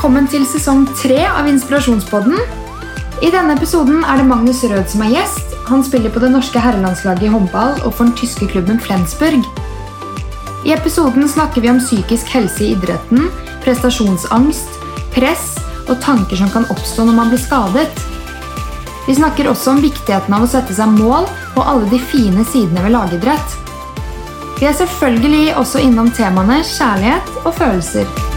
velkommen 0.00 0.30
til 0.32 0.46
sesong 0.48 0.86
tre 0.96 1.18
av 1.28 1.44
Inspirasjonspodden. 1.44 2.38
I 3.20 3.28
denne 3.28 3.52
episoden 3.52 3.98
er 4.08 4.16
det 4.16 4.30
Magnus 4.30 4.62
Rød 4.64 4.86
som 4.88 5.02
er 5.04 5.10
gjest. 5.12 5.50
Han 5.68 5.82
spiller 5.84 6.08
på 6.08 6.22
det 6.22 6.30
norske 6.32 6.56
herrelandslaget 6.56 7.26
i 7.26 7.28
håndball 7.28 7.74
og 7.82 7.92
for 7.98 8.06
den 8.06 8.14
tyske 8.16 8.48
klubben 8.48 8.80
Flensburg. 8.80 9.44
I 10.64 10.72
episoden 10.72 11.28
snakker 11.28 11.60
vi 11.60 11.68
om 11.68 11.82
psykisk 11.84 12.32
helse 12.32 12.64
i 12.64 12.70
idretten, 12.78 13.28
prestasjonsangst, 13.60 14.80
press 15.12 15.44
og 15.82 16.00
tanker 16.00 16.40
som 16.40 16.48
kan 16.56 16.64
oppstå 16.72 17.04
når 17.04 17.20
man 17.20 17.34
blir 17.34 17.44
skadet. 17.44 17.92
Vi 19.04 19.20
snakker 19.20 19.52
også 19.52 19.74
om 19.74 19.84
viktigheten 19.84 20.32
av 20.32 20.48
å 20.48 20.52
sette 20.54 20.80
seg 20.80 20.96
mål 20.96 21.28
og 21.28 21.62
alle 21.66 21.92
de 21.92 22.00
fine 22.00 22.48
sidene 22.48 22.88
ved 22.88 22.96
lagidrett. 22.96 23.60
Vi 24.62 24.64
er 24.64 24.80
selvfølgelig 24.80 25.58
også 25.60 25.84
innom 25.84 26.08
temaene 26.16 26.62
kjærlighet 26.64 27.40
og 27.44 27.52
følelser. 27.60 28.29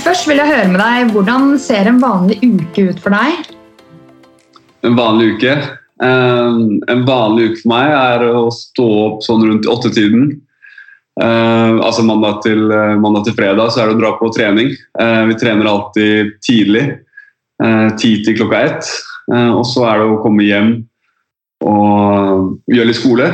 Først 0.00 0.26
vil 0.28 0.40
jeg 0.40 0.48
høre 0.48 0.68
med 0.72 0.80
deg, 0.80 1.10
Hvordan 1.12 1.58
ser 1.60 1.88
en 1.90 1.98
vanlig 2.02 2.38
uke 2.42 2.88
ut 2.90 3.00
for 3.02 3.12
deg? 3.14 3.50
En 4.86 4.96
vanlig 4.98 5.34
uke? 5.36 5.52
Eh, 6.02 6.56
en 6.92 7.02
vanlig 7.06 7.50
uke 7.50 7.60
for 7.62 7.72
meg 7.74 7.92
er 7.92 8.24
å 8.32 8.46
stå 8.54 8.86
opp 9.06 9.20
sånn 9.26 9.44
rundt 9.46 9.68
åttetiden. 9.70 10.30
Eh, 11.22 11.72
altså 11.84 12.02
mandag 12.08 12.40
til, 12.46 12.64
eh, 12.72 12.94
mandag 12.98 13.26
til 13.28 13.36
fredag 13.36 13.70
så 13.70 13.82
er 13.82 13.90
det 13.90 13.96
å 13.98 14.00
dra 14.00 14.12
på 14.18 14.30
trening. 14.34 14.72
Eh, 14.98 15.24
vi 15.28 15.34
trener 15.38 15.68
alltid 15.70 16.32
tidlig. 16.42 16.86
eh, 17.62 17.88
Ti 17.96 18.24
til 18.24 18.36
klokka 18.38 18.62
ett. 18.64 18.84
Eh, 19.32 19.50
og 19.54 19.64
så 19.68 19.84
er 19.86 19.98
det 20.00 20.08
å 20.08 20.22
komme 20.22 20.42
hjem 20.42 20.72
og 21.62 22.58
gjøre 22.66 22.86
litt 22.88 22.96
skole. 22.98 23.28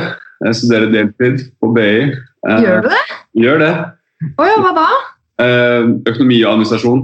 Jeg 0.45 0.55
studerer 0.59 0.91
deltid 0.91 1.47
på 1.59 1.73
BI. 1.73 2.11
Eh, 2.47 2.59
Gjør 2.61 2.83
du 2.83 2.89
det? 2.89 3.05
Gjør 3.35 3.59
det. 3.59 3.73
Å 4.37 4.45
ja, 4.45 4.59
hva 4.61 4.75
da? 4.75 4.89
Eh, 5.39 5.87
økonomi 6.09 6.41
og 6.43 6.53
administrasjon. 6.53 7.03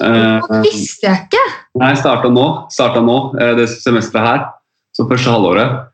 Eh, 0.00 0.40
Det 0.48 0.60
visste 0.64 1.08
jeg 1.08 1.26
ikke. 1.26 1.44
Nei, 1.82 1.92
starta 2.00 2.30
nå, 2.32 2.46
starta 2.72 3.02
nå 3.04 3.16
eh, 3.40 3.54
det 3.58 3.68
semesteret 3.74 4.28
her. 4.28 4.44
Så 4.96 5.08
første 5.08 5.32
halvåret. 5.32 5.88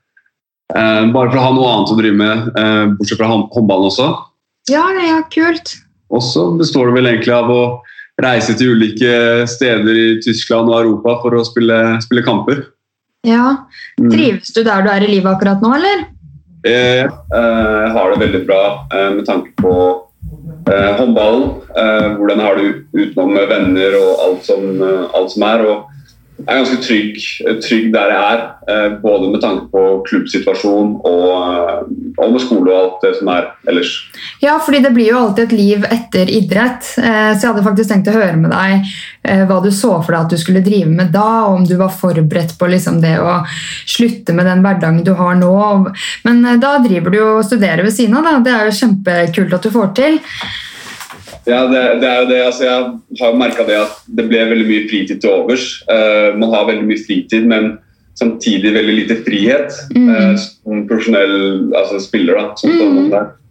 Eh, 0.75 1.05
bare 1.15 1.31
for 1.31 1.39
å 1.41 1.45
ha 1.47 1.53
noe 1.57 1.75
annet 1.75 1.93
å 1.95 1.99
drive 1.99 2.19
med, 2.19 2.49
eh, 2.59 2.87
bortsett 2.99 3.21
fra 3.21 3.31
håndballen 3.31 3.91
også. 3.91 4.09
Ja, 4.71 4.85
ja, 4.93 5.23
kult. 5.33 5.77
Og 6.13 6.23
så 6.25 6.51
består 6.59 6.89
det 6.89 6.99
vel 6.99 7.11
egentlig 7.11 7.35
av 7.35 7.51
å 7.53 7.63
reise 8.21 8.57
til 8.59 8.75
ulike 8.77 9.47
steder 9.49 9.95
i 9.95 10.09
Tyskland 10.25 10.71
og 10.71 10.81
Europa 10.83 11.21
for 11.23 11.39
å 11.39 11.45
spille, 11.47 11.99
spille 12.03 12.25
kamper. 12.27 12.67
Ja. 13.27 13.65
Mm. 14.01 14.11
Trives 14.13 14.53
du 14.55 14.63
der 14.65 14.83
du 14.83 14.91
er 14.91 15.05
i 15.05 15.11
livet 15.11 15.31
akkurat 15.31 15.63
nå, 15.63 15.73
eller? 15.79 16.07
Eh, 16.67 17.07
eh, 17.07 17.75
jeg 17.87 17.93
har 17.95 18.13
det 18.13 18.21
veldig 18.25 18.43
bra 18.49 18.63
eh, 18.93 19.11
med 19.15 19.25
tanke 19.29 19.55
på 19.61 19.73
eh, 19.79 20.08
håndballen. 20.99 21.51
Eh, 21.77 22.09
hvordan 22.17 22.41
har 22.41 22.59
du 22.59 22.85
utenom 22.93 23.35
venner 23.49 23.97
og 24.01 24.25
alt 24.27 24.45
som, 24.45 24.83
eh, 24.83 25.05
alt 25.15 25.31
som 25.33 25.43
er. 25.43 25.65
Og 25.67 25.85
jeg 26.39 26.55
er 26.55 26.61
ganske 26.63 26.83
trygg, 26.87 27.17
trygg 27.65 27.87
der 27.93 28.13
jeg 28.13 28.35
er, 28.35 28.43
eh, 28.71 28.93
både 29.03 29.31
med 29.33 29.41
tanke 29.43 29.67
på 29.73 29.83
klubbsituasjon 30.07 30.93
og, 31.03 31.33
eh, 31.35 31.81
og 32.23 32.33
med 32.33 32.41
skole 32.45 32.71
og 32.71 32.79
alt 32.79 33.03
det 33.03 33.11
som 33.19 33.31
er 33.33 33.49
ellers. 33.69 33.91
Ja, 34.41 34.59
fordi 34.63 34.83
det 34.85 34.93
blir 34.95 35.11
jo 35.11 35.19
alltid 35.19 35.49
et 35.49 35.57
liv 35.59 35.85
etter 35.91 36.31
idrett. 36.31 36.93
Eh, 36.99 37.35
Så 37.35 37.43
jeg 37.43 37.51
hadde 37.53 37.67
faktisk 37.67 37.91
tenkt 37.91 38.09
å 38.09 38.15
høre 38.15 38.37
med 38.39 38.51
deg 38.55 38.87
eh, 39.25 39.45
hva 39.47 39.59
du 39.63 39.71
så 39.75 39.99
for 40.05 40.15
deg 40.15 40.21
at 40.21 40.31
du 40.31 40.39
skulle 40.39 40.63
drive 40.65 40.89
med 40.89 41.13
da, 41.13 41.49
og 41.49 41.59
om 41.59 41.67
du 41.67 41.77
var 41.77 41.91
forberedt 41.91 42.57
på 42.59 42.71
liksom 42.71 43.03
det 43.03 43.19
å 43.19 43.43
slutte 43.87 44.33
med 44.35 44.47
den 44.47 44.63
hverdagen 44.63 45.05
du 45.05 45.15
har 45.19 45.35
nå. 45.35 45.93
Men 46.25 46.45
eh, 46.45 46.57
da 46.63 46.79
driver 46.79 47.11
du 47.11 47.19
jo 47.19 47.29
og 47.39 47.45
studerer 47.45 47.83
ved 47.83 47.93
siden 47.99 48.17
av, 48.17 48.25
da. 48.25 48.39
Det 48.47 48.55
er 48.55 48.71
jo 48.71 48.79
kjempekult 48.79 49.59
at 49.59 49.67
du 49.67 49.71
får 49.75 49.95
til. 49.99 50.21
Ja, 51.49 51.65
det, 51.71 51.83
det 52.03 52.09
er 52.09 52.23
jo 52.23 52.29
det. 52.29 52.39
Altså, 52.45 52.65
jeg 52.69 53.21
har 53.23 53.37
merka 53.41 53.65
det 53.67 53.77
at 53.81 54.01
det 54.19 54.27
ble 54.29 54.45
veldig 54.51 54.67
mye 54.69 54.89
fritid 54.91 55.23
til 55.23 55.33
overs. 55.33 55.69
Uh, 55.89 56.37
man 56.39 56.53
har 56.53 56.69
veldig 56.69 56.87
mye 56.89 57.05
fritid, 57.07 57.47
men 57.49 57.77
samtidig 58.19 58.75
veldig 58.75 58.97
lite 59.03 59.21
frihet 59.27 59.77
Mm. 59.95 60.09
uh, 60.09 60.35
som 60.37 60.87
profesjonell 60.89 61.73
altså, 61.77 62.01
spiller. 62.05 62.35
da, 62.35 62.57
som 62.57 62.71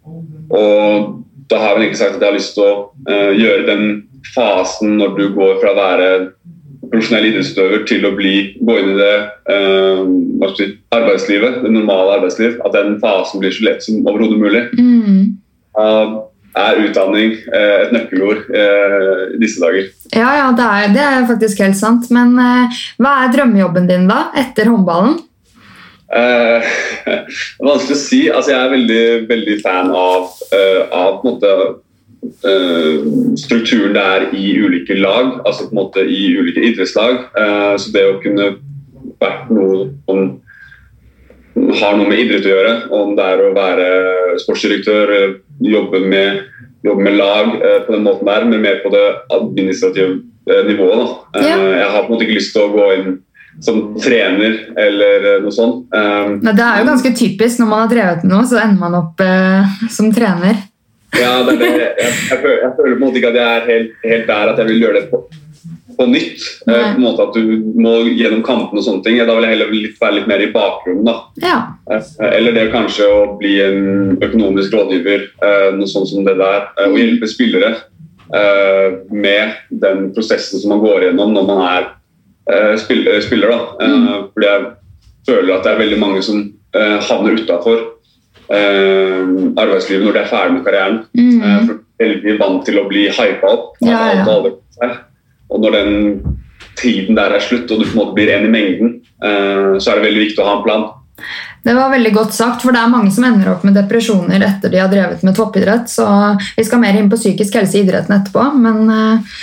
Mm. 0.07 0.53
Og 0.57 1.23
da 1.49 1.57
har 1.59 1.67
jeg 1.67 1.75
vel 1.75 1.83
egentlig 1.83 1.97
sagt 1.97 2.15
at 2.15 2.21
jeg 2.21 2.29
har 2.29 2.37
lyst 2.37 2.53
til 2.55 2.63
å 2.63 2.75
uh, 3.09 3.33
gjøre 3.35 3.65
den 3.67 3.83
fasen 4.35 4.97
når 4.97 5.17
du 5.17 5.25
går 5.35 5.57
fra 5.61 5.73
å 5.73 5.79
være 5.79 6.07
profesjonell 6.87 7.27
idrettsutøver 7.27 7.83
til 7.89 8.05
å 8.07 8.13
bli, 8.15 8.35
gå 8.63 8.77
inn 8.79 8.93
i 8.93 8.99
det 9.01 9.15
arbeidslivet, 10.95 11.57
det 11.63 11.71
normale 11.73 12.15
arbeidsliv, 12.15 12.61
at 12.63 12.75
den 12.75 12.95
fasen 13.01 13.41
blir 13.41 13.51
så 13.51 13.65
lett 13.67 13.83
som 13.83 14.07
overhodet 14.07 14.39
mulig. 14.39 14.63
Mm. 14.79 15.35
Er 16.57 16.81
utdanning 16.81 17.33
eh, 17.53 17.73
et 17.85 17.93
nøkkelord 17.95 18.49
eh, 18.49 19.23
i 19.35 19.39
disse 19.41 19.61
dager. 19.61 19.89
Ja, 20.15 20.29
ja, 20.39 20.51
det 20.57 20.67
er, 20.67 20.91
det 20.95 21.03
er 21.05 21.27
faktisk 21.29 21.61
helt 21.63 21.77
sant. 21.79 22.09
Men 22.13 22.35
eh, 22.41 22.77
hva 23.01 23.17
er 23.23 23.33
drømmejobben 23.35 23.89
din 23.89 24.07
da, 24.09 24.27
etter 24.37 24.71
håndballen? 24.71 25.19
Eh, 26.07 26.69
vanskelig 27.67 27.97
å 27.97 28.01
si. 28.01 28.21
Altså, 28.31 28.53
jeg 28.53 28.61
er 28.61 28.73
veldig, 28.73 29.03
veldig 29.29 29.59
fan 29.63 29.91
av, 29.93 30.31
av 30.95 31.21
måte, 31.27 31.53
strukturen 33.37 33.93
det 33.95 34.03
er 34.03 34.25
i 34.35 34.49
ulike 34.59 34.97
lag, 34.97 35.37
altså 35.47 35.67
på 35.67 35.75
en 35.75 35.79
måte 35.79 36.03
i 36.03 36.33
ulike 36.35 36.63
idrettslag. 36.65 37.21
Så 37.79 37.93
det 37.93 38.03
å 38.09 38.17
kunne 38.23 38.49
vært 39.21 39.47
noe 39.53 39.87
om 40.11 40.25
har 41.79 41.97
noe 41.97 42.07
med 42.09 42.21
idrett 42.21 42.45
å 42.45 42.51
gjøre, 42.51 42.73
om 42.93 43.13
det 43.17 43.27
er 43.31 43.43
å 43.43 43.53
være 43.55 43.87
sportsdirektør, 44.43 45.13
jobbe 45.59 45.99
med, 45.99 46.41
jobbe 46.85 47.03
med 47.03 47.17
lag 47.17 47.47
eh, 47.55 47.79
på 47.85 47.93
den 47.95 48.03
måten 48.03 48.27
der, 48.27 48.45
men 48.45 48.61
mer 48.61 48.81
på 48.83 48.91
det 48.93 49.05
administrative 49.33 50.19
eh, 50.49 50.63
nivået. 50.67 50.99
Da. 51.33 51.39
Eh, 51.39 51.47
Ja. 51.47 51.57
Jeg 51.57 51.89
har 51.91 52.03
på 52.03 52.07
en 52.07 52.13
måte 52.15 52.27
ikke 52.27 52.39
lyst 52.39 52.53
til 52.55 52.65
å 52.67 52.73
gå 52.75 52.87
inn 52.97 53.17
som 53.59 53.95
trener 53.97 54.59
eller 54.77 55.39
noe 55.41 55.51
sånt. 55.51 55.87
Men 55.89 56.53
det 56.53 56.61
er 56.61 56.83
jo 56.83 56.89
ganske 56.91 57.09
typisk 57.17 57.57
når 57.57 57.69
man 57.71 57.79
har 57.81 57.89
drevet 57.89 58.23
med 58.23 58.35
noe, 58.35 58.45
så 58.45 58.59
ender 58.61 58.77
man 58.83 58.97
opp 58.99 59.23
som 59.89 60.11
trener. 60.13 60.59
Ja, 61.15 61.33
det 61.47 61.57
det. 61.59 61.71
Jeg, 61.71 62.13
jeg, 62.29 62.37
føler, 62.41 62.57
jeg 62.63 62.71
føler 62.77 62.95
på 62.95 63.01
en 63.01 63.03
måte 63.07 63.19
ikke 63.21 63.29
at 63.33 63.35
jeg 63.41 63.57
er 63.57 63.67
helt, 63.71 63.91
helt 64.03 64.27
der 64.27 64.49
at 64.53 64.57
jeg 64.61 64.67
vil 64.67 64.81
gjøre 64.83 64.93
det 65.01 65.09
på, 65.11 65.21
på 65.97 66.05
nytt. 66.11 66.43
Eh, 66.67 66.73
Nei. 66.73 66.93
på 66.93 66.97
en 66.99 67.05
måte 67.07 67.23
At 67.27 67.33
du 67.37 67.81
må 67.81 67.93
gjennom 68.11 68.43
kampene 68.45 68.81
og 68.81 68.85
sånne 68.85 69.03
ting. 69.05 69.17
Da 69.25 69.33
vil 69.37 69.47
jeg 69.47 69.53
heller 69.55 69.71
litt, 69.73 69.95
være 70.01 70.17
litt 70.19 70.27
mer 70.29 70.43
i 70.45 70.51
bakgrunnen. 70.53 71.05
da. 71.07 71.15
Ja. 71.41 71.57
Eh, 71.89 72.11
Eller 72.37 72.53
det 72.57 72.67
kanskje 72.75 73.07
å 73.09 73.21
bli 73.39 73.55
en 73.65 74.17
økonomisk 74.21 74.73
rådgiver, 74.77 75.27
eh, 75.41 75.69
noe 75.79 75.87
sånt 75.89 76.11
som 76.11 76.25
det 76.27 76.37
der. 76.37 76.67
eh, 76.77 76.89
Og 76.91 76.97
hjelpe 76.99 77.27
spillere 77.31 77.71
eh, 78.33 78.99
med 79.11 79.55
den 79.71 80.11
prosessen 80.13 80.59
som 80.59 80.69
man 80.75 80.83
går 80.83 81.07
gjennom 81.07 81.33
når 81.33 81.47
man 81.47 81.63
er 81.71 81.87
spiller. 82.77 83.15
eh, 83.17 83.21
spiller. 83.21 83.49
da. 83.49 83.87
Mm. 83.87 84.29
Fordi 84.33 84.47
jeg 84.47 84.65
føler 85.27 85.53
at 85.57 85.63
det 85.63 85.71
er 85.73 85.79
veldig 85.81 85.99
mange 85.99 86.21
som 86.23 86.43
eh, 86.75 86.97
havner 87.09 87.35
utafor 87.41 87.81
arbeidslivet 88.49 90.05
når 90.05 90.13
de 90.15 90.21
er 90.21 90.29
ferdig 90.31 90.55
med 90.57 90.65
karrieren. 90.67 90.99
Mm. 91.17 91.41
Eh, 91.41 91.65
For 91.67 92.13
de 92.23 92.33
er 92.33 92.39
vant 92.41 92.65
til 92.65 92.79
å 92.79 92.87
bli 92.89 93.07
hypa 93.09 93.53
opp 93.53 93.81
av 93.81 93.89
Ja, 93.89 94.03
ja. 94.13 94.21
alt 94.21 94.29
og 94.29 94.61
alle. 94.81 94.97
Og 95.49 95.63
når 95.63 95.71
den 95.77 96.37
tiden 96.77 97.17
der 97.17 97.33
er 97.33 97.41
slutt, 97.43 97.71
og 97.71 97.81
du 97.81 97.87
på 97.87 97.95
en 97.95 97.99
måte 98.03 98.15
blir 98.17 98.29
en 98.33 98.45
i 98.45 98.53
mengden, 98.53 98.95
eh, 99.23 99.77
så 99.79 99.91
er 99.91 99.99
det 99.99 100.07
veldig 100.09 100.23
viktig 100.27 100.43
å 100.43 100.47
ha 100.47 100.57
en 100.57 100.63
plan. 100.63 100.87
Det 101.63 101.73
var 101.73 101.89
veldig 101.91 102.13
godt 102.13 102.33
sagt, 102.33 102.61
for 102.61 102.71
det 102.71 102.79
er 102.79 102.91
mange 102.91 103.11
som 103.11 103.25
ender 103.27 103.49
opp 103.51 103.63
med 103.65 103.73
depresjoner 103.75 104.43
etter 104.45 104.71
de 104.71 104.79
har 104.79 104.91
drevet 104.91 105.23
med 105.25 105.35
toppidrett, 105.35 105.89
så 105.89 106.05
vi 106.55 106.63
skal 106.63 106.79
mer 106.79 106.95
inn 106.95 107.09
på 107.09 107.17
psykisk 107.19 107.57
helse 107.57 107.75
i 107.75 107.81
idretten 107.81 108.13
etterpå. 108.15 108.45
Men 108.55 108.85
eh, 108.93 109.33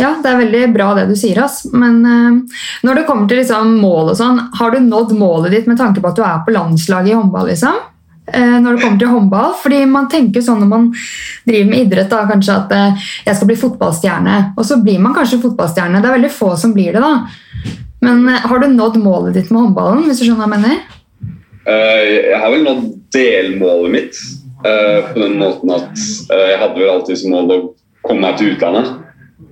ja, 0.00 0.16
det 0.20 0.32
er 0.32 0.40
veldig 0.42 0.64
bra 0.74 0.90
det 0.98 1.06
du 1.08 1.14
sier. 1.16 1.38
Ass. 1.44 1.62
Men 1.72 2.02
eh, 2.04 2.58
når 2.84 3.00
det 3.00 3.06
kommer 3.08 3.30
til 3.30 3.40
liksom, 3.40 3.78
mål 3.80 4.12
og 4.12 4.18
sånn, 4.18 4.42
har 4.58 4.74
du 4.74 4.82
nådd 4.84 5.14
målet 5.16 5.54
ditt 5.54 5.70
med 5.70 5.78
tanke 5.80 6.02
på 6.02 6.10
at 6.10 6.18
du 6.18 6.26
er 6.26 6.42
på 6.44 6.56
landslaget 6.56 7.14
i 7.14 7.16
håndball? 7.16 7.48
liksom? 7.52 7.78
Eh, 8.34 8.60
Når 8.60 8.76
det 8.76 8.82
kommer 8.82 8.98
til 8.98 9.10
håndball, 9.10 9.52
fordi 9.62 9.80
man 9.90 10.08
tenker 10.12 10.44
sånn 10.44 10.62
når 10.62 10.70
man 10.70 10.88
driver 11.48 11.70
med 11.70 11.84
idrett 11.84 12.10
da, 12.12 12.22
kanskje 12.28 12.56
at 12.56 12.74
eh, 12.76 13.06
jeg 13.26 13.38
skal 13.38 13.50
bli 13.50 13.58
fotballstjerne, 13.60 14.36
og 14.56 14.66
så 14.66 14.78
blir 14.84 15.00
man 15.02 15.16
kanskje 15.16 15.40
fotballstjerne. 15.42 16.00
Det 16.02 16.10
er 16.10 16.18
veldig 16.18 16.32
få 16.34 16.52
som 16.60 16.74
blir 16.76 16.96
det, 16.96 17.02
da. 17.02 17.74
Men 18.04 18.22
eh, 18.28 18.46
har 18.46 18.62
du 18.62 18.68
nådd 18.72 19.00
målet 19.02 19.36
ditt 19.36 19.50
med 19.50 19.64
håndballen? 19.64 20.06
hvis 20.08 20.22
du 20.22 20.28
skjønner 20.28 20.46
hva 20.46 20.50
jeg 20.50 20.56
mener? 20.58 20.96
Jeg 21.70 22.38
har 22.40 22.50
vel 22.54 22.64
nådd 22.64 22.86
delmålet 23.14 23.92
mitt 23.92 24.20
på 24.60 25.20
den 25.20 25.36
måten 25.38 25.70
at 25.72 26.00
jeg 26.32 26.56
hadde 26.58 26.80
vel 26.80 26.88
alltid 26.90 27.18
som 27.20 27.34
mål 27.34 27.52
å 27.52 27.58
komme 28.04 28.24
meg 28.24 28.38
til 28.40 28.54
utlandet 28.54 28.88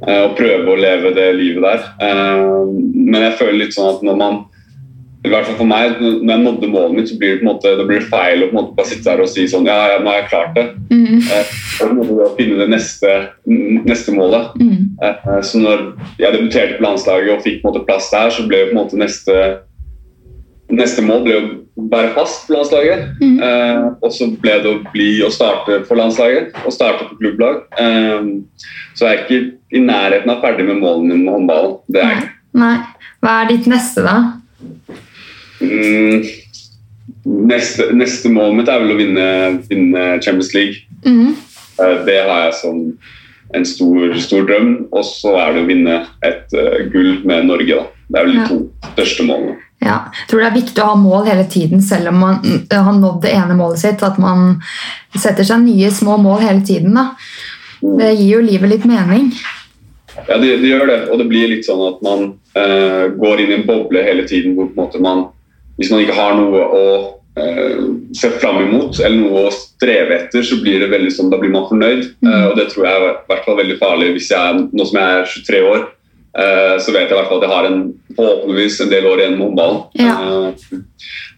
og 0.09 0.35
prøve 0.37 0.73
å 0.73 0.81
leve 0.81 1.13
det 1.17 1.27
livet 1.37 1.65
der. 1.65 1.85
Men 2.01 3.27
jeg 3.27 3.37
føler 3.39 3.61
litt 3.61 3.77
sånn 3.77 3.93
at 3.93 4.03
når 4.09 4.19
man 4.21 4.41
i 5.27 5.31
hvert 5.33 5.49
fall 5.49 5.57
for 5.59 5.67
meg, 5.67 5.97
når 5.99 6.31
jeg 6.31 6.43
nådde 6.45 6.69
målet 6.71 6.95
mitt, 6.95 7.09
så 7.11 7.17
blir 7.19 7.33
det 7.33 7.41
på 7.41 7.47
en 7.47 7.51
måte, 7.51 7.73
det 7.79 7.87
blir 7.89 8.05
feil 8.07 8.45
å 8.45 8.49
på 8.49 8.55
en 8.55 8.59
måte 8.61 8.77
bare 8.77 8.91
sitte 8.91 9.09
der 9.09 9.23
og 9.25 9.31
si 9.33 9.47
sånn 9.51 9.67
Ja, 9.67 9.79
ja 9.91 9.97
nå 10.03 10.13
har 10.13 10.21
jeg 10.21 10.29
klart 10.31 10.53
det. 10.55 10.67
Mm. 10.93 11.19
Eh, 11.19 11.55
og 11.83 11.95
nå 11.97 12.05
må 12.07 12.19
du 12.21 12.37
finne 12.39 12.59
det 12.61 12.69
neste, 12.71 13.15
neste 13.49 14.15
målet. 14.15 14.53
Mm. 14.63 14.85
Eh, 15.03 15.41
Så 15.43 15.59
når 15.63 15.89
jeg 16.23 16.37
debuterte 16.37 16.79
på 16.79 16.87
landslaget 16.87 17.33
og 17.35 17.43
fikk 17.43 17.63
på 17.63 17.67
en 17.67 17.73
måte 17.73 17.87
plass 17.89 18.11
der, 18.15 18.31
så 18.31 18.47
ble 18.47 18.63
jo 18.63 18.71
på 18.71 18.77
en 18.77 18.83
måte 18.85 19.01
neste 19.01 19.41
Neste 20.69 21.01
mål 21.01 21.23
ble 21.25 21.33
å 21.33 21.45
være 21.89 22.11
fast 22.13 22.43
på 22.45 22.53
landslaget. 22.53 23.07
Mm. 23.23 23.39
Eh, 23.41 23.85
og 24.05 24.11
så 24.13 24.27
ble 24.43 24.59
det 24.61 24.69
å 24.69 24.83
bli 24.93 25.07
og 25.25 25.33
starte 25.33 25.79
på 25.89 25.97
landslaget 25.97 26.59
og 26.61 26.75
starte 26.77 27.07
på 27.09 27.17
klubblag. 27.23 27.63
Eh, 27.81 28.29
så 28.93 29.09
jeg 29.09 29.15
er 29.15 29.23
ikke 29.23 29.39
i 29.73 29.81
nærheten 29.81 30.29
av 30.29 30.45
ferdig 30.45 30.69
med 30.69 30.83
målene 30.83 31.17
med 31.23 31.33
håndballen. 31.39 31.79
Det 31.89 32.03
er 32.03 32.13
jeg 32.13 32.21
ikke. 32.21 32.35
Nei. 32.61 32.75
Hva 33.25 33.39
er 33.41 33.49
ditt 33.49 33.71
neste, 33.73 34.05
da? 34.05 34.19
Mm, 35.61 36.23
neste, 37.49 37.91
neste 37.97 38.31
målet 38.33 38.61
mitt 38.61 38.73
er 38.73 38.83
vel 38.83 38.95
å 38.95 38.99
vinne, 38.99 39.29
vinne 39.71 40.09
Champions 40.25 40.53
League. 40.55 40.85
Mm. 41.07 41.37
Eh, 41.79 41.97
det 42.07 42.21
har 42.29 42.49
jeg 42.49 42.59
som 42.61 42.83
en 43.55 43.65
stor, 43.67 44.15
stor 44.21 44.47
drøm. 44.49 44.73
Og 44.93 45.05
så 45.07 45.35
er 45.41 45.55
det 45.55 45.65
å 45.65 45.69
vinne 45.69 46.01
et 46.27 46.57
uh, 46.57 46.85
gull 46.93 47.19
med 47.29 47.49
Norge. 47.49 47.79
Da. 47.79 48.05
Det 48.09 48.21
er 48.21 48.27
vel 48.27 48.35
de 48.37 48.41
Ja. 48.43 48.49
to 48.49 48.93
største 48.95 49.27
målene. 49.29 49.57
Ja. 49.81 49.99
Jeg 50.13 50.31
tror 50.31 50.43
det 50.43 50.49
er 50.49 50.59
viktig 50.59 50.83
å 50.83 50.89
ha 50.91 50.97
mål 50.99 51.29
hele 51.29 51.45
tiden, 51.49 51.83
selv 51.83 52.11
om 52.11 52.19
man 52.19 52.41
mm, 52.43 52.65
har 52.73 52.97
nådd 52.99 53.23
det 53.23 53.35
ene 53.37 53.57
målet 53.59 53.79
sitt. 53.85 54.03
At 54.03 54.19
man 54.19 54.61
setter 55.17 55.47
seg 55.47 55.63
nye 55.65 55.91
små 55.95 56.19
mål 56.21 56.43
hele 56.45 56.65
tiden. 56.67 56.99
Da. 56.99 57.13
Det 57.81 58.13
gir 58.17 58.39
jo 58.39 58.45
livet 58.45 58.75
litt 58.75 58.85
mening. 58.91 59.31
Ja, 60.27 60.37
det, 60.37 60.57
det 60.61 60.73
gjør 60.73 60.87
det. 60.91 61.01
Og 61.13 61.21
det 61.23 61.29
blir 61.31 61.53
litt 61.53 61.67
sånn 61.69 61.85
at 61.87 62.03
man 62.03 62.25
uh, 62.59 63.07
går 63.17 63.45
inn 63.45 63.53
i 63.55 63.59
en 63.61 63.69
boble 63.69 64.03
hele 64.03 64.27
tiden 64.29 64.57
hvor 64.57 64.67
på 64.73 64.75
en 64.75 64.83
måte 64.83 65.03
man 65.03 65.29
Hvis 65.79 65.93
man 65.93 66.03
ikke 66.03 66.17
har 66.19 66.35
noe 66.35 66.63
å 66.75 66.85
eh, 67.39 67.83
se 68.19 68.31
fram 68.41 68.63
imot 68.65 68.99
eller 68.99 69.21
noe 69.21 69.45
å 69.47 69.53
streve 69.55 70.17
etter, 70.17 70.43
så 70.43 70.59
blir 70.63 70.83
det 70.83 70.91
veldig 70.91 71.13
sånn, 71.15 71.31
da 71.31 71.39
blir 71.39 71.53
man 71.55 71.69
fornøyd. 71.71 72.09
Eh, 72.27 72.47
og 72.51 72.57
det 72.59 72.69
tror 72.73 72.89
jeg 72.89 72.99
er 72.99 73.07
i 73.13 73.15
hvert 73.31 73.47
fall 73.47 73.61
veldig 73.61 73.79
farlig 73.79 74.13
hvis 74.17 74.33
jeg 74.35 74.65
nå 74.73 74.89
som 74.91 74.99
jeg 75.01 75.21
er 75.21 75.31
23 75.37 75.63
år. 75.71 75.87
eh, 76.39 76.75
så 76.83 76.93
vet 76.95 77.07
jeg 77.07 77.15
i 77.15 77.19
hvert 77.19 77.31
fall 77.31 77.41
at 77.41 77.47
jeg 77.49 77.55
har 77.57 77.71
en, 77.71 77.81
forhåpentligvis 78.19 78.81
en 78.85 78.91
del 78.93 79.07
år 79.11 79.23
igjen 79.23 79.39
med 79.39 79.47
håndballen. 79.47 79.81
Ja. 79.99 80.17
Eh, 80.19 80.83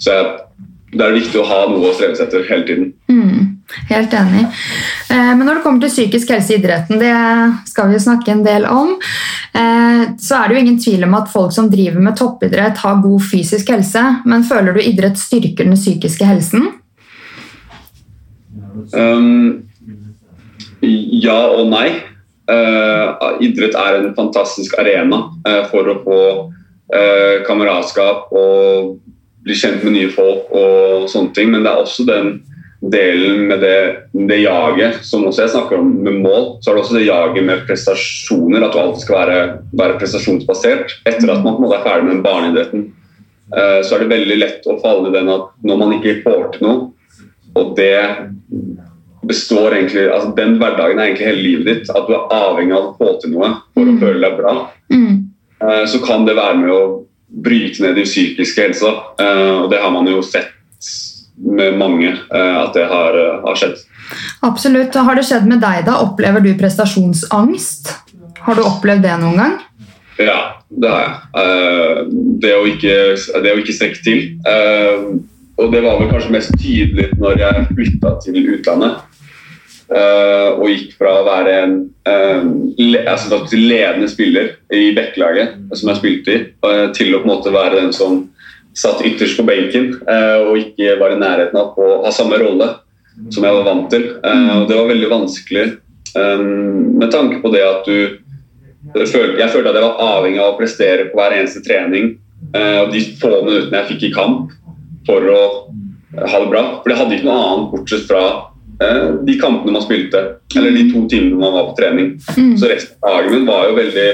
så 0.00 0.16
jeg, 0.16 0.32
det 0.96 1.06
er 1.06 1.14
viktig 1.20 1.40
å 1.40 1.46
ha 1.46 1.60
noe 1.70 1.92
å 1.92 1.94
streve 1.94 2.18
etter 2.18 2.48
hele 2.48 2.66
tiden. 2.66 2.92
Mm, 3.12 3.49
helt 3.90 4.14
enig. 4.14 4.46
Eh, 5.10 5.32
Men 5.36 5.44
når 5.46 5.58
det 5.58 5.62
kommer 5.64 5.80
til 5.84 5.92
psykisk 5.92 6.32
helse 6.34 6.54
i 6.54 6.58
idretten, 6.58 7.00
det 7.00 7.14
skal 7.70 7.88
vi 7.88 7.98
jo 7.98 8.04
snakke 8.06 8.32
en 8.32 8.44
del 8.44 8.66
om, 8.66 8.96
eh, 9.54 10.02
så 10.18 10.40
er 10.40 10.48
det 10.48 10.56
jo 10.56 10.62
ingen 10.64 10.80
tvil 10.82 11.04
om 11.04 11.14
at 11.14 11.32
folk 11.32 11.52
som 11.52 11.70
driver 11.70 12.00
med 12.00 12.16
toppidrett 12.16 12.78
har 12.78 13.02
god 13.02 13.22
fysisk 13.30 13.70
helse, 13.70 14.04
men 14.24 14.44
føler 14.44 14.74
du 14.74 14.82
idrett 14.82 15.18
styrker 15.18 15.64
den 15.64 15.78
psykiske 15.78 16.24
helsen? 16.24 16.70
Um, 18.92 19.66
ja 20.80 21.40
og 21.54 21.68
nei. 21.70 21.90
Uh, 22.50 23.38
idrett 23.44 23.76
er 23.78 24.00
en 24.00 24.14
fantastisk 24.16 24.74
arena 24.80 25.28
uh, 25.46 25.62
for 25.70 25.86
å 25.86 26.00
få 26.02 26.20
uh, 26.50 27.36
kameratskap 27.46 28.32
og 28.34 28.96
bli 29.44 29.54
kjent 29.54 29.84
med 29.86 29.94
nye 29.94 30.10
folk 30.12 30.50
og 30.52 31.06
sånne 31.08 31.32
ting, 31.36 31.52
men 31.52 31.62
det 31.64 31.70
er 31.70 31.84
også 31.84 32.04
den 32.08 32.32
delen 32.80 33.42
med 33.50 33.60
det, 33.60 33.96
det 34.28 34.38
jaget 34.40 35.02
som 35.04 35.26
også 35.28 35.42
jeg 35.42 35.52
snakker 35.52 35.78
om 35.78 35.90
med 36.04 36.14
mål, 36.24 36.46
så 36.62 36.70
er 36.70 36.74
det 36.78 36.82
også 36.84 36.96
det 36.96 37.06
jaget 37.06 37.44
med 37.44 37.66
prestasjoner, 37.68 38.64
at 38.64 38.72
du 38.72 38.78
alltid 38.80 39.02
skal 39.04 39.18
være, 39.18 39.42
være 39.82 39.98
prestasjonsbasert. 40.00 40.94
Etter 41.04 41.28
at 41.34 41.44
man 41.44 41.56
på 41.56 41.60
en 41.60 41.66
måte 41.66 41.76
er 41.80 41.84
ferdig 41.84 42.08
med 42.08 42.22
barneidretten, 42.24 42.86
uh, 43.52 43.80
så 43.84 43.94
er 43.94 44.04
det 44.04 44.12
veldig 44.14 44.38
lett 44.40 44.66
å 44.72 44.78
falle 44.80 45.10
i 45.10 45.12
den 45.18 45.28
at 45.28 45.50
når 45.62 45.76
man 45.82 45.92
ikke 45.98 46.22
får 46.24 46.46
til 46.54 46.66
noe, 46.66 46.88
og 47.58 47.76
det 47.76 47.92
består 49.28 49.74
egentlig, 49.76 50.06
altså 50.08 50.32
Den 50.36 50.56
hverdagen 50.58 50.98
er 50.98 51.10
egentlig 51.10 51.26
hele 51.26 51.42
livet 51.44 51.66
ditt. 51.68 51.90
At 51.92 52.06
du 52.08 52.14
er 52.16 52.30
avhengig 52.32 52.72
av 52.74 52.86
å 52.88 52.94
få 52.96 53.10
til 53.20 53.34
noe 53.34 53.50
for 53.74 53.84
å 53.84 53.92
Mm. 53.92 54.00
føle 54.00 54.20
deg 54.24 54.38
bra. 54.38 54.70
Mm. 54.90 55.24
Eh, 55.60 55.84
Så 55.86 55.98
kan 56.06 56.24
det 56.24 56.36
være 56.36 56.56
med 56.56 56.70
å 56.70 57.04
bryte 57.28 57.82
ned 57.82 57.94
din 57.96 58.04
psykiske 58.08 58.62
helse. 58.62 58.88
eh, 59.20 59.62
Og 59.62 59.70
det 59.70 59.78
har 59.82 59.90
man 59.90 60.06
jo 60.06 60.22
sett 60.22 60.48
med 61.44 61.78
mange 61.78 62.10
eh, 62.10 62.56
at 62.60 62.74
det 62.76 62.86
har, 62.90 63.16
eh, 63.16 63.40
har 63.44 63.58
skjedd. 63.58 63.80
Absolutt. 64.46 64.94
Har 64.94 65.18
det 65.18 65.26
skjedd 65.28 65.48
med 65.48 65.62
deg, 65.62 65.84
da? 65.88 65.98
Opplever 66.04 66.44
du 66.44 66.52
prestasjonsangst? 66.58 67.92
Har 68.44 68.56
du 68.56 68.64
opplevd 68.64 69.04
det 69.04 69.16
noen 69.20 69.40
gang? 69.40 69.58
Ja, 70.20 70.38
det 70.68 70.90
har 70.90 71.04
jeg. 71.04 71.14
Eh, 71.42 72.00
Det 72.40 72.54
å 72.56 72.64
ikke, 72.68 72.96
det 73.44 73.52
å 73.52 73.60
ikke 73.60 73.76
strekke 73.76 74.00
til. 74.04 74.20
Og 75.60 75.72
det 75.74 75.82
var 75.84 75.98
vel 76.00 76.08
kanskje 76.08 76.32
mest 76.32 76.54
tydelig 76.56 77.10
når 77.20 77.42
jeg 77.42 77.66
flytta 77.68 78.12
til 78.24 78.38
utlandet. 78.54 79.02
Og 80.56 80.64
gikk 80.70 80.94
fra 80.96 81.18
å 81.18 81.26
være 81.26 81.56
en 81.66 81.74
altså, 83.04 83.42
ledende 83.52 84.08
spiller 84.08 84.54
i 84.72 84.94
Bekkelaget, 84.96 85.58
som 85.76 85.92
jeg 85.92 86.00
spilte 86.00 86.32
i, 86.32 86.40
til 86.96 87.12
å 87.12 87.20
på 87.20 87.28
en 87.28 87.32
måte 87.34 87.52
være 87.52 87.82
den 87.82 87.92
som 87.92 88.22
satt 88.76 89.02
ytterst 89.06 89.38
på 89.38 89.46
benken 89.48 89.92
eh, 90.06 90.38
og 90.44 90.58
ikke 90.60 90.96
var 91.00 91.14
i 91.14 91.20
nærheten 91.20 91.58
av 91.58 91.78
å 91.78 92.00
ha 92.04 92.12
samme 92.14 92.38
rolle 92.40 92.68
som 93.34 93.44
jeg 93.44 93.56
var 93.56 93.66
vant 93.66 93.90
til. 93.92 94.06
Eh, 94.22 94.52
og 94.60 94.68
det 94.70 94.78
var 94.78 94.90
veldig 94.92 95.10
vanskelig 95.10 95.66
eh, 95.66 96.44
med 97.02 97.10
tanke 97.12 97.40
på 97.42 97.52
det 97.54 97.64
at 97.66 97.88
du 97.88 98.18
jeg 98.90 99.06
følte, 99.12 99.68
at 99.68 99.76
jeg 99.76 99.84
var 99.84 99.98
avhengig 100.00 100.40
av 100.40 100.54
å 100.54 100.58
prestere 100.58 101.10
på 101.10 101.18
hver 101.18 101.34
eneste 101.36 101.60
trening. 101.62 102.14
og 102.56 102.88
de 102.94 103.02
få 103.20 103.28
minuttene 103.44 103.82
jeg 103.82 103.88
fikk 103.90 104.06
i 104.08 104.12
kamp 104.14 104.54
for 105.06 105.26
å 105.28 105.42
ha 106.16 106.40
det 106.40 106.48
bra. 106.50 106.62
For 106.82 106.92
jeg 106.92 106.98
hadde 107.00 107.18
ikke 107.18 107.28
noe 107.28 107.42
annet 107.46 107.72
bortsett 107.74 108.06
fra 108.08 108.22
eh, 108.82 109.06
de 109.26 109.36
kampene 109.40 109.76
man 109.76 109.84
spilte, 109.84 110.22
eller 110.56 110.76
de 110.76 110.86
to 110.92 111.04
timene 111.10 111.40
man 111.40 111.56
var 111.56 111.68
på 111.70 111.76
trening. 111.78 112.12
Mm. 112.36 112.54
Så 112.58 112.70
resten 112.70 112.96
av 113.04 113.18
dagen 113.18 113.36
min 113.36 113.48
var 113.48 113.68
jo 113.68 113.78
veldig 113.78 114.08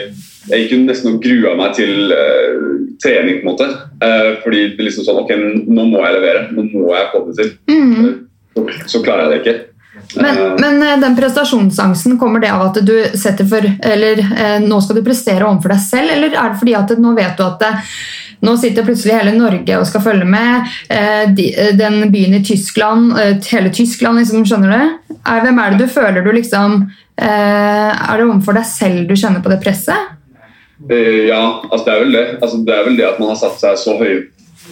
Jeg 0.46 0.62
gikk 0.62 0.74
jo 0.76 0.82
nesten 0.84 1.14
og 1.14 1.22
grua 1.24 1.54
meg 1.58 1.72
til 1.76 2.12
uh, 2.14 2.74
trening, 3.02 3.40
på 3.40 3.46
en 3.46 3.52
måte. 3.52 3.70
Uh, 3.98 4.36
fordi 4.44 4.68
det 4.76 4.88
liksom 4.88 5.06
sånn 5.06 5.22
Ok, 5.24 5.32
nå 5.66 5.86
må 5.88 6.02
jeg 6.04 6.18
levere. 6.18 6.44
Nå 6.54 6.68
må 6.70 6.90
jeg 6.94 7.08
få 7.12 7.22
det 7.28 7.38
til. 7.40 7.56
Mm. 7.72 8.12
Så, 8.54 8.66
så 8.94 9.00
klarer 9.06 9.26
jeg 9.26 9.32
det 9.32 9.40
ikke. 9.42 9.56
Men, 10.20 10.38
uh, 10.38 10.52
men 10.60 11.02
den 11.02 11.16
prestasjonsangsten, 11.18 12.18
kommer 12.20 12.42
det 12.42 12.52
av 12.54 12.68
at 12.68 12.78
du 12.86 12.94
setter 13.18 13.48
for 13.48 13.64
Eller 13.64 14.22
nå 14.62 14.78
skal 14.84 15.00
du 15.00 15.06
prestere 15.06 15.48
overfor 15.48 15.74
deg 15.74 15.82
selv, 15.82 16.14
eller 16.14 16.36
er 16.36 16.52
det 16.52 16.60
fordi 16.62 16.78
at 16.78 16.94
nå 17.02 17.16
vet 17.16 17.34
du 17.38 17.44
at 17.46 17.64
det, 17.64 17.72
nå 18.46 18.52
sitter 18.60 18.84
plutselig 18.86 19.16
hele 19.16 19.32
Norge 19.34 19.78
og 19.80 19.86
skal 19.88 20.04
følge 20.04 20.26
med. 20.28 20.68
De, 21.34 21.46
den 21.74 22.02
byen 22.12 22.36
i 22.36 22.42
Tyskland, 22.44 23.16
hele 23.48 23.72
Tyskland, 23.74 24.20
liksom, 24.20 24.44
skjønner 24.46 24.74
du? 24.76 25.14
Er, 25.16 25.40
hvem 25.42 25.58
er 25.58 25.72
det 25.72 25.86
du 25.86 25.90
føler 25.90 26.22
du 26.22 26.28
liksom 26.36 26.82
Er 27.16 28.12
det 28.12 28.26
overfor 28.28 28.60
deg 28.60 28.68
selv 28.68 29.08
du 29.08 29.16
kjenner 29.16 29.42
på 29.42 29.50
det 29.50 29.58
presset? 29.64 30.15
Eh, 30.90 31.26
Ja, 31.30 31.60
altså 31.70 31.84
det 31.86 31.92
er 31.94 32.02
vel 32.04 32.12
det. 32.12 32.26
Altså 32.42 32.58
det 32.66 32.74
er 32.74 32.84
vel 32.84 32.98
det 32.98 33.06
at 33.08 33.20
man 33.20 33.30
har 33.32 33.38
satt 33.40 33.60
seg 33.60 33.78
så 33.80 33.96
høye 34.00 34.18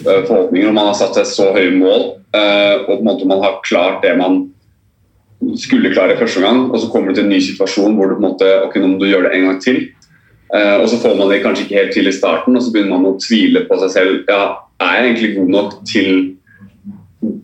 eh, 0.05 0.21
forhåpninger 0.27 0.69
og 0.69 0.77
man 0.77 0.91
har 0.91 0.97
satt 0.99 1.17
seg 1.17 1.25
så 1.29 1.47
høye 1.55 1.73
mål. 1.73 2.05
eh, 2.35 2.75
Og 2.85 2.91
på 2.91 2.99
en 2.99 3.07
måte 3.09 3.27
man 3.29 3.41
har 3.41 3.61
klart 3.65 4.03
det 4.05 4.17
man 4.17 4.43
skulle 5.59 5.91
klare 5.93 6.17
første 6.17 6.41
gang, 6.41 6.71
og 6.71 6.79
så 6.79 6.87
kommer 6.89 7.11
du 7.11 7.15
til 7.19 7.25
en 7.25 7.33
ny 7.33 7.39
situasjon 7.43 7.95
hvor 7.97 8.07
du 8.07 8.15
på 8.15 8.21
en 8.23 8.29
måte, 8.31 8.47
ok, 8.65 8.77
nå 8.79 8.87
må 8.87 8.99
du 9.01 9.09
gjøre 9.09 9.27
det 9.29 9.35
en 9.35 9.47
gang 9.49 9.59
til. 9.61 9.81
Og 10.55 10.85
så 10.89 10.97
får 11.01 11.17
man 11.19 11.29
det 11.29 11.41
kanskje 11.43 11.65
ikke 11.65 11.75
helt 11.75 11.91
til 11.93 12.07
i 12.07 12.13
starten, 12.15 12.55
og 12.55 12.63
så 12.63 12.71
begynner 12.71 12.95
man 12.95 13.09
å 13.11 13.19
tvile 13.19 13.65
på 13.67 13.77
seg 13.81 13.91
selv. 13.91 14.13
Ja, 14.31 14.63
er 14.79 14.95
jeg 14.95 15.09
egentlig 15.09 15.31
god 15.35 15.51
nok 15.51 15.73
til 15.91 16.09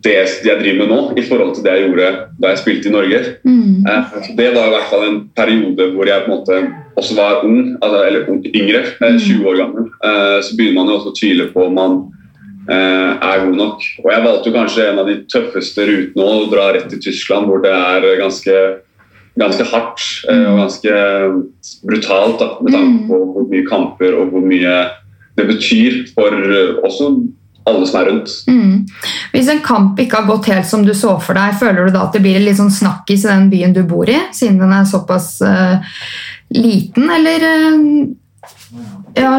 det 0.03 0.13
jeg 0.45 0.59
driver 0.59 0.77
med 0.81 0.89
nå, 0.91 0.99
i 1.17 1.23
forhold 1.25 1.55
til 1.55 1.65
det 1.65 1.73
jeg 1.75 1.87
gjorde 1.87 2.09
da 2.41 2.51
jeg 2.51 2.61
spilte 2.61 2.89
i 2.89 2.93
Norge? 2.93 3.19
Mm. 3.47 3.85
Eh, 3.89 4.15
Det 4.37 4.47
var 4.55 4.67
i 4.67 4.73
hvert 4.75 4.89
fall 4.89 5.05
en 5.07 5.19
periode 5.37 5.89
hvor 5.95 6.09
jeg 6.09 6.25
på 6.25 6.31
en 6.31 6.37
måte 6.37 6.61
også 6.99 7.15
var 7.17 7.43
ung, 7.45 7.77
altså, 7.81 8.01
eller 8.07 8.21
yngre, 8.55 8.81
eh, 9.01 9.17
20 9.17 9.47
år 9.49 9.59
gammel. 9.61 9.89
Eh, 10.03 10.39
Så 10.41 10.57
begynner 10.57 10.79
man 10.79 10.91
jo 10.91 10.97
også 10.99 11.11
å 11.13 11.19
tvile 11.19 11.51
på 11.53 11.67
om 11.67 11.73
man 11.73 12.01
er 12.71 13.41
god 13.43 13.55
nok. 13.57 13.81
Og 14.05 14.11
jeg 14.11 14.23
valgte 14.23 14.47
jo 14.47 14.53
kanskje 14.55 14.83
en 14.85 14.99
av 14.99 15.07
de 15.07 15.15
tøffeste 15.27 15.81
rutene 15.81 16.23
å 16.23 16.49
dra 16.51 16.71
rett 16.71 16.87
til 16.89 17.01
Tyskland, 17.01 17.47
hvor 17.49 17.59
det 17.59 17.73
er 17.73 18.21
ganske, 18.21 18.53
ganske 19.35 19.65
hardt 19.65 20.05
og 20.29 20.59
ganske 20.61 20.93
brutalt 21.83 22.39
da, 22.39 22.47
med 22.61 22.71
tanke 22.71 23.07
på 23.09 23.17
hvor 23.33 23.49
mye 23.49 23.65
kamper 23.67 24.13
og 24.13 24.31
hvor 24.31 24.45
mye 24.45 24.75
det 25.35 25.47
betyr 25.49 26.05
for 26.13 26.31
også 26.85 27.09
alle 27.69 27.87
som 27.87 27.99
er 27.99 28.09
rundt. 28.09 28.31
Mm. 28.47 28.87
Hvis 29.33 29.51
en 29.53 29.61
kamp 29.65 29.99
ikke 30.01 30.21
har 30.21 30.29
gått 30.29 30.49
helt 30.51 30.67
som 30.69 30.85
du 30.85 30.93
så 30.97 31.17
for 31.21 31.37
deg, 31.37 31.59
føler 31.59 31.87
du 31.87 31.95
da 31.95 32.07
at 32.07 32.17
det 32.17 32.23
blir 32.23 32.41
litt 32.41 32.59
sånn 32.59 32.73
snakkis 32.73 33.27
i 33.27 33.31
den 33.31 33.51
byen 33.51 33.75
du 33.75 33.83
bor 33.87 34.09
i, 34.09 34.17
siden 34.35 34.59
den 34.61 34.73
er 34.75 34.89
såpass 34.89 35.35
uh, 35.45 36.01
liten, 36.55 37.09
eller 37.19 37.47
uh, 37.47 37.85
Ja. 39.19 39.35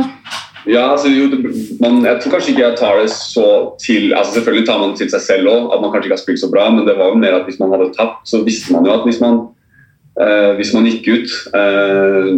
Ja, 0.68 0.92
altså, 0.92 1.08
jo, 1.10 1.26
det, 1.26 1.40
man, 1.80 2.04
jeg 2.06 2.20
tror 2.22 2.36
kanskje 2.36 2.52
ikke 2.52 2.62
jeg 2.62 2.76
tar 2.78 3.00
det 3.00 3.08
så 3.10 3.46
til 3.82 4.12
altså 4.14 4.36
Selvfølgelig 4.36 4.66
tar 4.68 4.78
man 4.78 4.92
det 4.92 5.00
til 5.00 5.10
seg 5.10 5.24
selv 5.24 5.50
òg, 5.50 5.64
at 5.74 5.82
man 5.82 5.90
kanskje 5.90 6.06
ikke 6.06 6.18
har 6.18 6.22
spilt 6.22 6.42
så 6.42 6.50
bra, 6.52 6.68
men 6.70 6.86
det 6.86 6.94
var 7.00 7.10
jo 7.10 7.18
mer 7.18 7.40
at 7.40 7.48
hvis 7.48 7.58
man 7.58 7.72
hadde 7.74 7.90
tapt, 7.96 8.22
så 8.30 8.44
visste 8.46 8.74
man 8.74 8.86
jo 8.86 8.94
at 8.94 9.02
hvis 9.08 9.18
man, 9.22 9.40
eh, 10.20 10.50
hvis 10.58 10.72
man 10.74 10.86
gikk 10.88 11.08
ut, 11.08 11.30
eh, 11.56 12.28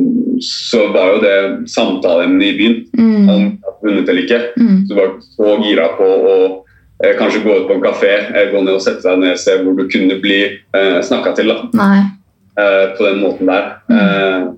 så 0.45 0.87
var 0.95 1.15
jo 1.15 1.23
det 1.25 1.37
samtaleemnet 1.71 2.47
i 2.53 2.57
byen 2.59 2.77
Mm. 2.95 3.15
om 3.15 3.27
man 3.27 3.49
vunnet 3.83 4.09
eller 4.09 4.23
ikke. 4.23 4.41
Mm. 4.57 4.87
Så 4.87 4.95
du 4.95 4.95
var 5.01 5.11
så 5.21 5.57
gira 5.65 5.89
på 5.99 6.05
å 6.05 6.65
eh, 7.05 7.15
kanskje 7.19 7.43
gå 7.45 7.57
ut 7.61 7.67
på 7.69 7.75
en 7.75 7.83
kafé, 7.85 8.15
gå 8.53 8.63
ned 8.63 8.75
og 8.75 8.83
sette 8.83 9.03
deg 9.03 9.19
ned 9.19 9.39
sted 9.39 9.65
hvor 9.65 9.77
du 9.77 9.89
kunne 9.89 10.21
bli 10.23 10.41
eh, 10.75 11.01
snakka 11.03 11.35
til 11.37 11.49
da, 11.53 11.59
eh, 12.59 12.95
på 12.97 13.05
den 13.09 13.21
måten 13.23 13.47
der. 13.51 13.71
Eh, 13.91 14.49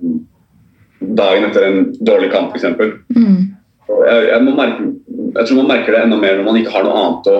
dagen 1.17 1.45
etter 1.49 1.65
en 1.67 1.93
dårlig 2.05 2.31
kamp, 2.31 2.55
f.eks. 2.55 2.65
Mm. 3.15 3.53
Jeg, 3.87 4.23
jeg, 4.29 4.41
merke, 4.43 4.87
jeg 5.35 5.45
tror 5.47 5.59
man 5.61 5.69
merker 5.71 5.93
det 5.95 6.01
enda 6.03 6.17
mer 6.19 6.37
når 6.37 6.43
man 6.47 6.57
ikke 6.59 6.73
har 6.73 6.83
noe 6.85 6.97
annet 7.01 7.29
å 7.31 7.37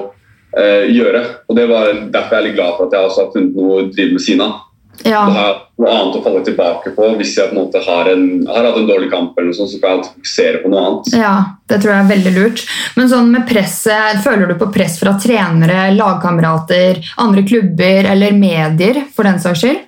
eh, 0.58 0.86
gjøre. 0.94 1.24
Og 1.50 1.56
Det 1.58 1.68
var 1.70 1.92
derfor 2.14 2.36
jeg 2.36 2.42
er 2.42 2.48
litt 2.48 2.58
glad 2.58 2.78
for 2.78 2.88
at 2.88 2.96
jeg 2.98 3.10
også 3.10 3.26
har 3.26 3.34
funnet 3.36 3.58
noe 3.58 3.80
å 3.82 3.88
drive 3.92 4.16
med 4.16 4.24
siden 4.24 4.46
av. 4.46 4.64
Ja. 5.06 5.22
Da 5.30 5.42
har 5.42 5.58
noe 5.78 5.94
annet 5.94 6.16
å 6.18 6.22
falle 6.26 6.42
tilbake 6.46 6.92
på 6.96 7.10
hvis 7.20 7.36
jeg 7.38 7.52
på 7.52 7.56
en 7.56 7.60
måte 7.60 7.82
har, 7.86 8.10
en, 8.10 8.24
har 8.50 8.66
hatt 8.66 8.80
en 8.80 8.88
dårlig 8.90 9.12
kamp. 9.12 9.38
eller 9.38 9.52
noe 9.52 9.58
sånt, 9.58 9.70
Så 9.72 9.82
kan 9.82 9.98
jeg 10.00 10.10
fokusere 10.16 10.62
på 10.64 10.72
noe 10.74 10.86
annet. 10.88 11.12
ja, 11.14 11.34
det 11.70 11.82
tror 11.82 11.94
jeg 11.94 12.06
er 12.06 12.14
veldig 12.16 12.34
lurt. 12.38 12.64
Men 12.98 13.12
sånn 13.12 13.32
med 13.32 13.46
presset, 13.50 14.24
føler 14.26 14.48
du 14.50 14.56
på 14.58 14.72
press 14.74 14.98
fra 15.00 15.14
trenere, 15.22 15.92
lagkamerater, 15.98 17.04
andre 17.18 17.44
klubber 17.44 18.10
eller 18.14 18.32
medier 18.34 19.04
for 19.14 19.24
den 19.30 19.40
saks 19.44 19.62
skyld? 19.62 19.84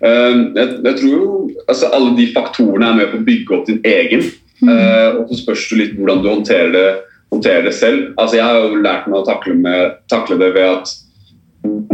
Eh, 0.00 0.36
jeg, 0.54 0.68
jeg 0.84 0.94
tror 1.00 1.10
jo 1.10 1.30
altså 1.68 1.88
Alle 1.92 2.12
de 2.14 2.28
faktorene 2.30 2.86
er 2.86 2.98
med 3.00 3.08
på 3.10 3.18
å 3.18 3.24
bygge 3.26 3.56
opp 3.56 3.66
din 3.66 3.80
egen. 3.84 4.22
Eh, 4.62 5.08
og 5.18 5.28
så 5.30 5.38
spørs 5.42 5.68
det 5.70 5.78
litt 5.78 5.98
hvordan 5.98 6.22
du 6.22 6.28
håndterer 6.30 6.70
det, 6.74 6.86
håndterer 7.34 7.66
det 7.68 7.74
selv. 7.76 8.14
Altså 8.18 8.38
Jeg 8.38 8.46
har 8.46 8.56
jo 8.62 8.80
lært 8.82 9.06
meg 9.10 9.20
å 9.20 9.26
takle, 9.26 9.54
med, 9.54 9.98
takle 10.10 10.38
det 10.40 10.52
ved 10.56 10.66
at 10.70 10.94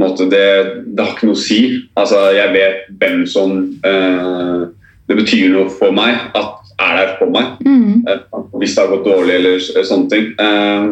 måte, 0.01 0.27
det, 0.31 0.47
det 0.87 1.05
har 1.05 1.15
ikke 1.15 1.29
noe 1.31 1.39
å 1.39 1.45
si. 1.45 1.61
Altså 1.99 2.27
Jeg 2.35 2.53
vet 2.55 2.89
hvem 3.01 3.25
som 3.31 3.55
eh, 3.87 4.65
Det 5.09 5.17
betyr 5.19 5.53
noe 5.53 5.73
for 5.73 5.95
meg 5.95 6.31
at 6.37 6.61
er 6.81 6.97
der 6.99 7.13
for 7.21 7.31
meg. 7.31 7.55
Mm. 7.63 8.03
Eh, 8.09 8.43
hvis 8.59 8.75
det 8.75 8.83
har 8.83 8.91
gått 8.91 9.07
dårlig 9.07 9.37
eller 9.39 9.63
sånne 9.63 10.11
ting. 10.11 10.33
Eh, 10.41 10.89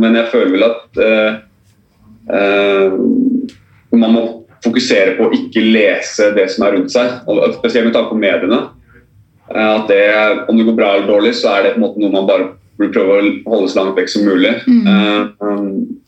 men 0.00 0.18
jeg 0.18 0.30
føler 0.32 0.54
vel 0.56 0.66
at 0.66 1.00
eh, 1.06 1.40
eh, 2.34 2.98
man 4.00 4.14
må 4.16 4.24
fokusere 4.64 5.16
på 5.16 5.28
å 5.28 5.34
ikke 5.36 5.62
lese 5.64 6.32
det 6.36 6.50
som 6.52 6.66
er 6.66 6.76
rundt 6.76 6.92
seg, 6.92 7.22
og 7.30 7.56
spesielt 7.56 7.88
med 7.88 7.96
tanke 7.96 8.12
på 8.12 8.20
mediene. 8.20 8.60
Eh, 9.54 9.70
at 9.70 9.86
det, 9.90 10.02
om 10.50 10.58
det 10.58 10.66
går 10.68 10.78
bra 10.78 10.94
eller 10.96 11.10
dårlig, 11.10 11.34
så 11.38 11.54
er 11.54 11.68
det 11.68 11.76
på 11.76 11.80
en 11.80 11.86
måte 11.86 12.02
noe 12.02 12.14
man 12.14 12.28
bare 12.28 12.50
burde 12.80 12.94
prøve 12.96 13.16
å 13.20 13.54
holde 13.54 13.70
så 13.70 13.80
langt 13.80 13.98
vekk 13.98 14.12
som 14.12 14.26
mulig. 14.28 14.54
Mm. 14.66 15.99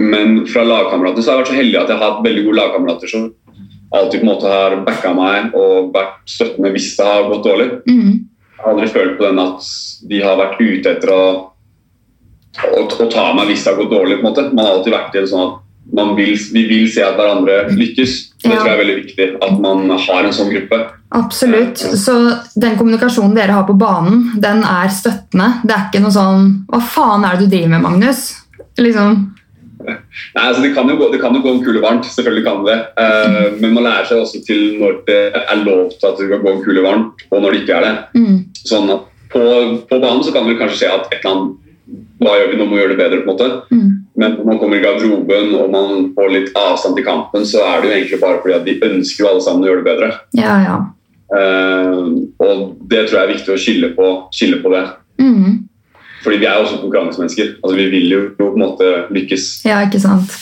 Men 0.00 0.40
fra 0.48 0.64
lagkamerater 0.64 1.22
så 1.22 1.30
har 1.32 1.38
jeg 1.38 1.44
vært 1.44 1.52
så 1.52 1.60
heldig 1.60 1.78
at 1.80 1.92
jeg 1.92 1.98
har 2.00 2.06
hatt 2.10 2.24
veldig 2.24 2.44
gode 2.46 2.60
lagkamerater 2.60 3.12
som 3.12 3.28
alltid 3.90 4.20
på 4.20 4.26
en 4.26 4.30
måte 4.30 4.50
har 4.50 4.76
backa 4.86 5.12
meg 5.16 5.54
og 5.58 5.88
vært 5.94 6.20
støttende 6.30 6.70
hvis 6.74 6.92
det 6.98 7.06
har 7.08 7.28
gått 7.30 7.46
dårlig. 7.46 7.70
Mm. 7.90 8.12
Jeg 8.50 8.64
har 8.64 8.74
aldri 8.74 8.90
følt 8.92 9.16
på 9.18 9.26
den 9.26 9.40
at 9.42 9.70
de 10.10 10.20
har 10.22 10.38
vært 10.38 10.60
ute 10.60 10.92
etter 10.94 11.12
å, 11.14 11.24
å, 12.70 12.84
å 12.86 13.08
ta 13.10 13.26
meg 13.36 13.50
hvis 13.50 13.64
det 13.64 13.72
har 13.72 13.80
gått 13.80 13.92
dårlig. 13.94 14.20
på 14.20 14.24
en 14.24 14.28
måte. 14.30 14.46
Man 14.52 14.64
har 14.66 14.78
alltid 14.78 14.94
vært 14.94 15.16
i 15.16 15.22
det 15.24 15.32
sånn 15.32 15.46
at 15.48 15.58
man 15.96 16.12
vil, 16.14 16.36
vi 16.54 16.62
vil 16.70 16.86
se 16.92 17.02
at 17.02 17.16
hverandre 17.18 17.64
lykkes. 17.74 18.12
Det 18.40 18.50
Ja. 18.50 18.60
tror 18.60 18.68
jeg 18.68 18.74
er 18.76 18.84
veldig 18.84 18.98
viktig. 19.04 19.26
At 19.42 19.60
man 19.60 19.90
har 19.90 20.24
en 20.24 20.32
sånn 20.32 20.52
gruppe. 20.52 20.78
Absolutt. 21.10 21.78
Så 21.98 22.14
den 22.54 22.76
kommunikasjonen 22.78 23.34
dere 23.34 23.56
har 23.58 23.66
på 23.66 23.74
banen, 23.76 24.30
den 24.40 24.62
er 24.62 24.88
støttende. 24.88 25.60
Det 25.66 25.74
er 25.74 25.88
ikke 25.88 26.02
noe 26.04 26.14
sånn 26.14 26.46
Hva 26.70 26.80
faen 26.80 27.24
er 27.26 27.36
det 27.36 27.48
du 27.48 27.56
driver 27.56 27.68
med, 27.74 27.82
Magnus? 27.82 28.22
Liksom. 28.78 29.34
Nei, 30.34 30.42
altså 30.44 30.62
det, 30.64 30.72
kan 30.76 30.90
jo 30.90 30.96
gå, 31.00 31.08
det 31.12 31.20
kan 31.22 31.36
jo 31.36 31.42
gå 31.44 31.54
en 31.54 31.82
varmt, 31.82 32.08
selvfølgelig 32.08 32.44
kan 32.46 32.64
det. 32.66 32.78
Uh, 32.98 33.56
men 33.60 33.72
man 33.76 33.86
lærer 33.88 34.08
seg 34.08 34.24
også 34.24 34.42
til 34.46 34.76
når 34.80 35.00
det 35.08 35.20
er 35.40 35.62
lov 35.64 35.88
til 35.94 36.08
at 36.08 36.18
det 36.18 36.28
skal 36.28 36.44
gå 36.44 36.52
en 36.52 36.62
kule 36.64 36.84
varmt, 36.84 37.24
og 37.30 37.42
når 37.42 37.54
det 37.54 37.62
ikke 37.62 37.78
er 37.78 37.86
det. 37.86 37.94
Mm. 38.20 38.36
Sånn 38.60 38.92
at 38.92 39.08
på, 39.30 39.42
på 39.88 40.02
banen 40.02 40.22
så 40.26 40.34
kan 40.34 40.48
det 40.48 40.58
kanskje 40.58 40.82
skje 40.82 40.92
at 40.92 41.10
et 41.10 41.20
eller 41.20 41.34
annet 41.34 41.58
Hva 42.20 42.36
gjør 42.36 42.50
vi 42.50 42.56
nå? 42.58 42.64
Må 42.68 42.76
vi 42.76 42.82
gjøre 42.82 42.94
det 42.94 43.00
bedre, 43.00 43.22
på 43.24 43.32
en 43.32 43.32
måte. 43.32 43.48
Mm. 43.74 43.90
Men 44.20 44.34
når 44.36 44.46
man 44.50 44.58
kommer 44.60 44.76
i 44.76 44.82
garderoben 44.84 45.54
og 45.56 45.70
man 45.72 46.10
får 46.14 46.32
litt 46.34 46.50
avstand 46.58 46.98
til 46.98 47.06
kampen, 47.06 47.46
så 47.48 47.62
er 47.64 47.80
det 47.80 47.88
jo 47.88 47.94
egentlig 47.96 48.20
bare 48.20 48.40
fordi 48.42 48.56
at 48.58 48.66
de 48.66 48.74
ønsker 48.90 49.24
jo 49.24 49.30
alle 49.30 49.44
sammen 49.46 49.64
å 49.64 49.70
gjøre 49.70 49.80
det 49.80 49.88
bedre. 49.88 50.10
Ja, 50.38 50.56
ja. 50.66 50.78
Uh, 51.30 52.26
og 52.42 52.62
det 52.90 53.06
tror 53.06 53.20
jeg 53.20 53.22
er 53.22 53.32
viktig 53.32 53.54
å 53.54 53.60
skille 53.62 53.92
på, 53.96 54.10
skille 54.34 54.60
på 54.62 54.74
det. 54.74 54.84
Mm. 55.22 55.69
Fordi 56.24 56.36
vi 56.36 56.44
er 56.44 56.58
også 56.60 56.80
konkurransemennesker. 56.82 57.54
Altså, 57.62 57.76
vi 57.76 57.86
vil 57.94 58.12
jo 58.12 58.20
på 58.36 58.50
en 58.52 58.60
måte 58.60 58.90
lykkes. 59.14 59.46
Ja, 59.64 59.80
ikke 59.86 60.00
sant. 60.02 60.34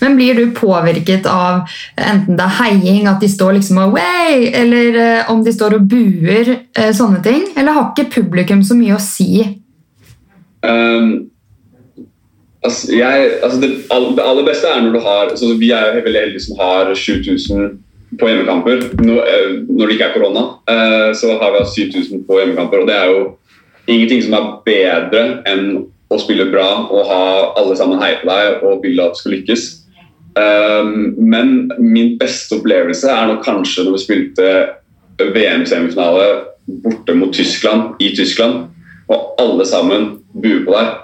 Men 0.00 0.16
blir 0.16 0.38
du 0.38 0.54
påvirket 0.56 1.28
av 1.28 1.68
enten 2.00 2.38
det 2.38 2.46
er 2.46 2.56
heiing, 2.62 3.06
at 3.10 3.20
de 3.20 3.28
står 3.28 3.58
liksom 3.58 3.82
og 3.84 3.98
Eller 4.00 5.00
eh, 5.02 5.30
om 5.30 5.44
de 5.44 5.52
står 5.52 5.78
og 5.78 5.88
buer, 5.88 6.56
eh, 6.78 6.92
sånne 6.92 7.22
ting? 7.22 7.46
Eller 7.56 7.76
har 7.76 7.92
ikke 7.92 8.20
publikum 8.20 8.64
så 8.64 8.76
mye 8.78 8.96
å 8.96 9.02
si? 9.02 9.44
Um, 10.64 11.28
altså, 12.64 12.92
jeg, 12.96 13.30
altså 13.42 13.60
det, 13.60 13.70
det 14.16 14.24
aller 14.24 14.46
beste 14.46 14.70
er 14.72 14.82
når 14.82 14.96
du 14.96 15.00
har 15.04 15.34
så 15.36 15.52
Vi 15.60 15.70
er 15.70 16.00
veldig 16.00 16.22
heldige 16.24 16.46
som 16.48 16.58
har 16.58 16.94
7000 16.94 17.76
på 18.16 18.28
hjemmekamper. 18.30 18.86
Nå, 19.04 19.20
eh, 19.20 19.50
når 19.68 19.86
det 19.86 19.98
ikke 19.98 20.12
er 20.12 20.16
korona, 20.16 20.52
Uh, 20.66 21.12
så 21.14 21.36
har 21.38 21.52
vi 21.54 21.60
7000 21.92 22.24
på 22.26 22.40
hjemmekamper. 22.40 22.80
Og 22.82 22.88
det 22.88 22.94
er 22.96 23.10
jo 23.12 23.20
ingenting 23.86 24.22
som 24.24 24.36
er 24.38 24.48
bedre 24.66 25.24
enn 25.48 25.66
å 26.12 26.18
spille 26.22 26.46
bra 26.52 26.68
og 26.86 27.08
ha 27.08 27.22
alle 27.58 27.76
sammen 27.78 28.00
heie 28.02 28.20
på 28.20 28.28
deg 28.30 28.62
og 28.66 28.84
ville 28.84 29.06
at 29.06 29.16
du 29.16 29.20
skal 29.22 29.34
lykkes. 29.36 29.66
Um, 30.36 31.14
men 31.16 31.72
min 31.80 32.14
beste 32.20 32.58
opplevelse 32.58 33.08
er 33.10 33.30
nok 33.30 33.42
kanskje 33.46 33.86
når 33.86 33.96
vi 33.96 34.02
spilte 34.04 34.50
VM-semifinale 35.16 36.26
borte 36.84 37.14
mot 37.16 37.32
Tyskland 37.32 38.02
i 38.02 38.10
Tyskland, 38.16 38.66
og 39.08 39.40
alle 39.40 39.64
sammen 39.68 40.08
buer 40.36 40.64
på 40.66 40.74
deg. 40.74 40.94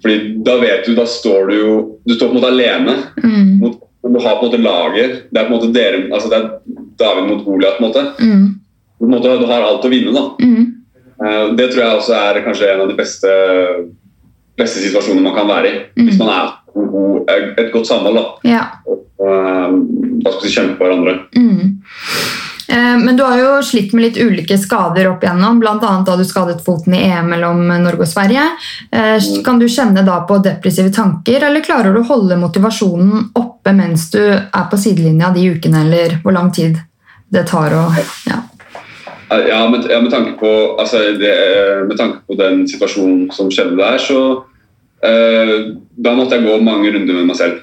Fordi 0.00 0.18
da 0.46 0.56
vet 0.60 0.86
du, 0.86 0.94
da 0.94 1.06
står 1.08 1.48
du 1.50 1.54
jo 1.56 1.70
Du 2.06 2.12
står 2.14 2.28
på 2.28 2.36
en 2.36 2.38
måte 2.38 2.50
alene. 2.52 2.92
Mm. 3.24 3.48
Mot, 3.58 3.80
du 4.06 4.18
har 4.22 4.36
på 4.38 4.46
en 4.46 4.50
måte 4.52 4.60
lager. 4.62 5.16
Det 5.30 5.40
er 5.40 5.48
på 5.48 5.50
en 5.50 5.56
måte 5.56 5.72
dere, 5.74 6.04
altså 6.14 6.30
det 6.30 6.38
er 6.38 6.46
David 7.00 7.26
mot 7.26 7.44
Goliat. 7.44 7.78
på 7.78 7.84
en 7.84 7.88
måte. 7.88 8.04
Mm. 8.20 8.46
På 8.98 9.08
en 9.08 9.14
måte. 9.16 9.34
Du 9.40 9.46
har 9.50 9.66
alt 9.66 9.84
å 9.84 9.90
vinne. 9.90 10.14
da. 10.14 10.24
Mm. 10.40 10.79
Eh, 11.24 11.54
Det 11.56 11.70
tror 11.72 11.82
jeg 11.84 11.96
også 11.98 12.14
er 12.16 12.42
kanskje 12.44 12.72
en 12.74 12.80
av 12.80 12.88
de 12.88 12.94
beste, 12.98 13.28
beste 14.58 14.80
situasjonene 14.84 15.22
man 15.28 15.34
kan 15.36 15.48
være 15.48 15.66
i. 15.70 15.78
Mm. 15.96 16.06
Hvis 16.08 16.18
man 16.18 16.28
er 16.28 16.52
god- 16.74 17.30
et 17.58 17.72
godt 17.72 17.86
samhold. 17.86 18.14
da. 18.14 18.24
Ja. 18.48 18.64
Og, 18.86 19.06
da 20.24 20.30
skal 20.32 20.42
vi 20.48 20.54
kjempe 20.54 20.78
hverandre. 20.84 21.18
Mm. 21.36 21.82
Eh, 22.68 22.96
Men 23.04 23.16
du 23.16 23.22
har 23.24 23.36
jo 23.38 23.62
slitt 23.62 23.92
med 23.92 24.02
litt 24.04 24.16
ulike 24.22 24.56
skader 24.58 25.08
opp 25.10 25.22
igjennom, 25.24 25.58
bl.a. 25.60 25.78
da 26.06 26.16
du 26.16 26.22
skadet 26.24 26.62
foten 26.64 26.94
i 26.94 27.02
EM 27.10 27.28
mellom 27.28 27.66
Norge 27.82 28.00
og 28.06 28.08
Sverige. 28.08 28.44
Eh, 28.92 29.18
Kan 29.44 29.58
du 29.58 29.66
kjenne 29.66 30.04
da 30.06 30.20
på 30.26 30.38
depressive 30.42 30.92
tanker, 30.94 31.42
eller 31.42 31.60
klarer 31.60 31.92
du 31.94 32.00
å 32.00 32.06
holde 32.06 32.36
motivasjonen 32.38 33.30
oppe 33.34 33.72
mens 33.74 34.10
du 34.10 34.20
er 34.22 34.68
på 34.70 34.78
sidelinja 34.78 35.32
de 35.34 35.50
ukene, 35.56 35.84
eller 35.84 36.20
hvor 36.22 36.32
lang 36.32 36.50
tid 36.52 36.78
det 37.30 37.46
tar 37.46 37.70
å 37.70 37.84
ja. 38.26 38.39
Ja, 39.30 39.68
med, 39.70 39.86
ja, 39.90 40.00
med, 40.00 40.10
tanke 40.10 40.32
på, 40.38 40.76
altså 40.78 40.98
det, 40.98 41.30
eh, 41.30 41.86
med 41.86 41.96
tanke 41.96 42.18
på 42.26 42.34
den 42.34 42.64
situasjonen 42.68 43.28
som 43.30 43.50
skjedde 43.50 43.76
der, 43.78 43.98
så 44.02 44.20
uh, 45.06 45.58
Da 46.04 46.14
måtte 46.16 46.34
jeg 46.34 46.48
gå 46.48 46.56
mange 46.64 46.90
runder 46.90 47.14
med 47.14 47.28
meg 47.28 47.36
selv. 47.38 47.60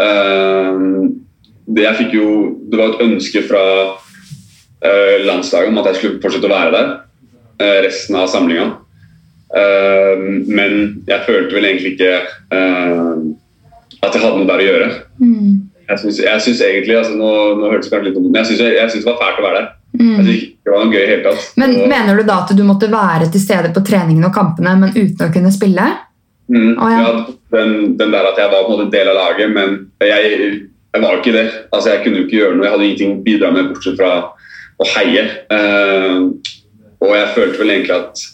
Uh, 0.00 1.10
det, 1.66 1.84
jeg 1.84 1.98
fikk 1.98 2.16
jo, 2.16 2.28
det 2.70 2.80
var 2.80 2.94
et 2.94 3.04
ønske 3.04 3.42
fra 3.44 3.64
uh, 3.90 5.16
landslaget 5.26 5.68
om 5.68 5.82
at 5.82 5.90
jeg 5.90 6.00
skulle 6.00 6.22
fortsette 6.24 6.48
å 6.48 6.54
være 6.54 6.72
der 6.78 6.94
resten 7.84 8.16
av 8.18 8.26
samlinga. 8.26 8.64
Men 10.50 10.72
jeg 11.06 11.22
følte 11.22 11.54
vel 11.54 11.68
egentlig 11.68 11.92
ikke 11.92 12.16
at 14.02 14.16
jeg 14.16 14.22
hadde 14.24 14.40
noe 14.40 14.48
der 14.48 14.62
å 14.64 14.66
gjøre. 14.66 14.88
Mm. 15.20 15.52
Jeg 15.86 16.00
syns, 16.02 16.64
egentlig 16.66 16.96
altså 16.98 17.14
nå, 17.14 17.30
nå 17.60 17.70
hørtes 17.70 17.86
det 17.86 17.94
kanskje 17.94 18.08
litt 18.08 18.18
dumt 18.18 18.26
ut, 18.26 18.32
men 18.32 18.40
jeg 18.42 18.90
syns 18.90 19.04
det 19.04 19.06
var 19.06 19.20
fælt 19.22 19.38
å 19.38 19.46
være 19.46 19.60
der. 19.60 19.70
Jeg 19.94 20.02
Mm. 20.02 20.16
syns 20.16 20.28
ikke 20.34 20.50
det 20.64 20.72
var 20.72 20.84
noe 20.84 20.92
gøy 20.94 21.02
i 21.04 21.06
hele 21.06 21.22
tatt. 21.22 21.52
Men 21.56 21.70
Og- 21.80 21.88
Mener 21.88 22.16
du 22.16 22.22
da 22.24 22.38
at 22.42 22.56
du 22.56 22.62
måtte 22.64 22.90
være 22.90 23.30
til 23.30 23.40
stede 23.40 23.72
på 23.72 23.84
treningene 23.86 24.26
og 24.26 24.34
kampene, 24.34 24.76
men 24.80 24.90
uten 24.90 25.28
å 25.28 25.32
kunne 25.32 25.52
spille? 25.52 25.86
Mm, 26.50 26.74
Å, 26.76 26.90
ja. 26.90 27.00
ja, 27.00 27.26
den, 27.52 27.96
den 27.96 28.10
der 28.10 28.26
at 28.26 28.36
jeg 28.36 28.50
var 28.50 28.64
på 28.64 28.72
en 28.74 28.78
måte 28.86 28.90
del 28.92 29.08
av 29.08 29.14
laget, 29.14 29.50
men 29.54 29.90
jeg, 30.02 30.68
jeg 30.92 31.02
var 31.02 31.12
jo 31.14 31.20
ikke 31.22 31.32
det. 31.32 31.52
Altså, 31.72 31.90
jeg 31.94 32.02
kunne 32.04 32.16
jo 32.18 32.24
ikke 32.26 32.40
gjøre 32.40 32.56
noe. 32.56 32.64
Jeg 32.66 32.72
hadde 32.74 32.84
ingenting 32.84 33.12
å 33.14 33.24
bidra 33.24 33.52
med 33.54 33.68
bortsett 33.70 33.96
fra 33.96 34.10
å 34.82 34.88
heie. 34.96 35.24
Uh, 35.48 36.34
og 37.00 37.14
jeg 37.14 37.32
følte 37.36 37.58
vel 37.62 37.70
egentlig 37.70 37.94
at 37.94 38.24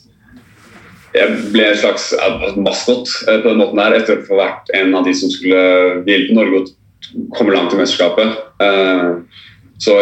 jeg 1.14 1.36
ble 1.52 1.64
en 1.66 1.76
slags 1.76 2.14
maskot 2.56 3.08
eh, 3.28 3.40
på 3.42 3.48
den 3.50 3.58
måten 3.58 3.80
der, 3.82 3.96
etter 3.98 4.20
å 4.20 4.26
få 4.28 4.36
vært 4.38 4.70
en 4.78 4.94
av 4.94 5.04
de 5.04 5.14
som 5.18 5.30
skulle 5.32 6.04
hjelpe 6.06 6.36
Norge 6.36 6.60
å 6.60 7.24
komme 7.34 7.54
langt 7.54 7.74
i 7.74 7.80
mesterskapet. 7.80 8.36
Eh, 8.62 9.08
så 9.80 9.96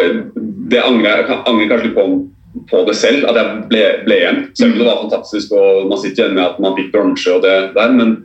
det 0.70 0.80
angrer 0.82 1.22
jeg 1.22 1.38
angrer 1.46 1.70
kanskje 1.70 1.88
litt 1.88 1.96
på, 1.98 2.06
på 2.70 2.80
det 2.88 2.96
selv, 2.98 3.28
at 3.30 3.38
jeg 3.38 3.60
ble, 3.70 3.84
ble 4.06 4.16
igjen. 4.18 4.40
Selv 4.58 4.74
om 4.74 4.80
det 4.80 4.88
var 4.88 5.02
fantastisk 5.04 5.54
og 5.54 5.86
man 5.92 6.00
sitter 6.02 6.24
igjen 6.24 6.34
med 6.38 6.46
at 6.48 6.58
man 6.62 6.74
fikk 6.78 6.90
bronse 6.94 7.36
og 7.36 7.44
det 7.46 7.54
der, 7.76 7.94
men 7.94 8.16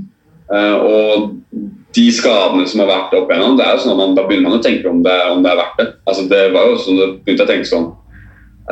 Uh, 0.48 0.76
og 0.78 1.66
de 1.98 2.06
skadene 2.14 2.68
som 2.70 2.84
har 2.84 2.92
vært 2.92 3.16
opp 3.18 3.32
igjennom, 3.32 3.58
det 3.58 3.66
er 3.66 3.74
jo 3.74 3.84
sånn 3.84 3.96
at 3.96 4.02
man, 4.04 4.18
da 4.18 4.28
begynner 4.28 4.52
man 4.52 4.60
å 4.60 4.66
tenke 4.68 4.92
om 4.92 5.02
det, 5.06 5.18
om 5.32 5.42
det 5.42 5.52
er 5.52 5.62
verdt 5.64 5.82
det. 5.82 5.88
Altså, 6.06 6.28
det 6.30 6.44
var 6.54 6.70
jo 6.70 6.78
sånn, 6.84 7.00
da 7.00 7.08
begynte 7.16 7.42
jeg 7.42 7.48
å 7.48 7.52
tenke 7.56 7.72
sånn 7.72 7.88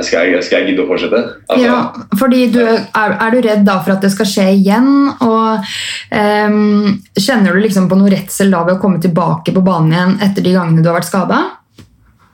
skal 0.03 0.27
jeg, 0.27 0.43
skal 0.43 0.59
jeg 0.59 0.71
gidde 0.71 0.83
å 0.83 0.89
fortsette? 0.89 1.21
Altså, 1.47 1.61
Ja, 1.63 1.77
fordi 2.19 2.41
du, 2.51 2.59
er, 2.67 3.13
er 3.15 3.31
du 3.31 3.37
redd 3.45 3.63
da 3.63 3.77
for 3.79 3.95
at 3.95 4.03
det 4.03 4.11
skal 4.11 4.27
skje 4.27 4.47
igjen? 4.57 4.89
Og 5.23 5.69
um, 6.11 6.97
Kjenner 7.15 7.55
du 7.55 7.63
liksom 7.63 7.87
på 7.87 7.99
noe 7.99 8.11
redsel 8.11 8.51
da 8.51 8.65
ved 8.67 8.75
å 8.75 8.81
komme 8.81 8.99
tilbake 9.03 9.55
på 9.55 9.63
banen 9.63 9.95
igjen 9.95 10.17
etter 10.27 10.43
de 10.43 10.55
gangene 10.57 10.83
du 10.83 10.91
har 10.91 10.99
vært 10.99 11.11
skada? 11.11 11.43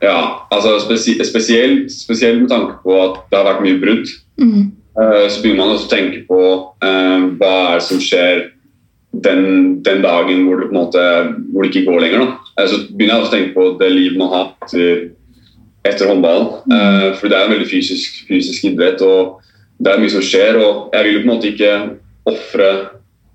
ja, 0.02 0.48
altså 0.50 0.80
spesielt, 0.82 1.28
spesielt, 1.28 1.92
spesielt 1.92 2.42
med 2.42 2.50
tanke 2.50 2.80
på 2.84 2.96
at 3.04 3.20
det 3.30 3.38
har 3.38 3.48
vært 3.52 3.66
mye 3.66 3.82
brudd. 3.82 4.10
Mm. 4.42 4.72
Uh, 4.98 5.28
så 5.30 5.42
begynner 5.42 5.62
man 5.62 5.76
også 5.76 5.88
å 5.88 5.94
tenke 5.94 6.24
på 6.28 6.42
uh, 6.42 7.28
hva 7.38 7.52
er 7.70 7.78
det 7.78 7.86
som 7.86 8.02
skjer 8.02 8.42
den, 9.24 9.44
den 9.86 10.02
dagen 10.04 10.46
hvor 10.48 10.60
det, 10.60 10.72
på 10.72 10.74
en 10.74 10.80
måte, 10.80 11.06
hvor 11.52 11.64
det 11.64 11.72
ikke 11.72 11.86
går 11.88 12.06
lenger. 12.06 12.26
Da. 12.26 12.54
Uh, 12.58 12.68
så 12.72 12.82
begynner 12.90 13.14
jeg 13.14 13.22
også 13.22 13.32
å 13.32 13.36
tenke 13.36 13.56
på 13.56 13.68
det 13.82 13.92
livet 13.94 14.20
man 14.20 14.34
har 14.34 14.50
etter, 14.66 15.06
etter 15.88 16.10
håndballen. 16.10 16.48
Mm. 16.70 17.16
for 17.18 17.28
det 17.28 17.38
er 17.38 17.48
en 17.48 17.54
veldig 17.56 17.70
fysisk, 17.70 18.22
fysisk 18.28 18.66
idrett, 18.70 19.02
og 19.02 19.42
det 19.82 19.92
er 19.92 20.02
mye 20.02 20.14
som 20.14 20.24
skjer. 20.26 20.60
Og 20.62 20.94
jeg 20.94 21.08
vil 21.08 21.16
jo 21.16 21.22
på 21.22 21.28
en 21.28 21.34
måte 21.34 21.52
ikke 21.52 21.72
ofre 22.30 22.72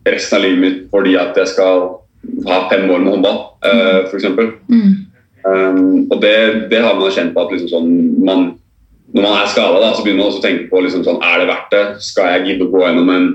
resten 0.07 0.39
av 0.39 0.45
livet 0.45 0.63
mitt 0.63 0.83
fordi 0.93 1.17
at 1.19 1.39
jeg 1.39 1.51
skal 1.51 1.89
ha 2.47 2.61
fem 2.71 2.87
år 2.91 3.03
med 3.03 3.13
håndball, 3.15 3.41
eh, 3.67 4.07
f.eks. 4.07 4.29
Mm. 4.71 4.95
Um, 5.47 6.07
og 6.11 6.23
det, 6.23 6.71
det 6.73 6.81
har 6.83 6.97
man 6.99 7.13
kjent 7.15 7.35
på 7.35 7.45
at 7.45 7.53
liksom 7.55 7.71
sånn, 7.71 7.91
man, 8.27 8.49
når 9.15 9.27
man 9.27 9.37
er 9.39 9.51
skada, 9.51 9.93
så 9.95 10.03
begynner 10.03 10.25
man 10.25 10.33
også 10.33 10.43
å 10.43 10.47
tenke 10.47 10.67
på 10.71 10.83
liksom 10.83 11.05
sånn, 11.07 11.21
er 11.23 11.43
det 11.43 11.51
verdt 11.53 11.75
det. 11.75 11.85
Skal 12.03 12.33
jeg 12.33 12.47
gidde 12.49 12.67
å 12.67 12.73
gå 12.73 12.83
gjennom 12.83 13.13
en 13.15 13.29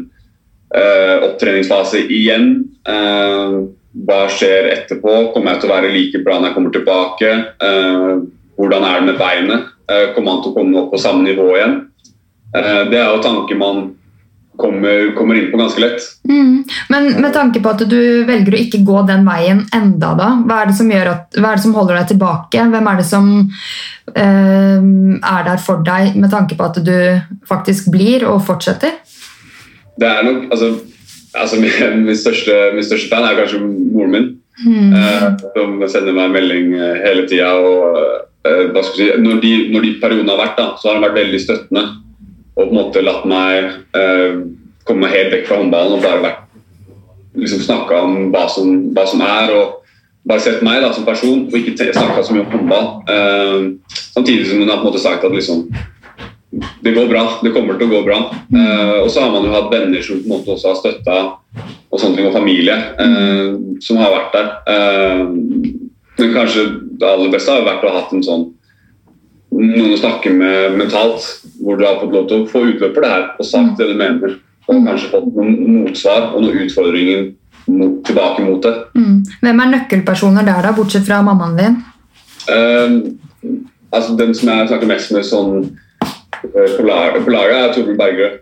uh, 0.75 1.15
opptreningsfase 1.29 2.03
igjen? 2.11 2.49
Uh, 2.87 3.71
hva 4.07 4.25
skjer 4.31 4.69
etterpå? 4.73 5.15
Kommer 5.31 5.55
jeg 5.55 5.63
til 5.63 5.71
å 5.71 5.73
være 5.75 5.93
like 5.95 6.23
bra 6.25 6.39
når 6.39 6.51
jeg 6.51 6.57
kommer 6.57 6.75
tilbake? 6.75 7.31
Uh, 7.63 8.27
hvordan 8.61 8.85
er 8.87 8.99
det 8.99 9.11
med 9.11 9.21
beinet? 9.21 9.69
kommer 10.15 10.27
man 10.29 10.37
til 10.39 10.53
å 10.53 10.55
komme 10.55 10.77
opp 10.79 10.93
på 10.93 10.99
samme 11.03 11.25
nivå 11.25 11.49
igjen? 11.57 11.73
det 12.53 12.95
er 12.95 13.09
jo 13.09 13.23
tanker 13.23 13.57
man 13.59 13.81
kommer, 14.61 15.15
kommer 15.15 15.35
inn 15.35 15.51
på 15.51 15.57
ganske 15.57 15.81
lett. 15.81 16.01
Mm. 16.29 16.63
Men 16.89 17.09
med 17.21 17.33
tanke 17.33 17.61
på 17.63 17.71
at 17.71 17.83
du 17.89 18.01
velger 18.27 18.55
å 18.55 18.61
ikke 18.61 18.83
gå 18.87 19.03
den 19.09 19.25
veien 19.27 19.63
enda 19.75 20.13
da, 20.17 20.29
hva 20.45 20.61
er 20.61 20.71
det 20.71 20.77
som, 20.77 20.91
at, 20.91 21.37
er 21.37 21.47
det 21.47 21.63
som 21.63 21.75
holder 21.77 21.99
deg 21.99 22.11
tilbake? 22.13 22.67
Hvem 22.73 22.89
er 22.91 23.01
det 23.01 23.07
som 23.07 23.31
uh, 23.41 24.79
er 25.33 25.47
der 25.49 25.61
for 25.65 25.83
deg 25.87 26.17
med 26.19 26.31
tanke 26.33 26.57
på 26.59 26.69
at 26.69 26.81
du 26.85 26.95
faktisk 27.49 27.91
blir 27.93 28.27
og 28.29 28.43
fortsetter? 28.47 28.99
Det 29.99 30.07
er 30.07 30.25
nok, 30.25 30.49
altså, 30.51 30.73
altså 31.35 31.61
min, 31.61 32.05
min, 32.07 32.17
største, 32.17 32.57
min, 32.75 32.85
største, 32.85 33.11
fan 33.11 33.27
er 33.27 33.39
kanskje 33.39 33.63
moren 33.65 34.15
min. 34.17 34.29
Mm. 34.61 34.91
Uh, 34.93 35.31
som 35.55 35.79
sender 35.89 36.13
meg 36.13 36.27
en 36.27 36.35
melding 36.35 36.75
uh, 36.75 36.91
hele 37.01 37.25
tida. 37.29 37.53
Si, 38.41 39.05
når, 39.21 39.35
de, 39.43 39.51
når 39.69 39.83
de 39.85 39.89
periodene 40.01 40.33
har 40.33 40.39
vært, 40.39 40.55
da, 40.57 40.71
så 40.79 40.89
har 40.89 40.95
han 40.97 41.03
vært 41.05 41.19
veldig 41.19 41.41
støttende 41.43 41.83
og 42.55 42.63
på 42.63 42.69
en 42.69 42.77
måte 42.77 43.03
latt 43.03 43.27
meg 43.29 43.69
eh, 43.97 44.41
komme 44.87 45.11
helt 45.11 45.33
vekk 45.33 45.45
fra 45.47 45.59
håndballen 45.61 45.97
og 45.97 46.03
bare 46.03 46.23
vært 46.25 46.41
liksom 47.39 47.61
snakka 47.63 48.01
om 48.05 48.17
hva 48.33 48.47
som, 48.51 48.73
hva 48.95 49.05
som, 49.07 49.23
er. 49.23 49.53
og 49.55 50.27
bare 50.27 50.43
sett 50.43 50.61
meg 50.65 50.81
da, 50.83 50.91
som 50.93 51.07
person 51.07 51.45
og 51.47 51.55
ikke 51.57 51.93
snakka 51.93 52.23
så 52.25 52.35
mye 52.35 52.43
om 52.45 52.51
håndball. 52.53 52.89
Eh, 53.09 53.95
samtidig 54.11 54.49
som 54.49 54.61
hun 54.61 54.69
har 54.69 54.81
på 54.81 54.85
en 54.85 54.91
måte 54.91 55.03
sagt 55.03 55.25
at 55.25 55.35
liksom, 55.35 55.63
det 56.83 56.93
går 56.97 57.07
bra, 57.09 57.23
det 57.41 57.53
kommer 57.55 57.79
til 57.79 57.87
å 57.87 57.93
gå 57.95 58.01
bra. 58.09 58.19
Eh, 58.51 58.97
og 59.01 59.09
så 59.13 59.23
har 59.23 59.31
man 59.33 59.47
jo 59.47 59.55
hatt 59.55 59.71
venner 59.73 60.03
som 60.05 60.19
på 60.19 60.27
en 60.27 60.35
måte 60.35 60.53
også 60.57 60.73
har 60.73 60.81
støtta, 60.81 61.19
og 61.91 61.99
sånne 61.99 62.19
ting, 62.19 62.27
og 62.29 62.35
familie 62.35 62.75
eh, 62.75 63.55
som 63.83 64.01
har 64.01 64.13
vært 64.17 64.35
der. 64.35 64.51
Eh, 64.75 65.23
men 66.21 66.33
kanskje 66.35 66.65
det 67.01 67.07
aller 67.07 67.31
beste 67.33 67.53
har 67.53 67.65
vært 67.65 67.85
å 67.85 67.91
ha 67.91 68.01
hatt 68.01 68.15
en 68.15 68.25
sånn 68.25 68.49
noen 69.51 69.91
å 69.91 69.99
snakke 69.99 70.31
med 70.33 70.77
mentalt, 70.79 71.25
hvor 71.59 71.77
du 71.77 71.85
har 71.85 71.99
fått 71.99 72.13
lov 72.15 72.27
til 72.29 72.43
å 72.43 72.49
få 72.49 72.63
utløp 72.69 72.95
for 72.95 73.03
det 73.03 73.11
her 73.11 73.25
og 73.35 73.47
sagt 73.47 73.81
det 73.81 73.89
du 73.89 73.95
mener. 73.99 74.37
Og 74.69 74.85
kanskje 74.85 75.11
fått 75.11 75.31
noen 75.35 75.81
motsvar 75.81 76.29
og 76.31 76.45
noen 76.45 76.61
utfordringer 76.65 77.25
mot, 77.67 77.97
tilbake 78.07 78.45
mot 78.45 78.63
det. 78.63 78.73
Mm. 78.95 79.17
Hvem 79.41 79.63
er 79.63 79.71
nøkkelpersoner 79.73 80.47
der, 80.47 80.61
da, 80.63 80.71
bortsett 80.77 81.07
fra 81.07 81.19
mammaen 81.25 81.57
din? 81.59 81.79
Uh, 82.47 82.95
altså 83.91 84.15
Den 84.17 84.33
som 84.37 84.53
jeg 84.53 84.71
snakker 84.71 84.89
mest 84.89 85.11
med 85.13 85.27
sånn 85.27 85.51
uh, 85.67 86.69
på 86.77 86.85
laget, 86.87 87.27
er 87.27 87.75
Torbjørn 87.75 87.99
Bergerød. 87.99 88.39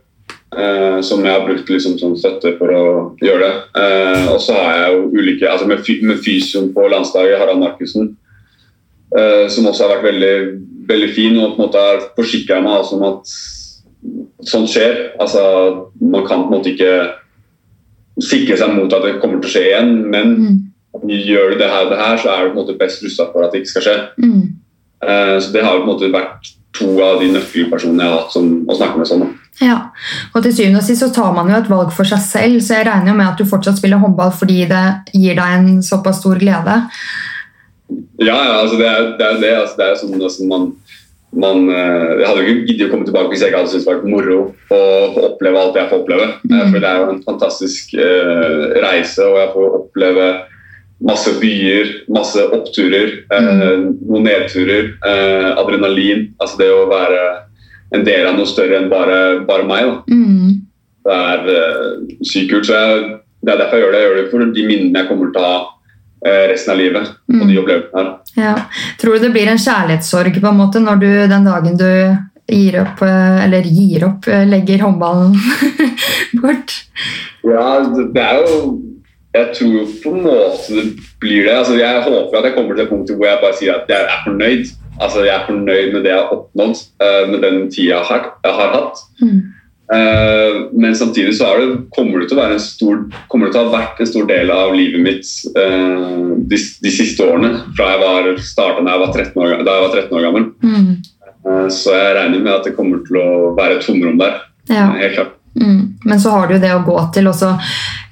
Uh, 0.50 0.98
som 1.06 1.22
jeg 1.22 1.30
har 1.30 1.44
brukt 1.46 1.68
liksom, 1.70 2.00
som 2.02 2.16
støtte 2.18 2.56
for 2.58 2.74
å 2.74 2.86
gjøre 3.22 3.44
det. 3.44 3.58
Uh, 3.78 4.32
og 4.34 4.40
så 4.42 4.56
har 4.58 4.80
jeg 4.80 4.96
jo 4.96 5.04
ulike 5.14 5.46
altså 5.46 5.68
Med, 5.70 5.84
med 6.10 6.24
fysioen 6.26 6.72
på 6.74 6.88
landslaget, 6.90 7.38
Harald 7.38 7.62
Markussen, 7.62 8.16
uh, 9.14 9.46
som 9.54 9.70
også 9.70 9.86
har 9.86 9.94
vært 9.98 10.08
veldig 10.10 10.34
veldig 10.90 11.10
fin 11.14 11.38
og 11.38 11.54
på 11.54 11.60
en 11.60 11.68
måte 11.68 11.84
har 11.86 12.08
forsikra 12.18 12.64
meg 12.66 12.80
altså, 12.80 12.98
om 12.98 13.06
at 13.12 14.50
sånt 14.50 14.72
skjer. 14.74 14.98
Altså, 15.22 15.44
man 16.02 16.26
kan 16.26 16.48
på 16.48 16.50
en 16.50 16.56
måte 16.56 16.74
ikke 16.74 16.96
sikre 18.26 18.58
seg 18.58 18.74
mot 18.74 18.94
at 18.98 19.06
det 19.06 19.20
kommer 19.22 19.38
til 19.38 19.52
å 19.52 19.54
skje 19.54 19.66
igjen, 19.68 19.92
men 20.10 20.32
mm. 20.40 20.56
gjør 21.30 21.54
du 21.54 21.60
det 21.62 21.70
her 21.70 21.86
og 21.86 21.94
det 21.94 22.00
her, 22.02 22.18
så 22.18 22.34
er 22.34 22.42
du 22.42 22.56
på 22.56 22.58
en 22.58 22.64
måte 22.64 22.80
best 22.80 23.06
rusta 23.06 23.30
for 23.30 23.46
at 23.46 23.54
det 23.54 23.62
ikke 23.62 23.76
skal 23.76 23.86
skje. 23.86 23.98
Mm. 24.24 24.42
Så 25.46 25.54
det 25.54 25.62
har 25.64 25.78
på 25.78 25.86
en 25.86 25.92
måte 25.94 26.10
vært 26.12 26.50
to 26.78 26.90
av 27.02 27.22
de 27.22 27.32
nøkkelpersonene 27.34 28.04
jeg 28.04 28.12
har 28.12 28.20
hatt 28.24 28.36
som, 28.36 28.50
å 28.70 28.78
snakke 28.78 29.02
med 29.02 29.10
sånn. 29.10 29.24
Ja, 29.60 29.80
og 30.32 30.44
til 30.46 30.54
syvende 30.56 30.80
og 30.80 30.86
sist 30.88 31.04
så 31.04 31.10
tar 31.12 31.34
man 31.36 31.50
jo 31.52 31.58
et 31.58 31.72
valg 31.72 31.90
for 31.96 32.08
seg 32.08 32.22
selv, 32.24 32.60
så 32.64 32.78
jeg 32.78 32.88
regner 32.88 33.12
jo 33.12 33.18
med 33.18 33.28
at 33.28 33.42
du 33.42 33.50
fortsatt 33.50 33.80
spiller 33.80 34.00
håndball 34.00 34.32
fordi 34.36 34.62
det 34.70 34.84
gir 35.12 35.36
deg 35.40 35.56
en 35.58 35.82
såpass 35.84 36.22
stor 36.22 36.40
glede. 36.40 36.78
Ja, 38.22 38.38
ja 38.38 38.56
altså 38.62 38.78
det 38.80 38.88
er 38.88 39.10
det. 39.18 39.26
Er 39.26 39.42
det, 39.42 39.52
altså 39.58 39.82
det 39.82 39.88
er 39.88 40.00
sånn, 40.00 40.16
altså 40.22 40.48
man, 40.48 40.70
man, 41.44 41.66
eh, 41.74 42.14
jeg 42.22 42.30
hadde 42.30 42.46
jo 42.46 42.54
ikke 42.54 42.68
giddet 42.70 42.86
å 42.88 42.94
komme 42.94 43.10
tilbake 43.10 43.34
hvis 43.34 43.44
jeg 43.44 43.52
ikke 43.52 43.64
hadde 43.64 43.74
syntes 43.74 43.90
det 43.90 43.98
var 43.98 44.14
moro 44.14 44.38
å 44.40 44.80
få 45.12 45.26
oppleve 45.32 45.64
alt 45.64 45.82
jeg 45.82 45.92
får 45.92 46.06
oppleve. 46.06 46.30
Eh, 46.38 46.54
mm. 46.54 46.64
For 46.70 46.78
det 46.80 46.94
er 46.94 47.02
jo 47.02 47.10
en 47.10 47.22
fantastisk 47.26 47.98
uh, 48.00 48.64
reise, 48.86 49.28
og 49.28 49.42
jeg 49.42 49.54
får 49.58 49.78
oppleve 49.82 50.30
masse 51.06 51.32
byer, 51.40 51.92
masse 52.12 52.44
oppturer, 52.56 53.22
mm. 53.32 53.86
noen 54.10 54.26
nedturer, 54.28 54.92
uh, 55.06 55.56
adrenalin. 55.62 56.28
Altså 56.42 56.60
det 56.60 56.70
å 56.74 56.90
være 56.92 57.22
en 57.96 58.04
del 58.06 58.28
av 58.30 58.38
noe 58.38 58.50
større 58.50 58.82
enn 58.82 58.92
bare, 58.92 59.20
bare 59.48 59.68
meg. 59.70 59.94
Mm. 60.12 60.60
Det 61.08 61.20
er 61.32 61.50
uh, 61.50 62.08
sykt 62.22 62.52
kult. 62.52 62.68
Så 62.68 62.76
jeg, 62.76 63.20
det 63.46 63.54
er 63.54 63.62
derfor 63.64 63.80
jeg 63.80 63.86
gjør 63.86 63.96
det. 63.96 64.02
Jeg 64.02 64.10
gjør 64.10 64.20
det 64.20 64.30
for 64.34 64.56
de 64.60 64.66
minnene 64.68 65.04
jeg 65.04 65.12
kommer 65.12 65.32
til 65.34 65.44
å 65.44 65.52
ha 65.52 65.60
Eh, 66.20 66.50
resten 66.52 66.74
av 66.74 66.80
livet. 66.80 67.12
og 67.32 67.46
de 67.48 67.54
mm. 67.54 67.60
opplevelsene 67.62 68.02
her. 68.02 68.10
Ja. 68.36 68.56
Tror 69.00 69.16
du 69.16 69.24
det 69.24 69.32
blir 69.32 69.48
en 69.48 69.62
kjærlighetssorg 69.62 70.42
på 70.42 70.50
en 70.50 70.58
måte 70.60 70.82
når 70.84 71.00
du 71.00 71.12
den 71.32 71.48
dagen 71.48 71.78
du 71.80 71.92
gir 72.50 72.80
opp, 72.82 73.04
eh, 73.08 73.46
eller 73.46 73.64
gir 73.64 74.04
opp, 74.04 74.28
eh, 74.28 74.44
legger 74.50 74.84
håndballen 74.84 75.38
bort? 76.42 76.76
Ja, 77.48 77.70
det 77.88 78.26
er 78.26 78.42
jo 78.44 78.60
Jeg 79.36 79.52
tror 79.56 79.74
jo 79.76 79.86
på 80.04 80.12
en 80.16 80.24
måte 80.26 80.74
det 80.74 80.86
blir 81.22 81.46
det. 81.46 81.54
Altså, 81.54 81.78
jeg 81.78 82.04
håper 82.08 82.40
at 82.40 82.50
jeg 82.50 82.56
kommer 82.58 82.76
til 82.76 82.86
et 82.86 82.90
punkt 82.90 83.12
hvor 83.14 83.30
jeg 83.30 83.44
bare 83.44 83.58
sier 83.60 83.78
at 83.78 83.92
jeg 83.92 84.08
er 84.10 84.24
fornøyd. 84.26 84.74
Altså, 85.00 85.24
jeg 85.28 85.36
er 85.36 85.46
fornøyd 85.48 85.94
med 85.94 86.04
det 86.04 86.12
jeg 86.12 86.20
har 86.20 86.34
oppnådd 86.34 86.82
med 87.30 87.40
den 87.46 87.60
tida 87.72 87.94
jeg 87.94 88.08
har, 88.10 88.26
jeg 88.44 88.58
har 88.58 88.74
hatt. 88.74 89.04
Mm. 89.22 89.40
Uh, 89.94 90.70
men 90.72 90.96
samtidig 90.96 91.38
så 91.38 91.58
det, 91.58 91.78
kommer, 91.96 92.22
det 92.22 92.28
til 92.30 92.38
å 92.38 92.44
være 92.44 92.58
en 92.60 92.62
stor, 92.62 93.00
kommer 93.32 93.48
det 93.50 93.56
til 93.56 93.64
å 93.64 93.70
ha 93.72 93.78
vært 93.80 94.02
en 94.04 94.10
stor 94.12 94.28
del 94.30 94.52
av 94.54 94.76
livet 94.78 95.02
mitt 95.02 95.32
uh, 95.58 96.36
de, 96.38 96.60
de, 96.84 96.92
siste 96.94 97.26
årene. 97.26 97.64
Fra 97.78 97.96
jeg 97.96 98.04
var 98.04 98.30
starta 98.52 98.86
da 98.86 98.94
jeg 98.94 99.02
var 99.02 99.16
13 99.16 99.42
år, 99.42 99.56
da 99.66 99.78
jeg 99.78 99.86
var 99.88 99.96
13 99.96 100.20
år 100.20 100.28
gammel. 100.28 100.46
Mm. 100.62 100.92
Uh, 101.42 101.66
så 101.74 101.98
jeg 101.98 102.14
regner 102.20 102.46
med 102.46 102.54
at 102.54 102.70
det 102.70 102.76
kommer 102.78 103.02
til 103.08 103.18
å 103.18 103.28
være 103.58 103.80
et 103.80 103.90
tomrom 103.90 104.22
der. 104.22 104.38
Ja. 104.70 104.92
helt 104.94 105.18
klart. 105.18 105.34
Mm. 105.56 106.00
Men 106.06 106.22
så 106.22 106.34
har 106.36 106.48
du 106.48 106.56
jo 106.56 106.62
det 106.62 106.74
å 106.76 106.84
gå 106.86 106.98
til. 107.16 107.30
Også. 107.32 107.54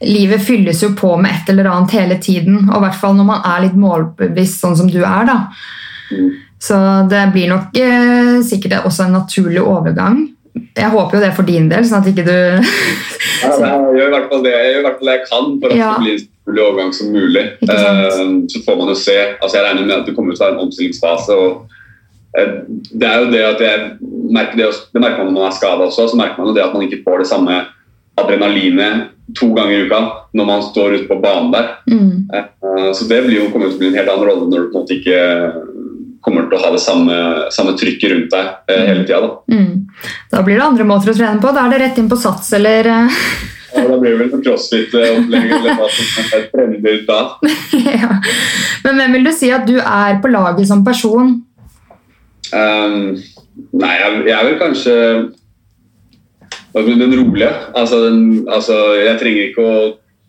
Livet 0.08 0.44
fylles 0.46 0.82
jo 0.84 0.94
på 0.98 1.14
med 1.22 1.34
et 1.34 1.52
eller 1.54 1.70
annet 1.72 1.98
hele 1.98 2.18
tiden. 2.24 2.64
Og 2.70 2.80
i 2.80 2.86
hvert 2.86 3.00
fall 3.02 3.18
når 3.18 3.30
man 3.30 3.46
er 3.46 3.68
litt 3.68 3.78
målbevisst, 3.78 4.62
sånn 4.64 4.78
som 4.80 4.90
du 4.92 5.02
er. 5.04 5.28
da. 5.30 5.38
Mm. 6.12 6.32
Så 6.58 6.78
det 7.12 7.28
blir 7.36 7.52
nok 7.52 7.76
sikkert 8.48 8.88
også 8.88 9.06
en 9.06 9.20
naturlig 9.20 9.62
overgang. 9.62 10.26
Jeg 10.78 10.90
håper 10.94 11.18
jo 11.18 11.24
det 11.24 11.34
for 11.38 11.48
din 11.48 11.70
del, 11.72 11.86
sånn 11.88 12.04
at 12.04 12.10
ikke 12.12 12.26
du 12.26 12.34
ja, 13.44 13.52
Jeg 13.52 13.98
gjør 13.98 14.08
i 14.08 14.14
hvert 14.14 14.28
fall 14.32 14.44
det 14.46 14.54
jeg, 14.54 14.82
hvert 14.86 15.00
fall 15.00 15.10
det 15.10 15.16
jeg 15.16 15.26
kan 15.30 15.50
for 15.62 15.74
at 15.74 15.80
ja. 15.80 15.90
det 15.94 16.04
blir 16.04 16.18
en 16.18 16.28
mulig 16.48 16.64
overgang 16.66 16.94
som 16.98 17.14
mulig. 17.14 17.46
Eh, 17.68 18.22
så 18.54 18.62
får 18.66 18.80
man 18.80 18.94
jo 18.94 18.98
se. 19.00 19.18
altså 19.42 19.60
Jeg 19.60 19.66
regner 19.68 19.88
med 19.88 19.96
at 20.00 20.08
det 20.08 20.16
kommer 20.18 20.38
å 20.38 20.42
være 20.42 20.56
en 20.56 20.64
omstillingsfase. 20.68 21.38
og 21.38 21.77
Det 22.36 23.08
er 23.08 23.22
jo 23.24 23.30
det 23.32 23.44
at 23.46 23.62
jeg 23.64 23.86
merker 24.34 24.60
det, 24.60 24.72
det 24.94 25.02
merker 25.02 25.24
man 25.24 25.32
når 25.32 25.38
man 25.40 25.48
er 25.50 25.56
skada 25.56 25.88
også. 25.88 26.10
så 26.12 26.20
merker 26.20 26.42
man 26.42 26.52
jo 26.52 26.58
det 26.58 26.66
at 26.66 26.74
man 26.76 26.84
ikke 26.86 27.02
får 27.06 27.24
det 27.24 27.30
samme 27.30 27.62
adrenalinet 28.18 29.08
to 29.38 29.50
ganger 29.56 29.74
i 29.76 29.88
uka 29.88 30.02
når 30.38 30.46
man 30.48 30.64
står 30.64 30.98
ute 30.98 31.08
på 31.10 31.20
banen 31.24 31.52
der. 31.54 31.72
Mm. 31.90 32.28
Uh, 32.32 32.92
så 32.94 33.08
det 33.10 33.24
blir 33.26 33.42
jo, 33.42 33.50
kommer 33.52 33.72
til 33.72 33.78
å 33.78 33.82
bli 33.82 33.90
en 33.92 34.00
helt 34.00 34.12
annen 34.14 34.30
rolle 34.30 34.52
når 34.52 34.68
du 34.68 34.70
på 34.72 34.78
en 34.78 34.86
måte 34.86 34.98
ikke 35.00 35.22
kommer 36.28 36.48
til 36.48 36.58
å 36.58 36.64
ha 36.66 36.72
det 36.74 36.82
samme, 36.84 37.18
samme 37.56 37.76
trykket 37.80 38.12
rundt 38.12 38.34
deg 38.34 38.74
eh, 38.74 38.82
hele 38.90 39.06
tida. 39.06 39.20
Da. 39.24 39.30
Mm. 39.54 40.10
da 40.34 40.42
blir 40.44 40.60
det 40.60 40.66
andre 40.66 40.88
måter 40.90 41.14
å 41.14 41.16
trene 41.16 41.40
på. 41.44 41.54
Da 41.56 41.64
er 41.64 41.72
det 41.72 41.84
rett 41.86 42.02
inn 42.02 42.10
på 42.12 42.20
sats, 42.20 42.52
eller 42.58 42.92
eh? 42.94 43.22
Ja, 43.76 43.84
Da 43.84 43.98
blir 44.00 44.16
det 44.16 44.20
vel 44.24 44.42
crossfit-opplegg 44.42 45.50
eller 45.54 45.76
hva 45.78 45.88
som 45.92 46.30
er 46.38 46.46
trendy 46.54 46.94
da. 47.06 47.18
ja. 48.02 48.16
Men 48.86 49.02
hvem 49.02 49.18
vil 49.18 49.28
du 49.28 49.32
si 49.36 49.52
at 49.54 49.68
du 49.68 49.76
er 49.78 50.22
på 50.24 50.32
laget 50.32 50.70
som 50.70 50.86
person? 50.88 51.36
Um, 52.54 53.18
nei, 53.74 53.94
jeg, 53.98 54.24
jeg 54.30 54.38
er 54.38 54.60
kanskje 54.62 54.96
den 56.86 57.20
rolige. 57.20 57.50
Altså, 57.76 58.06
den, 58.06 58.48
altså, 58.50 58.76
jeg 58.94 59.20
trenger 59.20 59.48
ikke 59.48 59.66
å 59.66 59.80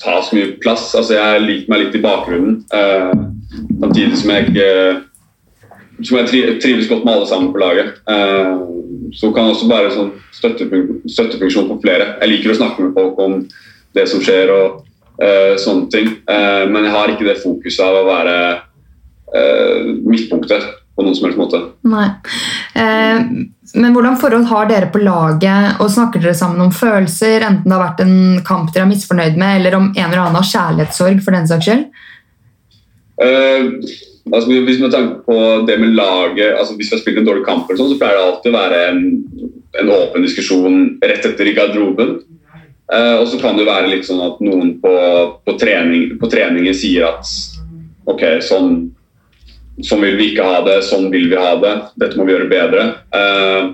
ta 0.03 0.19
så 0.23 0.37
mye 0.37 0.55
plass. 0.63 0.91
Altså, 0.97 1.17
jeg 1.19 1.45
liker 1.45 1.73
meg 1.73 1.85
litt 1.85 1.99
i 1.99 2.03
bakgrunnen. 2.03 2.63
Uh, 2.73 3.13
samtidig 3.83 4.19
som 4.23 4.35
jeg 4.35 4.51
ikke 4.51 4.73
som 5.99 6.15
jeg 6.21 6.59
trives 6.63 6.87
godt 6.87 7.03
med 7.03 7.17
alle 7.17 7.27
sammen 7.27 7.53
på 7.53 7.59
laget. 7.59 7.97
Uh, 8.07 8.67
så 9.15 9.33
kan 9.33 9.49
jeg 9.49 9.57
også 9.57 9.71
være 9.71 9.95
sånn 9.95 10.13
støttefun 10.37 11.01
støttefunksjon 11.09 11.71
for 11.73 11.83
flere. 11.83 12.13
Jeg 12.21 12.33
liker 12.35 12.53
å 12.53 12.59
snakke 12.61 12.85
med 12.85 12.99
folk 12.99 13.19
om 13.25 13.41
det 13.97 14.05
som 14.11 14.23
skjer 14.23 14.53
og 14.55 14.83
uh, 15.19 15.55
sånne 15.59 15.89
ting. 15.93 16.11
Men 16.29 16.85
jeg 16.85 16.95
har 16.95 17.13
ikke 17.13 17.27
det 17.27 17.41
fokuset 17.43 17.85
av 17.85 18.03
å 18.03 18.09
være 18.09 18.37
midtpunktet 20.09 20.63
på 20.99 21.07
noen 21.07 21.15
som 21.15 21.29
helst 21.29 21.39
måte. 21.39 21.61
Nei. 21.87 22.09
men 22.75 23.95
hvordan 23.95 24.19
forhold 24.19 24.49
har 24.51 24.67
dere 24.67 24.91
på 24.91 25.01
laget, 25.05 25.79
og 25.79 25.93
snakker 25.95 26.23
dere 26.25 26.35
sammen 26.35 26.65
om 26.67 26.75
følelser, 26.75 27.47
enten 27.47 27.71
det 27.71 27.77
har 27.77 27.85
vært 27.85 28.03
en 28.03 28.19
kamp 28.47 28.73
dere 28.75 28.89
er 28.89 28.91
misfornøyd 28.91 29.39
med, 29.39 29.61
eller 29.61 29.79
om 29.79 29.89
en 29.93 30.05
eller 30.09 30.25
annen 30.25 30.51
kjærlighetssorg 30.51 31.23
for 31.23 31.39
den 31.39 31.49
saks 31.51 31.71
skyld? 31.71 31.87
Altså, 34.29 34.49
hvis 34.53 34.81
man 34.83 34.93
tenker 34.93 35.23
på 35.27 35.37
det 35.69 35.79
med 35.81 35.95
laget, 35.97 36.55
altså 36.59 36.75
Hvis 36.77 36.91
vi 36.91 36.97
har 36.97 37.01
spilt 37.03 37.19
en 37.19 37.29
dårlig 37.29 37.45
kamp, 37.47 37.69
eller 37.69 37.81
sånn, 37.81 37.93
så 37.95 38.01
pleier 38.01 38.19
det 38.19 38.27
alltid 38.27 38.53
å 38.53 38.59
være 38.59 38.83
en, 38.91 39.01
en 39.83 39.93
åpen 39.95 40.27
diskusjon 40.27 40.77
rett 41.03 41.27
etter 41.27 41.49
i 41.49 41.55
garderoben. 41.57 42.19
Eh, 42.93 43.15
og 43.21 43.27
så 43.29 43.41
kan 43.41 43.59
det 43.59 43.69
være 43.69 43.91
litt 43.93 44.07
sånn 44.09 44.23
at 44.25 44.39
noen 44.45 44.77
på, 44.83 44.93
på, 45.45 45.57
trening, 45.61 46.17
på 46.21 46.31
treningen 46.33 46.77
sier 46.77 47.09
at 47.11 47.33
ok, 48.09 48.41
sånn, 48.45 48.79
sånn, 49.85 50.03
vil 50.05 50.19
vi 50.19 50.31
ikke 50.33 50.47
ha 50.47 50.63
det, 50.67 50.81
sånn 50.87 51.09
vil 51.13 51.29
vi 51.31 51.39
ha 51.39 51.55
det, 51.63 51.75
dette 52.01 52.19
må 52.19 52.27
vi 52.27 52.35
gjøre 52.35 52.51
bedre. 52.51 52.87
Eh, 53.15 53.71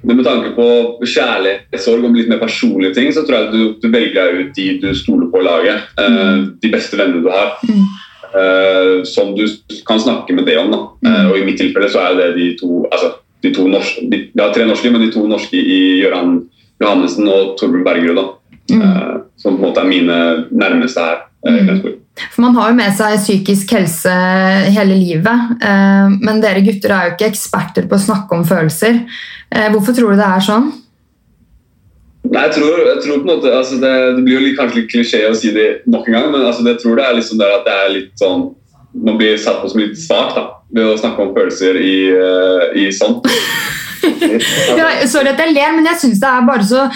men 0.00 0.16
med 0.16 0.24
tanke 0.24 0.54
på 0.56 0.66
kjærlighetssorg 1.04 2.06
og 2.08 2.14
litt 2.16 2.30
mer 2.30 2.40
personlige 2.40 2.96
ting, 2.96 3.10
så 3.12 3.24
tror 3.26 3.36
jeg 3.36 3.50
du, 3.52 3.62
du 3.82 3.88
velger 3.92 4.20
deg 4.20 4.38
ut 4.38 4.54
de 4.56 4.68
du 4.80 4.88
stoler 4.96 5.28
på 5.32 5.42
laget. 5.44 5.90
Eh, 6.00 6.20
mm. 6.20 6.46
de 6.62 6.72
beste 6.72 7.00
vennene 7.00 7.24
du 7.24 7.32
har. 7.32 7.58
Mm. 7.68 7.90
Uh, 8.30 9.00
som 9.10 9.32
du 9.34 9.42
kan 9.88 9.98
snakke 9.98 10.30
med 10.36 10.44
det 10.46 10.54
om. 10.60 10.70
Da. 10.70 11.14
og 11.32 11.34
I 11.34 11.42
mitt 11.42 11.58
tilfelle 11.58 11.88
så 11.90 12.04
er 12.04 12.12
det 12.14 12.28
de 12.36 12.44
to 12.60 12.84
altså, 12.86 13.08
de 13.42 13.50
to 13.56 13.64
norske, 13.66 14.04
de, 14.06 14.20
Vi 14.30 14.42
har 14.42 14.52
tre 14.54 14.68
norske, 14.68 14.92
men 14.92 15.02
de 15.02 15.08
to 15.10 15.24
norske 15.26 15.58
i 15.58 15.80
Gøran 15.98 16.36
Johannessen 16.78 17.26
og 17.26 17.56
Torbjørn 17.58 17.82
Bergerud. 17.88 18.36
Mm. 18.70 18.84
Uh, 18.84 19.16
som 19.40 19.56
på 19.56 19.64
en 19.64 19.66
måte 19.66 19.82
er 19.82 19.90
mine 19.90 20.20
nærmeste 20.50 21.02
her. 21.02 21.24
Mm. 21.42 21.99
For 22.28 22.44
Man 22.44 22.58
har 22.58 22.70
jo 22.70 22.78
med 22.78 22.94
seg 22.98 23.16
psykisk 23.22 23.72
helse 23.76 24.12
hele 24.74 24.98
livet, 24.98 25.56
men 26.20 26.42
dere 26.42 26.62
gutter 26.66 26.94
er 26.94 27.08
jo 27.08 27.16
ikke 27.16 27.30
eksperter 27.30 27.88
på 27.88 27.96
å 27.96 28.04
snakke 28.04 28.36
om 28.36 28.46
følelser. 28.48 29.02
Hvorfor 29.72 29.96
tror 29.96 30.14
du 30.14 30.20
det 30.20 30.28
er 30.28 30.44
sånn? 30.44 30.70
Nei, 32.30 32.42
jeg 32.46 32.52
tror, 32.58 32.80
jeg 32.84 33.00
tror, 33.02 33.20
på 33.22 33.24
en 33.24 33.30
måte 33.32 33.52
altså 33.56 33.76
det, 33.80 33.92
det, 34.16 34.22
blir 34.26 34.36
jo 34.36 34.42
litt, 34.44 34.56
kanskje 34.58 34.82
litt 34.82 34.90
klisjé 34.92 35.22
å 35.26 35.36
si 35.36 35.50
det 35.56 35.68
nok 35.90 36.06
en 36.06 36.16
gang, 36.18 36.26
men 36.34 36.44
altså 36.44 36.66
jeg 36.68 36.78
tror 36.82 37.00
det 37.00 37.06
er 37.06 37.16
liksom 37.16 37.40
der 37.40 37.54
at 37.56 37.64
det 37.66 37.76
er 37.76 37.94
litt 37.96 38.12
sånn 38.20 38.50
Man 38.90 39.18
blir 39.20 39.36
satt 39.38 39.60
på 39.62 39.68
som 39.70 39.78
litt 39.78 39.98
svak 39.98 40.32
da, 40.34 40.42
ved 40.74 40.88
å 40.90 40.96
snakke 40.98 41.22
om 41.22 41.28
følelser 41.36 41.76
i, 41.78 41.94
uh, 42.10 42.64
i 42.74 42.88
sånn. 42.90 43.20
ja, 44.78 44.88
sorry 45.10 45.32
at 45.32 45.40
jeg 45.42 45.54
ler, 45.54 45.74
men 45.76 45.88
jeg 45.90 46.00
syns 46.02 46.20
det 46.22 46.30
er 46.30 46.46
bare 46.46 46.66
så 46.66 46.86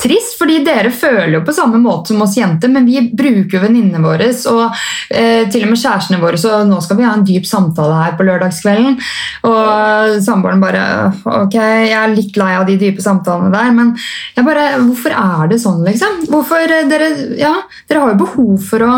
trist. 0.00 0.36
fordi 0.38 0.58
dere 0.66 0.90
føler 0.94 1.36
jo 1.38 1.42
på 1.46 1.54
samme 1.56 1.80
måte 1.82 2.12
som 2.12 2.22
oss 2.24 2.36
jenter, 2.38 2.70
men 2.72 2.86
vi 2.88 3.02
bruker 3.12 3.58
jo 3.58 3.62
venninnene 3.62 4.02
våre 4.02 4.30
og 4.52 4.64
eh, 5.10 5.46
til 5.52 5.66
og 5.66 5.72
med 5.72 5.80
kjærestene 5.80 6.20
våre, 6.22 6.40
så 6.40 6.62
nå 6.68 6.80
skal 6.84 7.00
vi 7.00 7.06
ha 7.06 7.14
en 7.16 7.26
dyp 7.26 7.46
samtale 7.48 8.00
her 8.00 8.16
på 8.18 8.26
lørdagskvelden. 8.26 8.98
Og 9.46 10.16
samboeren 10.24 10.62
bare 10.62 10.84
Ok, 11.26 11.54
jeg 11.56 11.92
er 11.94 12.12
litt 12.12 12.36
lei 12.38 12.52
av 12.56 12.66
de 12.68 12.76
dype 12.80 13.02
samtalene 13.04 13.52
der, 13.54 13.70
men 13.74 13.94
jeg 14.36 14.46
bare 14.46 14.66
Hvorfor 14.82 15.14
er 15.16 15.50
det 15.50 15.60
sånn, 15.62 15.82
liksom? 15.86 16.26
Hvorfor 16.32 16.62
eh, 16.66 16.88
dere, 16.90 17.12
ja, 17.38 17.54
dere 17.88 18.02
har 18.02 18.14
jo 18.14 18.20
behov 18.24 18.68
for 18.70 18.86
å 18.86 18.92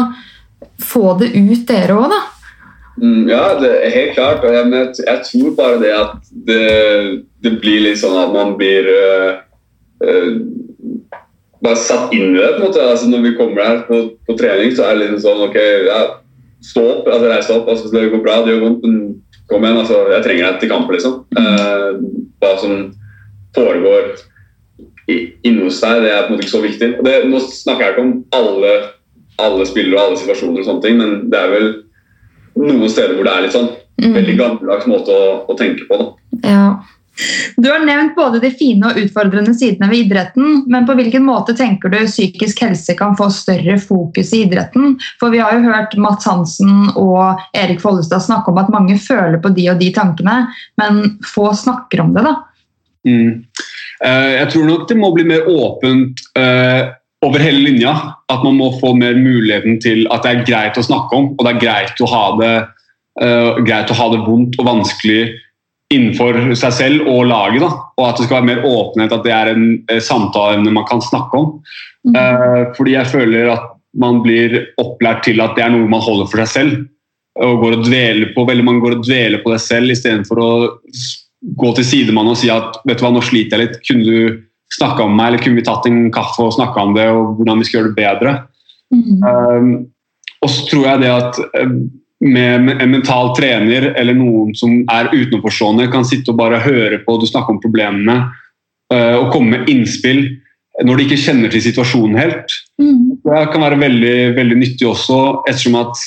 få 0.79 1.15
det 1.21 1.33
ut, 1.35 1.63
dere 1.69 1.97
òg, 1.99 2.11
da. 2.13 2.21
Mm, 3.03 3.29
ja, 3.31 3.43
det 3.61 3.71
er 3.87 3.95
helt 3.95 4.15
klart. 4.15 4.45
Og 4.45 4.55
jeg, 4.55 4.95
jeg 5.07 5.21
tror 5.31 5.57
bare 5.59 5.81
det 5.83 5.93
at 5.95 6.31
det, 6.47 6.63
det, 7.45 7.53
blir 7.63 7.85
litt 7.85 8.01
sånn 8.01 8.19
at 8.19 8.33
man 8.35 8.57
blir 8.59 8.89
uh, 8.91 10.39
bare 11.63 11.79
satt 11.79 12.15
inn 12.17 12.35
i 12.35 12.39
det. 12.39 12.55
på 12.57 12.63
en 12.63 12.67
måte. 12.67 12.85
Altså, 12.85 13.11
når 13.11 13.27
vi 13.27 13.37
kommer 13.39 13.63
der 13.63 13.85
på, 13.89 14.03
på, 14.27 14.39
trening, 14.41 14.75
så 14.75 14.89
er 14.89 14.97
det 14.97 15.05
liksom 15.05 15.25
sånn 15.27 15.45
OK, 15.49 15.59
ja, 15.89 16.01
stå 16.71 16.87
opp. 16.95 17.11
altså 17.13 17.31
Reis 17.31 17.53
opp. 17.55 17.71
altså 17.71 17.93
Det 17.95 18.09
går 18.15 18.25
bra, 18.25 18.41
det 18.43 18.57
gjør 18.57 18.65
vondt, 18.67 18.87
men 18.87 19.45
kom 19.51 19.65
igjen. 19.65 19.83
altså 19.85 20.05
Jeg 20.15 20.25
trenger 20.27 20.49
deg 20.49 20.63
til 20.63 20.75
kamp, 20.75 20.95
liksom. 20.95 21.21
Uh, 21.39 22.03
hva 22.43 22.55
som 22.63 22.81
foregår 23.57 24.17
inni 25.09 25.65
hos 25.65 25.81
deg, 25.81 26.03
det 26.05 26.11
er 26.13 26.27
på 26.27 26.33
en 26.33 26.37
måte 26.37 26.45
ikke 26.45 26.57
så 26.57 26.65
viktig. 26.65 26.89
Det, 27.05 27.19
nå 27.31 27.41
snakker 27.41 27.85
jeg 27.85 27.95
ikke 27.95 28.05
om 28.05 28.17
alle, 28.37 28.73
alle 29.41 29.67
spillere 29.67 29.97
og 29.97 30.11
alle 30.11 30.21
situasjoner, 30.21 30.61
og 30.61 30.67
sånne 30.67 30.85
ting, 30.85 30.99
men 31.01 31.15
det 31.33 31.39
er 31.41 31.55
vel 31.55 31.71
noen 32.59 32.91
steder 32.91 33.17
hvor 33.17 33.29
det 33.29 33.35
er 33.35 33.45
litt 33.47 33.57
sånn 33.57 33.73
mm. 34.03 34.15
veldig 34.15 34.37
gammeldags 34.39 34.87
måte 34.91 35.15
å, 35.15 35.35
å, 35.49 35.59
tenke 35.59 35.89
på. 35.89 35.99
Da. 36.01 36.39
Ja. 36.45 36.63
Du 37.57 37.67
har 37.71 37.83
nevnt 37.83 38.15
både 38.15 38.39
de 38.43 38.51
fine 38.55 38.93
og 38.93 38.99
utfordrende 39.01 39.51
sidene 39.59 39.89
ved 39.91 40.05
idretten, 40.05 40.61
men 40.71 40.87
på 40.87 40.95
hvilken 40.99 41.25
måte 41.27 41.55
tenker 41.59 41.91
du 41.91 41.99
psykisk 42.07 42.63
helse 42.63 42.95
kan 42.99 43.17
få 43.19 43.27
større 43.35 43.75
fokus 43.83 44.31
i 44.37 44.45
idretten? 44.45 44.95
For 45.19 45.35
vi 45.35 45.41
har 45.43 45.57
jo 45.57 45.67
hørt 45.67 45.97
Mats 45.99 46.29
Hansen 46.31 46.93
og 46.95 47.43
Erik 47.59 47.83
Follestad 47.83 48.23
snakke 48.23 48.53
om 48.53 48.61
at 48.63 48.71
mange 48.71 49.01
føler 49.03 49.41
på 49.43 49.51
de 49.57 49.67
og 49.73 49.83
de 49.83 49.91
tankene, 49.97 50.45
men 50.79 51.03
få 51.27 51.51
snakker 51.59 52.05
om 52.07 52.15
det, 52.15 52.23
da. 52.29 52.37
Mm. 53.09 53.35
Uh, 53.99 54.31
jeg 54.37 54.51
tror 54.53 54.67
nok 54.69 54.87
det 54.87 54.97
må 55.01 55.11
bli 55.15 55.27
mer 55.27 55.47
åpent 55.51 56.23
uh, 56.39 56.95
over 57.27 57.43
hele 57.43 57.65
linja. 57.65 57.95
At 58.31 58.45
man 58.45 58.59
må 58.61 58.73
få 58.81 58.95
mer 58.99 59.19
muligheten 59.19 59.79
til 59.83 60.07
at 60.15 60.25
det 60.25 60.33
er 60.33 60.47
greit 60.49 60.79
å 60.79 60.87
snakke 60.87 61.17
om, 61.17 61.33
og 61.35 61.45
det 61.45 61.55
er 61.55 61.63
greit 61.63 62.03
å 62.05 62.11
ha 62.11 62.25
det, 62.41 62.55
uh, 63.23 63.61
greit 63.67 63.93
å 63.93 63.99
ha 63.99 64.09
det 64.15 64.25
vondt 64.27 64.59
og 64.61 64.69
vanskelig 64.69 65.23
innenfor 65.95 66.37
seg 66.59 66.75
selv 66.77 67.09
og 67.09 67.31
laget. 67.31 67.65
Da. 67.65 67.71
Og 67.97 68.05
at 68.11 68.21
det 68.21 68.29
skal 68.29 68.41
være 68.41 68.51
mer 68.51 68.69
åpenhet, 68.69 69.15
at 69.17 69.25
det 69.25 69.35
er 69.35 69.55
en 69.55 69.67
uh, 69.89 69.99
samtaleemne 70.05 70.75
man 70.75 70.87
kan 70.91 71.03
snakke 71.05 71.41
om. 71.41 71.57
Mm. 72.09 72.15
Uh, 72.15 72.63
fordi 72.77 72.95
jeg 72.99 73.13
føler 73.15 73.53
at 73.57 73.75
man 73.99 74.21
blir 74.23 74.61
opplært 74.79 75.25
til 75.27 75.41
at 75.43 75.57
det 75.57 75.65
er 75.65 75.73
noe 75.75 75.89
man 75.91 76.05
holder 76.05 76.29
for 76.31 76.45
seg 76.45 76.55
selv. 76.55 76.87
og 77.39 77.61
går 77.63 77.77
og 77.77 77.87
dveler 77.87 78.33
på, 78.35 78.45
Veldig 78.45 78.65
mange 78.67 78.83
går 78.83 78.97
og 78.99 79.07
dveler 79.07 79.43
på 79.45 79.53
det 79.53 79.61
selv 79.63 79.95
istedenfor 79.95 80.41
å 80.43 80.53
gå 81.39 81.69
til 81.77 81.87
sidemannen 81.87 82.35
og 82.35 82.41
si 82.41 82.51
at 82.51 82.81
vet 82.83 82.99
du 82.99 83.05
hva, 83.05 83.13
nå 83.15 83.23
sliter 83.23 83.59
jeg 83.59 83.69
litt. 83.69 83.77
kunne 83.87 84.05
du 84.05 84.41
snakka 84.75 85.07
om 85.07 85.15
meg, 85.17 85.31
eller 85.31 85.45
kunne 85.45 85.61
vi 85.61 85.67
tatt 85.67 85.87
en 85.89 86.01
kaffe 86.15 86.45
og 86.45 86.57
snakka 86.57 86.83
om 86.83 86.97
det, 86.97 87.07
og 87.13 87.39
hvordan 87.39 87.63
vi 87.63 87.69
skal 87.69 87.81
gjøre 87.81 87.93
det 87.93 88.01
bedre. 88.01 88.35
Mm. 88.95 89.23
Um, 89.23 89.71
og 90.45 90.53
så 90.53 90.67
tror 90.69 90.85
jeg 90.87 91.03
det 91.03 91.13
at 91.13 91.41
um, 91.63 91.79
med 92.25 92.73
en 92.75 92.91
mental 92.91 93.33
trener 93.37 93.93
eller 93.93 94.17
noen 94.19 94.53
som 94.59 94.83
er 94.91 95.13
utenforstående, 95.15 95.89
kan 95.93 96.07
sitte 96.07 96.33
og 96.33 96.41
bare 96.41 96.63
høre 96.65 97.01
på 97.05 97.17
du 97.21 97.27
snakker 97.29 97.55
om 97.55 97.63
problemene 97.63 98.21
uh, 98.93 99.17
og 99.21 99.33
komme 99.35 99.57
med 99.57 99.73
innspill 99.73 100.27
når 100.87 100.99
de 100.99 101.07
ikke 101.09 101.23
kjenner 101.25 101.51
til 101.51 101.63
situasjonen 101.65 102.19
helt. 102.21 102.55
Mm. 102.79 103.19
Det 103.25 103.41
kan 103.53 103.65
være 103.65 103.81
veldig, 103.81 104.19
veldig 104.37 104.59
nyttig 104.61 104.87
også, 104.87 105.19
ettersom 105.51 105.79
at 105.81 106.05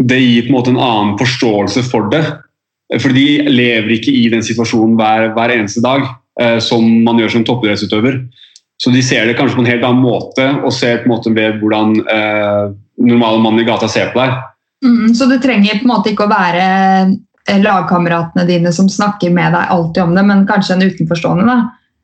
det 0.00 0.20
gir 0.20 0.46
på 0.46 0.52
en 0.52 0.56
måte 0.56 0.72
en 0.72 0.80
annen 0.80 1.18
forståelse 1.20 1.84
for 1.90 2.08
det. 2.12 2.22
For 2.98 3.12
de 3.14 3.26
lever 3.50 3.98
ikke 3.98 4.14
i 4.16 4.24
den 4.32 4.42
situasjonen 4.44 4.96
hver, 4.98 5.28
hver 5.36 5.52
eneste 5.54 5.82
dag. 5.84 6.06
Eh, 6.40 6.58
som 6.64 6.84
man 7.04 7.18
gjør 7.20 7.34
som 7.34 7.44
toppidrettsutøver. 7.44 8.22
Så 8.80 8.92
de 8.94 9.02
ser 9.04 9.26
det 9.28 9.36
kanskje 9.36 9.58
på 9.58 9.64
en 9.64 9.68
helt 9.68 9.82
annen 9.84 10.00
måte, 10.00 10.46
og 10.64 10.72
ser 10.72 11.02
på 11.02 11.10
en 11.10 11.12
måte 11.12 11.32
ved 11.36 11.58
hvordan 11.60 11.98
eh, 12.00 12.70
normale 13.04 13.42
mann 13.44 13.60
i 13.60 13.66
gata 13.68 13.90
ser 13.92 14.14
på 14.14 14.22
deg. 14.22 14.38
Mm, 14.80 15.10
så 15.16 15.28
du 15.28 15.36
trenger 15.42 15.76
på 15.76 15.84
en 15.84 15.92
måte 15.92 16.14
ikke 16.14 16.24
å 16.24 16.32
være 16.32 16.62
eh, 17.04 17.60
lagkameratene 17.60 18.46
dine 18.48 18.72
som 18.72 18.88
snakker 18.88 19.34
med 19.36 19.52
deg 19.52 19.74
alltid 19.76 20.02
om 20.06 20.16
det, 20.16 20.24
men 20.30 20.46
kanskje 20.48 20.78
en 20.78 20.86
utenforstående? 20.88 21.44
da? 21.50 21.58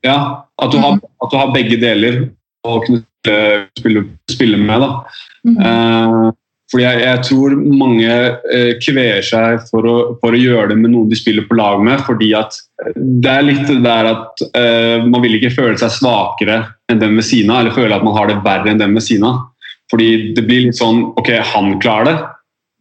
Ja, 0.04 0.18
at 0.60 0.74
du, 0.74 0.76
mm. 0.82 0.84
har, 0.84 1.00
at 1.24 1.32
du 1.32 1.40
har, 1.40 1.54
begge 1.56 1.80
deler 1.80 2.26
å 2.66 2.76
kunne 2.84 3.00
spille, 3.80 4.04
spille 4.28 4.60
med. 4.60 4.84
da. 4.84 4.92
Mm. 5.48 5.56
Eh, 5.56 6.28
fordi 6.68 6.84
jeg, 6.84 7.02
jeg, 7.06 7.24
tror 7.30 7.56
mange 7.80 8.14
eh, 8.52 8.72
kveer 8.84 9.24
seg 9.24 9.64
for 9.70 9.88
å, 9.88 9.98
for 10.20 10.36
å, 10.36 10.44
gjøre 10.44 10.74
det 10.74 10.80
med 10.82 10.92
noen 10.92 11.08
de 11.08 11.16
spiller 11.16 11.48
på 11.48 11.56
lag 11.56 11.80
med. 11.80 12.04
fordi 12.04 12.34
at 12.36 12.65
det 12.96 13.32
er 13.32 13.44
litt 13.46 13.64
det 13.70 13.78
der 13.84 14.08
at 14.10 14.42
uh, 14.52 15.04
man 15.08 15.22
vil 15.24 15.38
ikke 15.38 15.54
føle 15.54 15.76
seg 15.80 15.94
svakere 15.94 16.58
enn 16.92 17.00
dem 17.00 17.16
ved 17.16 17.24
siden 17.24 17.52
av, 17.52 17.62
eller 17.62 17.76
føle 17.76 17.96
at 17.96 18.04
man 18.04 18.16
har 18.18 18.28
det 18.28 18.42
verre 18.44 18.72
enn 18.72 18.82
dem 18.82 18.96
ved 18.96 19.06
siden 19.06 19.28
av. 19.30 19.44
Fordi 19.90 20.34
det 20.36 20.44
blir 20.48 20.66
litt 20.66 20.78
sånn 20.78 21.04
Ok, 21.16 21.30
han 21.52 21.76
klarer 21.82 22.10
det. 22.10 22.16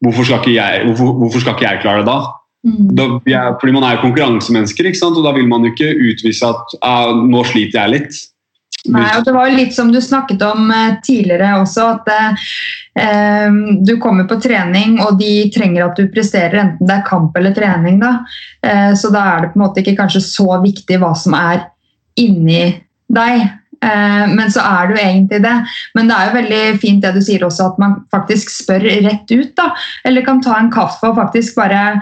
Hvorfor 0.04 0.28
skal 0.28 0.42
ikke 0.42 0.56
jeg, 0.58 0.84
hvorfor, 0.90 1.14
hvorfor 1.22 1.44
skal 1.44 1.56
ikke 1.56 1.68
jeg 1.68 1.82
klare 1.86 2.04
det 2.04 2.10
da? 2.10 2.18
Mm. 2.66 2.88
da 2.98 3.06
jeg, 3.30 3.58
fordi 3.62 3.74
man 3.76 3.86
er 3.86 3.96
jo 3.96 4.04
konkurransemennesker, 4.08 4.88
ikke 4.90 4.98
sant? 4.98 5.18
og 5.20 5.26
da 5.28 5.36
vil 5.36 5.46
man 5.48 5.68
jo 5.68 5.72
ikke 5.72 5.92
utvise 6.10 6.50
at 6.50 6.74
ah, 6.82 7.14
nå 7.16 7.44
sliter 7.48 7.84
jeg 7.84 7.94
litt. 7.94 8.22
Nei, 8.92 9.08
og 9.18 9.26
Det 9.26 9.34
var 9.34 9.52
litt 9.54 9.74
som 9.76 9.92
du 9.94 10.00
snakket 10.02 10.44
om 10.46 10.70
eh, 10.72 10.98
tidligere 11.06 11.56
også, 11.62 11.88
at 11.96 12.10
eh, 12.14 13.60
du 13.86 13.96
kommer 14.02 14.28
på 14.30 14.40
trening 14.44 15.00
og 15.04 15.20
de 15.20 15.50
trenger 15.56 15.88
at 15.88 16.00
du 16.00 16.10
presterer, 16.14 16.58
enten 16.62 16.90
det 16.90 17.00
er 17.00 17.08
kamp 17.08 17.38
eller 17.38 17.56
trening. 17.56 18.00
da. 18.04 18.18
Eh, 18.66 18.94
så 18.98 19.12
da 19.14 19.26
er 19.34 19.46
det 19.46 19.54
på 19.54 19.60
en 19.60 19.66
måte 19.66 19.84
ikke 19.84 19.98
kanskje 20.00 20.24
så 20.28 20.60
viktig 20.64 21.00
hva 21.02 21.14
som 21.18 21.38
er 21.40 21.68
inni 22.22 22.76
deg. 23.12 23.48
Eh, 23.86 24.26
men 24.32 24.52
så 24.52 24.64
er 24.66 24.92
jo 24.92 25.00
egentlig 25.02 25.42
det. 25.44 25.56
Men 25.98 26.10
det 26.10 26.18
er 26.18 26.30
jo 26.30 26.38
veldig 26.40 26.62
fint 26.82 27.04
det 27.04 27.14
du 27.16 27.22
sier 27.26 27.46
også, 27.46 27.72
at 27.72 27.82
man 27.82 28.00
faktisk 28.14 28.54
spør 28.54 28.88
rett 29.06 29.32
ut. 29.32 29.52
da, 29.58 29.72
Eller 30.06 30.26
kan 30.26 30.42
ta 30.44 30.58
en 30.60 30.72
kaffe 30.74 31.10
og 31.10 31.20
faktisk 31.20 31.58
bare 31.60 32.02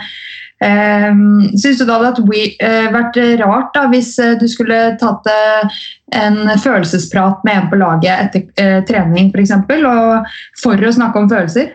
Syns 0.63 1.79
du 1.79 1.83
det 1.83 1.93
hadde 1.93 2.23
uh, 2.23 2.87
vært 2.93 3.19
rart 3.41 3.73
da, 3.75 3.85
hvis 3.91 4.13
uh, 4.21 4.33
du 4.39 4.45
skulle 4.51 4.79
tatt 5.01 5.27
uh, 5.27 5.77
en 6.15 6.43
følelsesprat 6.61 7.43
med 7.47 7.57
en 7.59 7.69
på 7.71 7.79
laget 7.81 8.29
etter 8.29 8.83
trening 8.87 9.31
f.eks., 9.33 9.55
for, 9.67 10.35
for 10.61 10.87
å 10.87 10.93
snakke 10.95 11.23
om 11.23 11.31
følelser? 11.31 11.73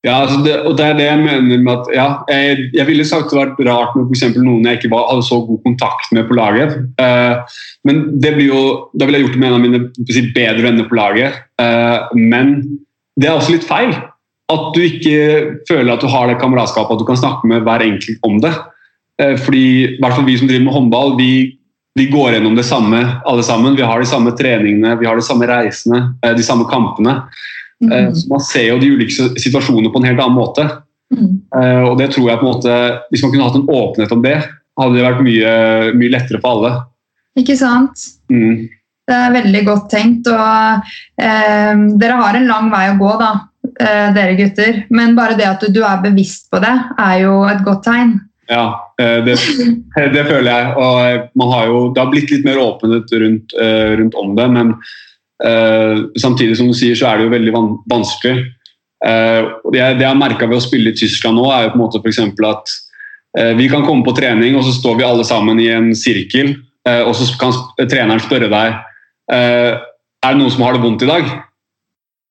Ja, 0.00 0.22
altså 0.24 0.38
det, 0.40 0.54
og 0.64 0.78
det 0.78 0.84
er 0.86 0.94
det 0.96 1.06
jeg 1.06 1.20
mener 1.20 1.60
med 1.60 1.72
at 1.74 1.88
ja, 1.92 2.06
jeg, 2.32 2.70
jeg 2.72 2.88
ville 2.88 3.04
sagt 3.04 3.34
det 3.34 3.36
vært 3.36 3.58
rart 3.68 3.96
med 3.98 4.08
for 4.16 4.44
noen 4.46 4.64
jeg 4.64 4.78
ikke 4.78 4.92
var, 4.94 5.10
hadde 5.10 5.26
så 5.28 5.42
god 5.44 5.60
kontakt 5.66 6.14
med 6.16 6.24
på 6.28 6.38
laget. 6.38 6.72
Uh, 6.96 7.44
men 7.84 8.06
det 8.22 8.32
blir 8.38 8.48
jo, 8.48 8.62
da 8.96 9.04
ville 9.04 9.20
jeg 9.20 9.28
gjort 9.28 9.36
det 9.36 9.42
med 9.42 9.50
en 9.50 9.58
av 9.58 9.66
mine 9.66 9.82
bedre 10.38 10.64
venner 10.64 10.88
på 10.88 10.96
laget. 10.96 11.36
Uh, 11.60 12.08
men 12.16 12.54
det 13.20 13.28
er 13.28 13.36
også 13.36 13.58
litt 13.58 13.68
feil. 13.68 13.92
At 14.50 14.66
du 14.74 14.82
ikke 14.82 15.14
føler 15.68 15.94
at 15.94 16.02
du 16.02 16.10
har 16.10 16.28
det 16.28 16.40
kameratskapet, 16.40 16.96
at 16.96 17.02
du 17.02 17.08
kan 17.08 17.20
snakke 17.20 17.48
med 17.50 17.64
hver 17.66 17.84
enkelt 17.86 18.26
om 18.26 18.40
det. 18.42 18.52
Uh, 19.20 19.36
fordi 19.38 19.64
i 19.86 19.96
hvert 20.00 20.16
fall 20.16 20.28
vi 20.28 20.36
som 20.40 20.50
driver 20.50 20.66
med 20.66 20.76
håndball, 20.76 21.16
vi, 21.18 21.30
vi 21.98 22.08
går 22.10 22.36
gjennom 22.36 22.58
det 22.58 22.66
samme 22.68 23.00
alle 23.28 23.46
sammen. 23.46 23.78
Vi 23.78 23.86
har 23.86 24.02
de 24.02 24.10
samme 24.10 24.34
treningene, 24.38 24.96
vi 25.00 25.08
har 25.08 25.18
de 25.18 25.26
samme 25.26 25.48
reisene, 25.50 26.04
de 26.24 26.46
samme 26.46 26.68
kampene. 26.70 27.20
Mm. 27.80 28.10
Så 28.12 28.28
man 28.28 28.42
ser 28.44 28.66
jo 28.68 28.80
de 28.80 28.90
ulike 28.92 29.30
situasjonene 29.40 29.88
på 29.92 30.02
en 30.02 30.10
helt 30.10 30.20
annen 30.20 30.36
måte. 30.36 30.66
Mm. 31.10 31.30
Og 31.88 31.94
det 31.96 32.10
tror 32.12 32.26
jeg 32.28 32.38
på 32.38 32.44
en 32.44 32.52
måte, 32.52 32.74
Hvis 33.10 33.22
man 33.24 33.32
kunne 33.32 33.46
hatt 33.46 33.56
en 33.56 33.70
åpenhet 33.72 34.12
om 34.12 34.20
det, 34.22 34.36
hadde 34.80 34.96
det 34.96 35.06
vært 35.06 35.24
mye, 35.24 35.54
mye 35.96 36.12
lettere 36.12 36.40
for 36.42 36.56
alle. 36.56 36.72
Ikke 37.40 37.56
sant? 37.58 38.06
Mm. 38.32 38.68
Det 39.10 39.16
er 39.16 39.34
veldig 39.34 39.62
godt 39.66 39.88
tenkt. 39.92 40.28
og 40.30 40.90
eh, 41.20 41.72
Dere 42.00 42.18
har 42.20 42.38
en 42.38 42.48
lang 42.50 42.70
vei 42.72 42.84
å 42.92 42.98
gå, 43.00 43.10
da, 43.20 43.30
eh, 43.68 44.08
dere 44.16 44.38
gutter. 44.38 44.82
Men 44.90 45.16
bare 45.18 45.36
det 45.38 45.48
at 45.48 45.62
du, 45.64 45.70
du, 45.74 45.82
er 45.86 46.02
bevisst 46.04 46.50
på 46.52 46.62
det, 46.62 46.74
er 46.98 47.20
jo 47.24 47.36
et 47.50 47.62
godt 47.66 47.84
tegn. 47.88 48.18
Ja, 48.50 48.64
det, 48.98 49.36
det 50.10 50.24
føler 50.26 50.50
jeg. 50.50 50.72
Og 50.74 51.28
man 51.38 51.52
har 51.54 51.68
jo, 51.70 51.84
det 51.94 52.02
har 52.02 52.10
blitt 52.10 52.32
litt 52.32 52.48
mer 52.48 52.58
åpenhet 52.58 53.12
rundt, 53.22 53.54
eh, 53.60 53.94
rundt 54.00 54.18
om 54.18 54.34
det. 54.38 54.50
men 54.58 54.74
Uh, 55.40 56.10
samtidig 56.20 56.58
som 56.58 56.68
du 56.68 56.74
sier, 56.76 56.92
så 56.92 57.06
er 57.08 57.16
det 57.16 57.24
jo 57.24 57.32
veldig 57.32 57.52
van 57.54 57.68
vanskelig. 57.88 58.42
Uh, 59.00 59.56
det, 59.72 59.80
det, 59.80 60.02
jeg 60.02 60.10
har 60.10 60.18
merka 60.18 60.44
ved 60.44 60.58
å 60.58 60.64
spille 60.64 60.92
i 60.92 60.98
Tyskland 60.98 61.40
nå, 61.40 61.46
er 61.48 61.64
jo 61.64 61.70
på 61.72 61.78
en 61.78 61.84
måte 61.86 62.00
f.eks. 62.02 62.20
at 62.44 62.74
vi 63.56 63.68
kan 63.70 63.86
komme 63.86 64.02
på 64.02 64.12
trening, 64.16 64.56
og 64.58 64.66
så 64.66 64.72
står 64.74 64.96
vi 64.98 65.06
alle 65.06 65.24
sammen 65.24 65.60
i 65.62 65.68
en 65.70 65.92
sirkel, 65.94 66.48
og 67.06 67.12
så 67.14 67.28
kan 67.38 67.54
treneren 67.78 68.18
spørre 68.18 68.48
deg 68.50 68.72
er 69.30 69.76
det 70.24 70.40
noen 70.40 70.50
som 70.50 70.64
har 70.66 70.74
det 70.74 70.82
vondt 70.82 71.04
i 71.06 71.08
dag. 71.12 71.28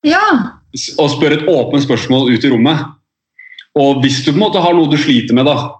Ja. 0.03 0.25
Og 0.71 1.11
spør 1.11 1.35
et 1.35 1.47
åpent 1.49 1.83
spørsmål 1.83 2.31
ut 2.33 2.45
i 2.45 2.51
rommet. 2.51 2.87
Og 3.79 4.01
hvis 4.03 4.19
du 4.25 4.31
på 4.31 4.37
en 4.37 4.43
måte 4.43 4.61
har 4.61 4.75
noe 4.77 4.89
du 4.91 4.97
sliter 4.99 5.37
med, 5.37 5.47
da, 5.49 5.79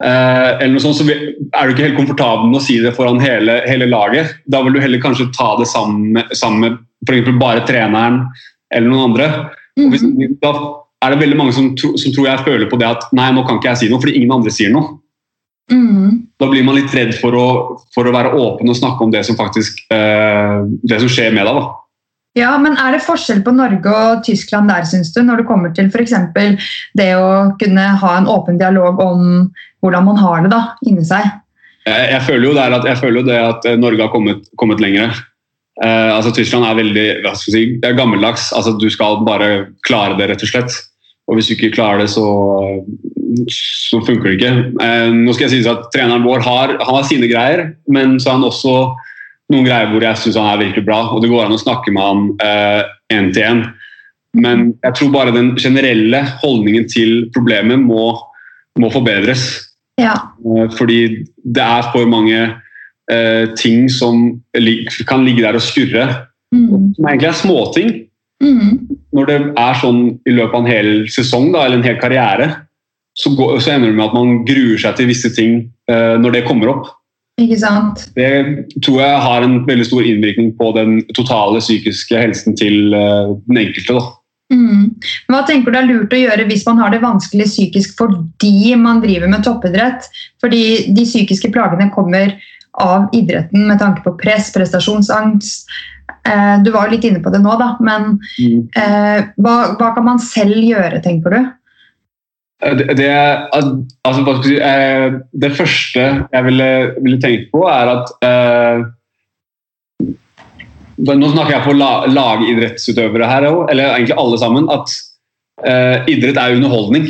Eh, 0.00 0.50
eller 0.62 0.72
noe 0.72 0.80
sånt, 0.80 0.96
så 0.96 1.04
er 1.04 1.66
du 1.68 1.74
ikke 1.74 1.84
helt 1.84 1.98
komfortabel 1.98 2.48
med 2.48 2.60
å 2.62 2.64
si 2.64 2.78
det 2.80 2.94
foran 2.96 3.20
hele, 3.20 3.58
hele 3.68 3.88
laget. 3.90 4.38
Da 4.48 4.62
vil 4.64 4.76
du 4.76 4.80
heller 4.80 5.02
kanskje 5.02 5.28
ta 5.36 5.52
det 5.60 5.68
sammen 5.68 6.14
med, 6.16 6.30
sammen 6.36 6.64
med 6.64 6.78
f.eks. 7.04 7.34
bare 7.40 7.66
treneren 7.68 8.22
eller 8.72 8.88
noen 8.88 9.10
andre. 9.10 9.26
-hmm. 9.76 9.90
hvis, 9.92 10.04
da 10.40 10.54
er 11.04 11.12
det 11.12 11.20
veldig 11.20 11.36
mange 11.36 11.52
som, 11.52 11.76
som, 11.76 12.12
tror 12.12 12.26
jeg 12.28 12.46
føler 12.46 12.70
på 12.70 12.76
det 12.80 12.88
at 12.88 13.06
nei, 13.12 13.30
nå 13.32 13.44
kan 13.44 13.60
ikke 13.60 13.72
jeg 13.72 13.82
si 13.82 13.90
noe 13.90 14.00
fordi 14.00 14.16
ingen 14.16 14.32
andre 14.32 14.50
sier 14.52 14.72
noe. 14.72 14.96
Mm. 15.70 16.26
Da 16.40 16.48
blir 16.48 16.64
man 16.64 16.74
litt 16.74 16.94
redd 16.94 17.14
for 17.20 17.36
å, 17.36 17.46
for 17.94 18.08
å, 18.08 18.12
være 18.12 18.34
åpen 18.34 18.68
og 18.68 18.76
snakke 18.76 19.04
om 19.04 19.12
det 19.12 19.22
som 19.24 19.36
faktisk 19.36 19.84
eh, 19.92 20.64
det 20.82 21.00
som 21.00 21.12
skjer 21.12 21.32
med 21.36 21.46
deg. 21.46 21.60
da. 21.60 21.76
Ja, 22.38 22.52
men 22.62 22.76
Er 22.78 22.94
det 22.94 23.02
forskjell 23.02 23.40
på 23.42 23.52
Norge 23.56 23.90
og 23.90 24.20
Tyskland 24.26 24.70
der, 24.70 24.84
syns 24.86 25.10
du, 25.14 25.22
når 25.26 25.42
det 25.42 25.48
kommer 25.48 25.72
til 25.74 25.90
f.eks. 25.90 26.14
det 26.98 27.10
å 27.18 27.56
kunne 27.58 27.86
ha 28.02 28.12
en 28.18 28.28
åpen 28.30 28.60
dialog 28.60 29.00
om 29.02 29.24
hvordan 29.82 30.06
man 30.06 30.20
har 30.20 30.44
det 30.44 30.52
da, 30.52 30.60
inni 30.86 31.04
seg. 31.06 31.26
Jeg 31.88 32.20
føler 32.22 32.46
jo, 32.46 32.54
at, 32.60 32.86
jeg 32.86 33.00
føler 33.00 33.26
det 33.26 33.40
at 33.40 33.66
eh, 33.66 33.78
Norge 33.80 34.04
har 34.04 34.12
kommet, 34.12 34.44
kommet 34.60 34.82
lenger. 34.84 35.16
Eh, 35.82 36.10
altså 36.12 36.30
Tyskland 36.36 36.68
er 36.68 36.78
veldig 36.78 37.06
hva 37.24 37.32
skal 37.34 37.56
si, 37.56 37.64
det 37.80 37.88
er 37.88 37.98
gammeldags. 37.98 38.50
Altså, 38.54 38.76
du 38.78 38.86
skal 38.92 39.24
bare 39.26 39.72
klare 39.88 40.18
det, 40.20 40.28
rett 40.30 40.44
og 40.44 40.52
slett. 40.52 40.76
Og 41.30 41.38
hvis 41.38 41.48
du 41.48 41.56
ikke 41.56 41.72
klarer 41.74 42.04
det, 42.04 42.10
så, 42.12 42.26
så 43.50 44.00
funker 44.06 44.28
det 44.28 44.36
ikke. 44.38 44.54
Eh, 44.84 45.08
nå 45.16 45.34
skal 45.34 45.48
jeg 45.48 45.64
si 45.64 45.70
at 45.72 45.88
Treneren 45.94 46.26
vår 46.26 46.44
har, 46.46 46.76
har 46.84 47.06
sine 47.08 47.30
greier, 47.30 47.70
men 47.90 48.20
så 48.20 48.32
er 48.34 48.38
han 48.38 48.50
også 48.50 48.76
noen 49.50 49.66
greier 49.66 49.90
hvor 49.90 50.04
jeg 50.04 50.20
syns 50.20 50.38
han 50.38 50.48
er 50.52 50.62
virkelig 50.64 50.86
bra. 50.86 51.02
Og 51.14 51.22
det 51.22 51.30
går 51.32 51.46
an 51.46 51.56
å 51.56 51.60
snakke 51.60 51.92
med 51.94 52.06
han 52.06 52.26
én 52.40 53.28
eh, 53.28 53.32
til 53.34 53.46
én. 53.46 53.62
Men 54.38 54.68
jeg 54.84 54.96
tror 54.96 55.14
bare 55.14 55.34
den 55.34 55.54
generelle 55.58 56.22
holdningen 56.42 56.86
til 56.90 57.24
problemet 57.34 57.82
må, 57.82 58.12
må 58.78 58.90
forbedres. 58.94 59.48
Ja. 60.00 60.14
Eh, 60.44 60.68
fordi 60.78 61.00
det 61.42 61.64
er 61.64 61.90
for 61.90 62.06
mange 62.10 62.38
eh, 63.10 63.44
ting 63.58 63.88
som 63.92 64.40
kan 65.08 65.26
ligge 65.26 65.44
der 65.44 65.58
og 65.58 65.66
skurre, 65.66 66.06
mm. 66.54 66.94
som 66.96 67.10
egentlig 67.10 67.30
er 67.32 67.40
småting. 67.42 67.92
Mm. 68.40 68.96
Når 69.12 69.28
det 69.28 69.38
er 69.58 69.80
sånn 69.82 70.02
i 70.24 70.32
løpet 70.32 70.56
av 70.56 70.62
en 70.62 70.70
hel 70.70 70.90
sesong 71.12 71.50
da, 71.52 71.66
eller 71.66 71.80
en 71.80 71.88
hel 71.88 71.98
karriere, 72.00 72.52
så, 73.18 73.32
går, 73.36 73.58
så, 73.60 73.74
ender 73.74 73.90
det 73.90 73.98
med 73.98 74.06
at 74.06 74.16
man 74.16 74.40
gruer 74.48 74.78
seg 74.80 74.96
til 74.96 75.10
visse 75.10 75.32
ting 75.34 75.64
eh, 75.90 76.14
når 76.22 76.38
det 76.38 76.46
kommer 76.46 76.72
opp. 76.72 76.94
Ikke 77.40 77.58
sant? 77.60 78.06
Det 78.16 78.30
tror 78.84 79.00
jeg 79.00 79.20
har 79.24 79.44
en 79.46 79.60
veldig 79.68 79.86
stor 79.88 80.06
innvirkning 80.06 80.52
på 80.58 80.72
den 80.76 80.98
totale 81.16 81.62
psykiske 81.62 82.18
helsen 82.20 82.56
til 82.58 82.94
eh, 82.96 83.36
den 83.48 83.62
enkelte. 83.64 83.96
da. 83.96 84.08
Mm. 84.50 84.86
Hva 85.30 85.44
tenker 85.46 85.70
du 85.70 85.78
er 85.78 85.86
lurt 85.86 86.14
å 86.14 86.18
gjøre 86.18 86.48
hvis 86.48 86.64
man 86.66 86.80
har 86.82 86.90
det 86.90 87.04
vanskelig 87.04 87.46
psykisk 87.46 87.94
fordi 88.00 88.74
man 88.78 89.02
driver 89.04 89.30
med 89.30 89.44
toppidrett? 89.46 90.08
Fordi 90.42 90.64
de 90.90 91.06
psykiske 91.06 91.52
plagene 91.54 91.90
kommer 91.94 92.34
av 92.80 93.08
idretten 93.16 93.66
med 93.68 93.80
tanke 93.80 94.02
på 94.04 94.16
press, 94.18 94.50
prestasjonsangst. 94.54 95.70
Eh, 96.26 96.56
du 96.64 96.70
var 96.74 96.88
jo 96.88 96.96
litt 96.96 97.06
inne 97.08 97.22
på 97.22 97.32
det 97.32 97.40
nå, 97.42 97.54
da, 97.60 97.72
men 97.80 98.18
mm. 98.18 98.60
eh, 98.76 99.30
hva, 99.40 99.54
hva, 99.78 99.92
kan 99.96 100.06
man 100.06 100.20
selv 100.22 100.58
gjøre, 100.60 101.00
tenker 101.04 101.34
du? 101.34 101.40
Eh, 102.64 102.76
det, 102.76 102.96
det, 103.00 103.10
altså, 103.56 104.36
eh, 104.60 105.06
det 105.32 105.52
første 105.56 106.06
jeg 106.32 106.46
ville, 106.48 106.70
ville 107.00 107.20
tenkt 107.22 107.50
på, 107.54 107.64
er 107.70 107.94
at 107.96 108.12
eh, 108.26 108.84
nå 111.00 111.32
snakker 111.32 111.56
jeg 111.56 111.64
for 111.64 111.80
lagidrettsutøvere 112.12 113.28
her 113.30 113.48
òg, 113.48 113.64
eller 113.72 113.94
egentlig 113.94 114.18
alle 114.20 114.40
sammen. 114.42 114.68
At 114.72 114.92
eh, 115.64 116.12
idrett 116.12 116.40
er 116.40 116.58
underholdning. 116.58 117.08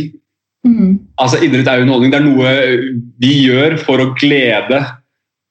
Mm. 0.66 0.98
Altså 1.20 1.40
Idrett 1.40 1.68
er 1.68 1.82
underholdning. 1.82 2.12
Det 2.12 2.20
er 2.20 2.26
noe 2.26 2.50
vi 3.20 3.34
gjør 3.46 3.78
for 3.80 4.02
å 4.02 4.10
glede 4.20 4.82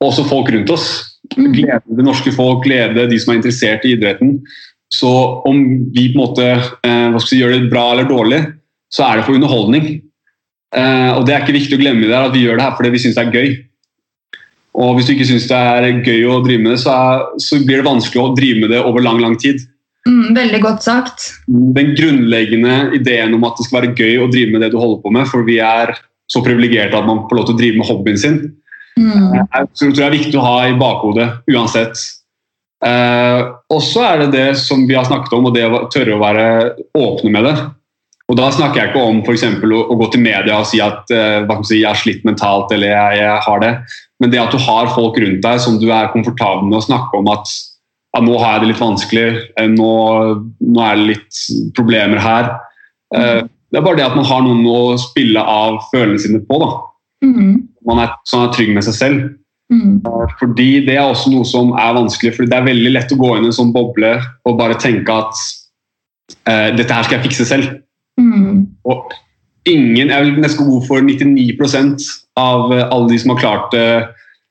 også 0.04 0.28
folk 0.30 0.52
rundt 0.54 0.72
oss. 0.74 0.88
Mm. 1.36 1.52
Glede 1.54 1.98
det 1.98 2.06
norske 2.06 2.34
folk, 2.34 2.64
glede 2.66 3.08
de 3.10 3.20
som 3.22 3.34
er 3.34 3.40
interessert 3.42 3.86
i 3.86 3.96
idretten. 3.98 4.38
Så 4.94 5.10
om 5.46 5.60
vi 5.94 6.08
på 6.10 6.18
en 6.18 6.22
måte 6.22 6.48
uh, 6.58 7.18
si, 7.22 7.38
gjør 7.42 7.58
det 7.58 7.72
bra 7.74 7.92
eller 7.94 8.08
dårlig, 8.10 8.40
så 8.94 9.06
er 9.06 9.20
det 9.20 9.26
for 9.28 9.38
underholdning. 9.38 9.90
Uh, 10.76 11.18
og 11.18 11.26
Det 11.26 11.34
er 11.34 11.44
ikke 11.44 11.58
viktig 11.58 11.80
å 11.80 11.82
glemme 11.82 12.10
det 12.10 12.18
at 12.18 12.36
vi 12.36 12.46
gjør 12.46 12.60
det 12.60 12.68
her 12.68 12.78
fordi 12.78 12.94
vi 12.94 13.02
syns 13.02 13.18
det 13.18 13.26
er 13.26 13.36
gøy. 13.36 13.58
Og 14.80 14.94
hvis 14.96 15.10
du 15.10 15.16
ikke 15.16 15.28
syns 15.28 15.48
det 15.50 15.58
er 15.58 15.88
gøy 16.06 16.28
å 16.30 16.40
drive 16.46 16.64
med 16.64 16.76
det, 16.76 16.82
så, 16.84 16.94
er, 16.94 17.24
så, 17.42 17.60
blir 17.66 17.82
det 17.82 17.90
vanskelig 17.90 18.22
å 18.22 18.34
drive 18.38 18.64
med 18.64 18.74
det 18.76 18.84
over 18.86 19.04
lang, 19.04 19.20
lang 19.24 19.36
tid. 19.42 19.64
Mm, 20.08 20.36
veldig 20.38 20.62
godt 20.64 20.86
sagt. 20.86 21.26
Den 21.50 21.96
grunnleggende 21.98 22.78
ideen 22.96 23.34
om 23.36 23.44
at 23.50 23.58
det 23.60 23.66
skal 23.68 23.82
være 23.82 23.98
gøy 23.98 24.22
å 24.24 24.30
drive 24.32 24.54
med 24.54 24.64
det 24.64 24.72
du 24.74 24.80
holder 24.80 25.02
på 25.04 25.12
med, 25.18 25.28
for 25.32 25.44
vi 25.48 25.58
er 25.64 25.96
så 26.30 26.44
privilegerte 26.46 26.98
at 26.98 27.10
man 27.10 27.26
får 27.28 27.40
lov 27.40 27.50
til 27.50 27.58
å 27.58 27.60
drive 27.60 27.82
med 27.82 27.90
hobbyen 27.90 28.22
sin, 28.22 28.40
mm. 29.00 29.34
Eh, 29.34 29.44
jeg 29.58 29.68
tror 29.80 29.94
det 29.98 30.06
er 30.06 30.16
viktig 30.16 30.38
å 30.38 30.46
ha 30.46 30.56
i 30.70 30.78
bakhodet 30.78 31.28
uansett. 31.50 32.06
Eh, 32.86 33.42
og 33.74 33.82
så 33.84 34.06
er 34.06 34.24
det 34.24 34.30
det 34.38 34.48
som 34.62 34.86
vi 34.88 34.96
har 34.96 35.08
snakket 35.08 35.36
om, 35.36 35.50
og 35.50 35.58
det 35.58 35.66
å 35.68 35.88
tørre 35.92 36.16
å 36.16 36.22
være 36.22 36.46
åpne 36.96 37.34
med 37.34 37.50
det. 37.50 37.56
Og 38.30 38.38
Da 38.38 38.52
snakker 38.54 38.78
jeg 38.78 38.92
ikke 38.92 39.06
om 39.10 39.24
for 39.26 39.34
å, 39.74 39.80
å 39.90 39.98
gå 39.98 40.08
til 40.14 40.22
media 40.22 40.60
og 40.60 40.68
si 40.70 40.82
at 40.84 41.10
eh, 41.10 41.50
si, 41.66 41.80
jeg 41.82 41.90
har 41.90 41.98
slitt 41.98 42.26
mentalt 42.28 42.72
eller 42.76 42.94
jeg, 42.94 43.22
jeg, 43.24 43.40
har 43.48 43.64
det. 43.64 43.72
Men 44.22 44.34
det 44.34 44.42
at 44.44 44.54
du 44.54 44.62
har 44.62 44.92
folk 44.94 45.18
rundt 45.18 45.42
deg 45.42 45.62
som 45.64 45.80
du 45.82 45.88
er 45.90 46.12
komfortabel 46.14 46.68
med 46.70 46.78
å 46.78 46.86
snakke 46.86 47.18
om 47.18 47.32
at 47.34 47.50
ja, 47.50 48.22
nå 48.26 48.38
har 48.42 48.56
jeg 48.56 48.62
det 48.62 48.70
litt 48.72 48.84
vanskelig, 48.84 49.26
eh, 49.58 49.72
nå, 49.74 49.94
nå 50.62 50.86
er 50.86 51.00
det 51.00 51.10
litt 51.16 51.42
problemer 51.78 52.22
her. 52.22 52.54
Mm. 53.10 53.50
Det 53.70 53.78
er 53.78 53.86
bare 53.86 53.98
det 53.98 54.06
at 54.06 54.18
man 54.18 54.26
har 54.30 54.46
noen 54.46 54.64
å 54.70 54.80
spille 55.02 55.42
av 55.42 55.82
følelsene 55.90 56.40
sine 56.40 56.46
på. 56.46 56.62
da. 56.62 56.70
Mm. 57.26 57.52
Man 57.90 58.02
er, 58.04 58.16
sånn 58.30 58.48
er 58.48 58.54
trygg 58.54 58.74
med 58.76 58.86
seg 58.86 58.98
selv. 58.98 59.28
Mm. 59.70 60.00
Fordi 60.40 60.86
Det 60.88 60.96
er 60.96 61.06
også 61.06 61.30
noe 61.34 61.46
som 61.46 61.74
er 61.78 61.94
vanskelig. 61.98 62.36
fordi 62.36 62.50
Det 62.50 62.58
er 62.58 62.70
veldig 62.70 62.94
lett 62.94 63.14
å 63.14 63.20
gå 63.20 63.36
inn 63.38 63.46
i 63.46 63.52
en 63.52 63.60
sånn 63.60 63.74
boble 63.74 64.16
og 64.46 64.58
bare 64.58 64.78
tenke 64.82 65.14
at 65.14 65.46
eh, 66.50 66.70
dette 66.78 66.94
her 66.94 67.06
skal 67.06 67.20
jeg 67.20 67.30
fikse 67.30 67.46
selv. 67.50 67.78
Mm. 68.20 68.66
Og 68.90 69.14
ingen, 69.70 70.12
jeg 70.12 70.26
vil 70.26 70.42
nesten 70.44 70.68
gå 70.68 70.80
for 70.88 71.06
99% 71.06 72.04
av 72.40 72.74
alle 72.76 73.08
de 73.12 73.20
som 73.22 73.34
har 73.34 73.42
klart 73.42 73.78
uh, 73.78 74.10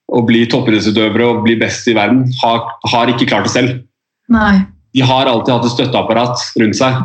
å 0.09 0.23
bli 0.27 0.47
toppidrettsutøvere 0.49 1.29
og 1.29 1.45
bli 1.45 1.59
best 1.61 1.89
i 1.91 1.97
verden, 1.97 2.25
har, 2.43 2.65
har 2.93 3.13
ikke 3.13 3.29
klart 3.29 3.49
det 3.49 3.55
selv. 3.55 3.79
Nei. 4.33 4.65
De 4.97 5.05
har 5.05 5.29
alltid 5.29 5.53
hatt 5.55 5.69
et 5.69 5.75
støtteapparat 5.75 6.45
rundt 6.61 6.79
seg. 6.79 7.03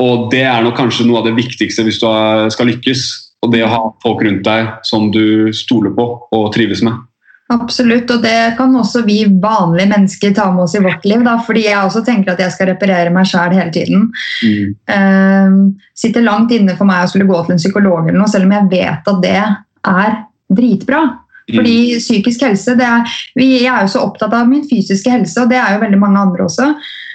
Og 0.00 0.30
det 0.32 0.44
er 0.48 0.62
nok 0.64 0.78
kanskje 0.78 1.04
noe 1.08 1.20
av 1.20 1.28
det 1.28 1.36
viktigste 1.36 1.84
hvis 1.84 2.00
du 2.00 2.06
skal 2.54 2.70
lykkes. 2.70 3.04
Og 3.44 3.52
det 3.54 3.62
å 3.64 3.70
ha 3.72 3.80
folk 4.04 4.22
rundt 4.24 4.44
deg 4.46 4.68
som 4.86 5.08
du 5.12 5.50
stoler 5.56 5.92
på 5.96 6.06
og 6.36 6.50
trives 6.54 6.82
med. 6.84 6.96
Absolutt, 7.50 8.10
og 8.14 8.22
det 8.22 8.54
kan 8.58 8.74
også 8.78 9.02
vi 9.02 9.24
vanlige 9.42 9.90
mennesker 9.90 10.34
ta 10.36 10.46
med 10.54 10.68
oss 10.68 10.76
i 10.78 10.82
vårt 10.84 11.06
liv. 11.08 11.24
Da, 11.26 11.34
fordi 11.42 11.64
jeg 11.66 11.78
også 11.82 12.04
tenker 12.06 12.34
at 12.34 12.42
jeg 12.44 12.54
skal 12.54 12.70
reparere 12.70 13.10
meg 13.14 13.26
sjæl 13.26 13.56
hele 13.56 13.72
tiden. 13.74 14.04
Mm. 14.46 14.76
Uh, 14.86 15.56
sitter 15.98 16.22
langt 16.26 16.54
inne 16.54 16.76
for 16.78 16.86
meg 16.88 17.04
å 17.04 17.10
skulle 17.10 17.26
gå 17.26 17.40
til 17.42 17.56
en 17.56 17.62
psykolog, 17.62 18.04
eller 18.06 18.20
noe, 18.20 18.30
selv 18.30 18.46
om 18.46 18.54
jeg 18.54 18.70
vet 18.70 19.10
at 19.14 19.24
det 19.24 19.40
er 19.40 20.16
dritbra. 20.60 21.02
Fordi 21.50 21.76
psykisk 21.98 22.44
helse 22.46 22.76
det 22.78 22.86
er, 22.86 23.14
vi, 23.34 23.46
Jeg 23.64 23.72
er 23.72 23.82
jo 23.82 23.92
så 23.96 24.04
opptatt 24.06 24.34
av 24.36 24.46
min 24.46 24.62
fysiske 24.70 25.10
helse, 25.10 25.34
og 25.42 25.50
det 25.50 25.58
er 25.58 25.74
jo 25.74 25.80
veldig 25.82 25.98
mange 25.98 26.20
andre 26.22 26.46
også. 26.46 26.68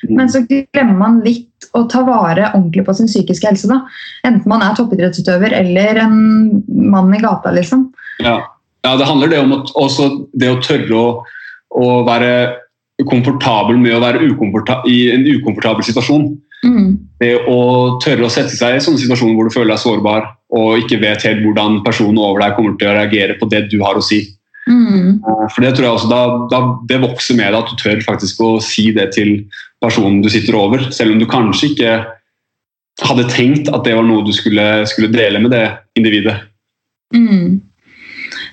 Men 0.10 0.32
så 0.32 0.42
glemmer 0.44 0.98
man 1.00 1.22
litt 1.24 1.70
å 1.76 1.86
ta 1.92 2.02
vare 2.08 2.50
ordentlig 2.52 2.84
på 2.88 2.98
sin 2.98 3.08
psykiske 3.08 3.48
helse. 3.48 3.70
da. 3.72 3.86
Enten 4.28 4.52
man 4.52 4.64
er 4.66 4.76
toppidrettsutøver 4.76 5.56
eller 5.62 6.02
en 6.04 6.20
mann 6.68 7.16
i 7.16 7.22
gata, 7.24 7.56
liksom. 7.56 7.88
Ja. 8.24 8.42
Ja, 8.86 8.94
det 9.00 9.10
handler 9.10 9.32
det 9.32 9.42
om 9.42 9.58
at, 9.58 9.74
også 9.76 10.10
det 10.38 10.52
å 10.54 10.62
tørre 10.64 11.02
å, 11.02 11.08
å 11.76 11.90
være 12.08 12.32
komfortabel 13.10 13.80
med 13.82 13.98
å 13.98 14.04
være 14.04 14.24
i 14.88 15.00
en 15.12 15.28
ukomfortabel 15.36 15.84
situasjon. 15.84 16.30
Mm. 16.66 16.88
Det 17.22 17.34
å 17.52 17.60
tørre 18.04 18.26
å 18.26 18.32
sette 18.32 18.56
seg 18.56 18.78
i 18.78 18.84
sånne 18.84 19.02
situasjoner 19.02 19.36
hvor 19.38 19.50
du 19.50 19.54
føler 19.54 19.74
deg 19.74 19.84
sårbar 19.84 20.30
og 20.56 20.80
ikke 20.82 21.02
vet 21.02 21.26
helt 21.28 21.44
hvordan 21.44 21.82
personen 21.86 22.22
over 22.22 22.42
deg 22.42 22.56
kommer 22.58 22.78
til 22.80 22.90
å 22.90 22.96
reagere 22.96 23.36
på 23.40 23.50
det 23.52 23.66
du 23.74 23.80
har 23.84 23.98
å 23.98 24.04
si. 24.06 24.22
Mm. 24.70 25.22
Eh, 25.22 25.46
For 25.54 25.62
det 25.62 25.76
tror 25.76 25.86
jeg 25.86 25.94
også 25.94 26.08
da, 26.10 26.22
da 26.50 26.60
Det 26.90 26.98
vokser 27.04 27.38
med 27.38 27.52
deg 27.54 27.60
at 27.60 27.70
du 27.70 27.76
tør 27.78 28.00
faktisk 28.02 28.40
å 28.42 28.56
si 28.64 28.88
det 28.96 29.12
til 29.14 29.44
personen 29.84 30.24
du 30.24 30.30
sitter 30.34 30.58
over, 30.58 30.88
selv 30.96 31.14
om 31.14 31.22
du 31.22 31.28
kanskje 31.30 31.74
ikke 31.74 31.94
hadde 33.06 33.28
tenkt 33.30 33.70
at 33.70 33.84
det 33.86 33.94
var 33.98 34.06
noe 34.08 34.24
du 34.26 34.32
skulle, 34.34 34.86
skulle 34.90 35.12
dele 35.14 35.42
med 35.44 35.52
det 35.54 35.66
individet. 36.00 36.38
Mm. 37.14 37.60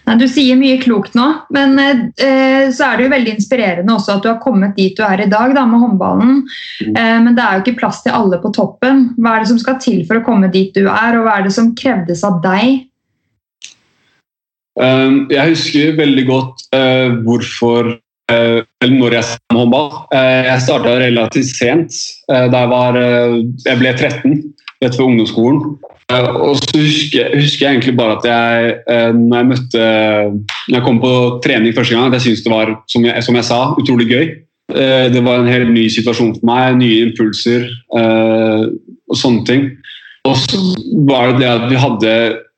Nei, 0.03 0.17
du 0.19 0.25
sier 0.27 0.57
mye 0.59 0.81
klokt 0.83 1.15
nå, 1.15 1.25
men 1.55 1.77
eh, 1.79 2.71
så 2.75 2.89
er 2.89 2.97
det 2.99 3.05
jo 3.07 3.13
veldig 3.13 3.35
inspirerende 3.37 3.95
også 3.95 4.17
at 4.17 4.25
du 4.25 4.31
har 4.33 4.41
kommet 4.43 4.75
dit 4.75 4.97
du 4.99 5.03
er 5.07 5.23
i 5.23 5.29
dag 5.31 5.53
da, 5.55 5.63
med 5.71 5.79
håndballen. 5.79 6.41
Eh, 6.89 7.19
men 7.23 7.37
det 7.37 7.45
er 7.45 7.59
jo 7.59 7.63
ikke 7.63 7.79
plass 7.85 8.01
til 8.03 8.17
alle 8.19 8.41
på 8.43 8.51
toppen. 8.57 9.05
Hva 9.23 9.37
er 9.37 9.45
det 9.45 9.53
som 9.53 9.61
skal 9.63 9.79
til 9.83 10.01
for 10.09 10.19
å 10.19 10.25
komme 10.27 10.51
dit 10.51 10.75
du 10.75 10.89
er, 10.91 11.19
og 11.21 11.29
hva 11.29 11.37
er 11.39 11.47
det 11.47 11.55
som 11.55 11.71
krevdes 11.79 12.25
av 12.27 12.41
deg? 12.43 12.81
Um, 14.81 15.27
Jeg 15.31 15.53
husker 15.53 15.97
veldig 15.99 16.23
godt 16.31 16.63
uh, 16.73 17.13
hvorfor 17.27 17.93
uh, 17.93 18.61
eller 18.83 18.95
når 18.97 19.17
jeg 19.19 19.27
startet 19.29 19.53
med 19.53 19.61
håndball. 19.61 19.91
Uh, 20.15 20.43
Jeg 20.49 20.63
starta 20.65 20.95
relativt 21.03 21.51
sent. 21.53 21.99
eh, 22.33 22.47
Da 22.51 22.63
jeg 22.65 22.71
var 22.73 22.97
eh, 22.99 23.35
Jeg 23.67 23.79
ble 23.83 23.93
13, 23.93 24.39
rett 24.83 24.97
før 24.99 25.09
ungdomsskolen. 25.11 25.61
Eh, 26.13 26.29
Og 26.43 26.57
så 26.59 26.79
husker 26.79 27.35
husker 27.39 27.67
jeg 27.67 27.77
egentlig 27.77 27.97
bare 27.97 28.19
at 28.19 28.25
jeg, 28.29 28.77
eh, 28.91 29.13
når 29.17 29.37
jeg 29.37 29.51
møtte 29.53 29.83
Når 30.69 30.77
jeg 30.77 30.85
kom 30.85 31.01
på 31.01 31.13
trening 31.45 31.75
første 31.75 31.95
gang, 31.95 32.07
at 32.07 32.19
jeg 32.19 32.27
syntes 32.27 32.45
det 32.45 32.53
var, 32.53 32.75
som 32.89 33.05
jeg, 33.05 33.23
som 33.23 33.35
jeg 33.39 33.45
sa, 33.45 33.61
utrolig 33.79 34.09
gøy. 34.11 34.27
Eh, 34.75 35.09
Det 35.13 35.25
var 35.25 35.41
en 35.41 35.53
helt 35.53 35.71
ny 35.73 35.89
situasjon 35.89 36.35
for 36.39 36.47
meg, 36.47 36.77
nye 36.79 37.07
impulser 37.09 37.69
og 37.93 39.17
sånne 39.19 39.45
ting. 39.47 39.71
Og 40.25 40.37
så 40.39 40.59
var 41.05 41.33
det 41.33 41.43
det 41.43 41.51
at 41.51 41.69
vi 41.69 41.77
hadde 41.83 42.13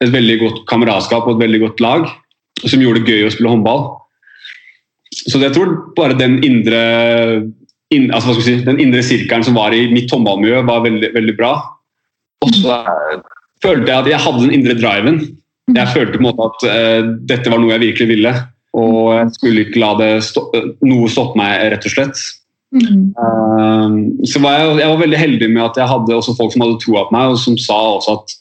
et 0.04 0.12
veldig 0.12 0.38
godt 0.42 0.58
kameratskap 0.68 1.26
og 1.26 1.36
et 1.36 1.46
veldig 1.46 1.60
godt 1.60 1.80
lag 1.80 2.04
som 2.68 2.80
gjorde 2.80 3.02
det 3.02 3.08
gøy 3.10 3.26
å 3.26 3.32
spille 3.32 3.50
håndball. 3.50 3.86
Så 5.14 5.40
jeg 5.40 5.54
tror 5.54 5.72
bare 5.96 6.16
den 6.18 6.42
indre, 6.44 6.82
in, 7.94 8.10
altså 8.12 8.34
si, 8.42 8.58
den 8.66 8.80
indre 8.82 9.02
sirkelen 9.02 9.46
som 9.46 9.56
var 9.56 9.74
i 9.74 9.86
mitt 9.92 10.12
håndballmiljø, 10.12 10.62
var 10.66 10.84
veldig, 10.84 11.10
veldig 11.14 11.36
bra. 11.38 11.54
Og 12.44 12.52
så 12.56 12.76
eh, 12.76 13.24
følte 13.64 13.90
jeg 13.90 14.04
at 14.04 14.10
jeg 14.12 14.22
hadde 14.26 14.44
den 14.44 14.54
indre 14.58 14.76
driven. 14.78 15.20
Jeg 15.74 15.92
følte 15.94 16.18
på 16.18 16.20
en 16.20 16.28
måte 16.28 16.48
at 16.50 16.64
uh, 16.68 17.12
dette 17.24 17.48
var 17.48 17.60
noe 17.60 17.72
jeg 17.72 17.86
virkelig 17.86 18.10
ville. 18.10 18.32
Og 18.76 18.96
jeg 19.14 19.28
skulle 19.38 19.64
ikke 19.64 19.80
la 19.80 19.92
det 20.00 20.10
stå, 20.26 20.42
noe 20.84 21.10
stoppe 21.10 21.38
meg, 21.40 21.54
rett 21.72 21.86
og 21.88 21.94
slett. 21.94 22.20
Mm. 22.74 23.12
Uh, 23.16 24.24
så 24.28 24.42
var 24.42 24.58
jeg, 24.58 24.80
jeg 24.82 24.90
var 24.90 25.02
veldig 25.04 25.20
heldig 25.20 25.50
med 25.54 25.62
at 25.64 25.78
jeg 25.80 25.90
hadde 25.92 26.16
også 26.18 26.34
folk 26.36 26.52
som 26.52 26.64
hadde 26.66 26.80
troa 26.82 27.06
på 27.06 27.16
meg, 27.16 27.32
og 27.32 27.40
som 27.40 27.56
sa 27.60 27.78
også 27.94 28.18
at 28.18 28.36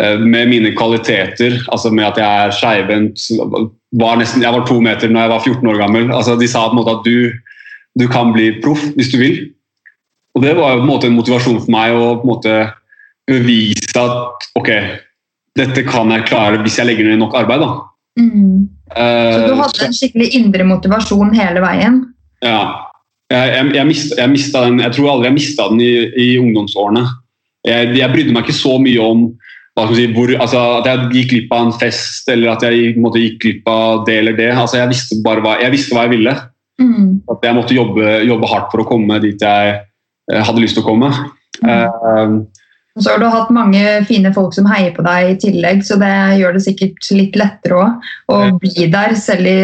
uh, 0.00 0.16
med 0.22 0.54
mine 0.54 0.72
kvaliteter, 0.78 1.58
altså 1.68 1.92
med 1.92 2.08
at 2.08 2.22
jeg 2.22 2.46
er 2.46 2.56
skeivhendt 2.56 3.28
Jeg 3.28 4.52
var 4.54 4.66
to 4.68 4.80
meter 4.84 5.08
når 5.08 5.20
jeg 5.20 5.34
var 5.34 5.44
14 5.44 5.68
år 5.74 5.78
gammel. 5.82 6.10
altså 6.14 6.36
De 6.36 6.48
sa 6.48 6.66
på 6.68 6.76
en 6.76 6.80
måte 6.80 6.96
at 6.96 7.04
du, 7.04 7.32
du 7.98 8.08
kan 8.08 8.32
bli 8.32 8.54
proff 8.64 8.84
hvis 8.96 9.12
du 9.12 9.18
vil. 9.20 9.38
Og 10.36 10.44
det 10.44 10.56
var 10.56 10.76
jo 10.76 10.82
på 10.82 10.86
en 10.86 10.92
måte 10.92 11.08
en 11.08 11.16
motivasjon 11.18 11.62
for 11.64 11.72
meg 11.72 11.96
å 11.96 12.18
på 12.20 12.28
en 12.28 12.30
måte 12.30 12.58
bevise 13.28 14.00
at 14.00 14.48
ok, 14.58 14.72
dette 15.58 15.84
kan 15.88 16.10
jeg 16.14 16.26
klare 16.28 16.60
hvis 16.62 16.78
jeg 16.80 16.88
legger 16.88 17.10
ned 17.10 17.20
nok 17.22 17.36
arbeid. 17.38 17.62
da. 17.64 17.70
Mm. 18.18 18.68
Eh, 18.96 19.32
Så 19.34 19.46
du 19.46 19.56
hadde 19.60 19.86
en 19.86 19.96
skikkelig 19.96 20.28
indre 20.38 20.66
motivasjon 20.66 21.34
hele 21.36 21.62
veien? 21.64 22.02
Ja. 22.44 22.60
Jeg, 23.28 23.50
jeg, 23.52 23.72
jeg, 23.76 23.86
mist, 23.86 24.14
jeg, 24.16 24.44
den, 24.54 24.78
jeg 24.80 24.94
tror 24.96 25.10
aldri 25.12 25.28
jeg 25.28 25.36
mista 25.36 25.68
den 25.68 25.82
i, 25.84 25.92
i 26.16 26.28
ungdomsårene. 26.40 27.04
Jeg, 27.68 27.92
jeg 27.98 28.12
brydde 28.14 28.32
meg 28.32 28.46
ikke 28.46 28.56
så 28.56 28.78
mye 28.80 29.04
om 29.04 29.26
si, 29.92 30.06
hvor, 30.14 30.30
altså, 30.40 30.60
at 30.80 30.88
jeg 30.88 31.08
gikk 31.12 31.32
glipp 31.32 31.52
av 31.54 31.66
en 31.66 31.74
fest 31.78 32.30
eller 32.32 32.54
at 32.54 32.64
jeg 32.66 32.94
måte, 32.98 33.20
gikk 33.22 33.42
glipp 33.44 33.68
av 33.70 34.06
det 34.08 34.16
eller 34.22 34.38
det. 34.38 34.48
Altså, 34.54 34.80
jeg, 34.80 34.90
visste 34.94 35.20
bare 35.26 35.44
hva, 35.44 35.58
jeg 35.62 35.74
visste 35.74 35.94
hva 35.94 36.06
jeg 36.06 36.16
ville. 36.16 36.34
Mm. 36.80 37.20
At 37.30 37.44
jeg 37.44 37.58
måtte 37.58 37.76
jobbe, 37.76 38.16
jobbe 38.26 38.50
hardt 38.50 38.72
for 38.72 38.82
å 38.82 38.88
komme 38.88 39.18
dit 39.22 39.42
jeg 39.42 39.76
eh, 39.76 40.42
hadde 40.48 40.62
lyst 40.62 40.78
til 40.78 40.86
å 40.86 40.88
komme. 40.88 41.12
Eh, 41.58 42.34
Så 42.98 43.12
har 43.12 43.22
du 43.22 43.28
hatt 43.30 43.50
mange 43.54 43.82
fine 44.08 44.32
folk 44.34 44.54
som 44.56 44.68
heier 44.70 44.92
på 44.96 45.04
deg 45.06 45.32
i 45.32 45.38
tillegg, 45.46 45.82
så 45.86 45.98
det 46.00 46.12
gjør 46.40 46.56
det 46.56 46.64
sikkert 46.64 47.10
litt 47.14 47.38
lettere 47.38 47.78
òg 47.78 48.12
å 48.34 48.38
bli 48.58 48.88
der, 48.92 49.14
selv 49.18 49.46
i 49.48 49.58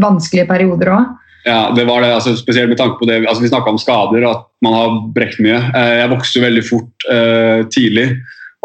vanskelige 0.00 0.48
perioder 0.48 0.94
òg. 0.96 1.16
Ja, 1.48 1.72
det 1.74 1.84
var 1.88 2.02
det. 2.02 2.12
Altså, 2.12 2.34
spesielt 2.36 2.68
med 2.68 2.78
tanke 2.80 2.98
på 3.00 3.08
det 3.08 3.22
altså, 3.22 3.42
Vi 3.42 3.50
snakka 3.50 3.72
om 3.72 3.80
skader, 3.80 4.24
at 4.28 4.46
man 4.64 4.74
har 4.76 4.96
brekt 5.14 5.40
mye. 5.44 5.60
Eh, 5.76 5.94
Jeg 6.02 6.12
vokste 6.12 6.44
veldig 6.44 6.64
fort 6.66 7.08
uh, 7.10 7.64
tidlig. 7.72 8.08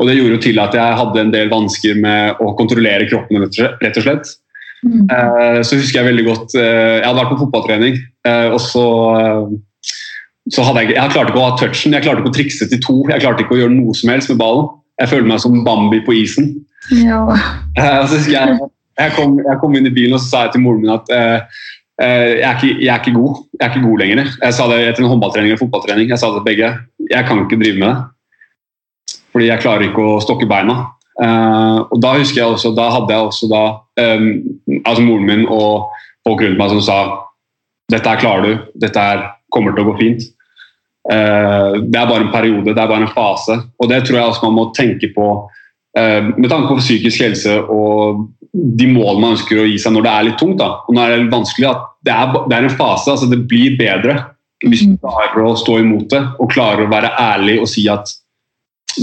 Og 0.01 0.09
det 0.09 0.17
gjorde 0.17 0.37
jo 0.37 0.41
til 0.41 0.59
at 0.59 0.73
jeg 0.73 0.97
hadde 0.99 1.21
en 1.21 1.33
del 1.33 1.51
vansker 1.51 1.99
med 2.01 2.41
å 2.41 2.55
kontrollere 2.57 3.05
kroppen, 3.11 3.43
rett 3.45 3.99
og 3.99 4.07
slett-. 4.07 4.33
Mm. 4.83 5.05
Uh, 5.07 5.61
Så 5.63 5.77
husker 5.79 6.01
jeg 6.01 6.09
veldig 6.09 6.25
godt 6.27 6.57
uh, 6.57 6.97
Jeg 6.97 7.05
hadde 7.05 7.19
vært 7.21 7.35
på 7.35 7.43
fotballtrening, 7.45 8.01
og 8.51 8.59
så 8.63 8.83
så 10.51 10.63
hadde 10.67 10.83
jeg, 10.83 10.95
jeg 10.97 11.11
klarte 11.13 11.31
ikke 11.31 11.39
å 11.39 11.47
ha 11.47 11.57
touchen, 11.59 11.93
jeg 11.95 12.03
klarte 12.03 12.23
ikke 12.23 12.31
å 12.33 12.35
trikse 12.35 12.67
til 12.67 12.81
to. 12.83 12.95
Jeg 13.11 13.23
klarte 13.23 13.45
ikke 13.45 13.55
å 13.55 13.59
gjøre 13.61 13.75
noe 13.77 13.95
som 13.95 14.11
helst 14.11 14.31
med 14.33 14.41
ballen. 14.41 14.71
Jeg 14.99 15.11
følte 15.13 15.29
meg 15.29 15.43
som 15.43 15.61
Bambi 15.65 16.01
på 16.03 16.15
isen. 16.19 16.49
Ja. 16.91 17.21
Eh, 17.79 18.01
så 18.11 18.19
jeg, 18.27 18.57
jeg, 18.99 19.13
kom, 19.15 19.37
jeg 19.39 19.59
kom 19.61 19.77
inn 19.79 19.87
i 19.87 19.93
bilen 19.93 20.17
og 20.17 20.21
så 20.21 20.27
sa 20.27 20.41
jeg 20.45 20.57
til 20.57 20.65
moren 20.65 20.83
min 20.83 20.91
at 20.93 21.13
eh, 21.15 21.61
eh, 22.03 22.31
jeg, 22.41 22.49
er 22.49 22.57
ikke, 22.57 22.73
jeg 22.75 22.91
er 22.91 22.99
ikke 22.99 23.15
god. 23.15 23.39
Jeg 23.55 23.63
er 23.63 23.71
ikke 23.71 23.85
god 23.87 24.03
lenger. 24.03 24.33
Jeg 24.43 24.57
sa 24.57 24.67
det 24.71 24.81
etter 24.89 25.05
en 25.05 25.13
håndballtrening 25.13 25.53
eller 25.53 25.63
fotballtrening. 25.63 26.11
Jeg 26.11 26.21
sa 26.21 26.33
det 26.33 26.41
til 26.41 26.49
begge. 26.49 26.73
Jeg 27.07 27.29
kan 27.29 27.45
ikke 27.45 27.61
drive 27.63 27.79
med 27.79 27.87
det. 27.87 29.17
Fordi 29.33 29.49
jeg 29.49 29.63
klarer 29.63 29.87
ikke 29.87 30.09
å 30.11 30.19
stokke 30.21 30.49
beina. 30.49 30.77
Eh, 31.23 31.79
og 31.87 31.97
da 32.03 32.15
husker 32.17 32.41
jeg 32.41 32.57
også, 32.57 32.73
da 32.75 32.89
hadde 32.97 33.15
jeg 33.15 33.29
også 33.29 33.49
da 33.51 33.63
eh, 34.01 34.27
altså 34.83 35.05
moren 35.05 35.27
min 35.29 35.47
og 35.47 35.93
folk 36.25 36.41
rundt 36.41 36.59
meg 36.59 36.73
som 36.73 36.83
sa 36.83 36.97
dette 37.91 38.09
her 38.09 38.21
klarer 38.21 38.45
du, 38.47 38.69
dette 38.81 38.99
her 38.99 39.27
kommer 39.53 39.75
til 39.75 39.85
å 39.85 39.91
gå 39.91 39.97
fint. 40.01 40.25
Eh, 41.11 41.81
det 41.83 41.99
er 41.99 42.07
bare 42.09 42.25
en 42.25 42.31
periode, 42.33 42.71
det 42.71 42.79
er 42.79 42.91
bare 42.91 43.05
en 43.05 43.15
fase. 43.15 43.59
Og 43.79 43.91
det 43.91 44.03
tror 44.07 44.19
jeg 44.19 44.29
også 44.29 44.47
man 44.47 44.57
må 44.59 44.69
tenke 44.77 45.11
på 45.15 45.27
eh, 45.97 46.21
med 46.31 46.49
tanke 46.49 46.71
på 46.71 46.83
psykisk 46.83 47.25
helse 47.25 47.59
og 47.63 48.27
de 48.53 48.87
målene 48.91 49.23
man 49.23 49.35
ønsker 49.35 49.63
å 49.63 49.65
gi 49.65 49.79
seg 49.81 49.95
når 49.95 50.05
det 50.05 50.13
er 50.13 50.27
litt 50.29 50.39
tungt. 50.41 50.59
Da. 50.61 50.69
Og 50.87 50.95
når 50.95 51.09
det 51.09 51.15
er 51.15 51.23
litt 51.25 51.35
vanskelig, 51.35 51.69
at 51.71 51.89
det 52.05 52.15
er, 52.15 52.37
det 52.49 52.57
er 52.57 52.67
en 52.67 52.77
fase. 52.77 53.15
altså 53.15 53.29
Det 53.31 53.41
blir 53.49 53.79
bedre 53.79 54.19
hvis 54.63 54.85
du 54.87 54.93
klarer 55.01 55.43
å 55.43 55.55
stå 55.59 55.79
imot 55.81 56.05
det 56.13 56.21
og 56.39 56.51
klarer 56.53 56.85
å 56.85 56.91
være 56.91 57.09
ærlig 57.19 57.57
og 57.59 57.67
si 57.67 57.83
at 57.91 58.13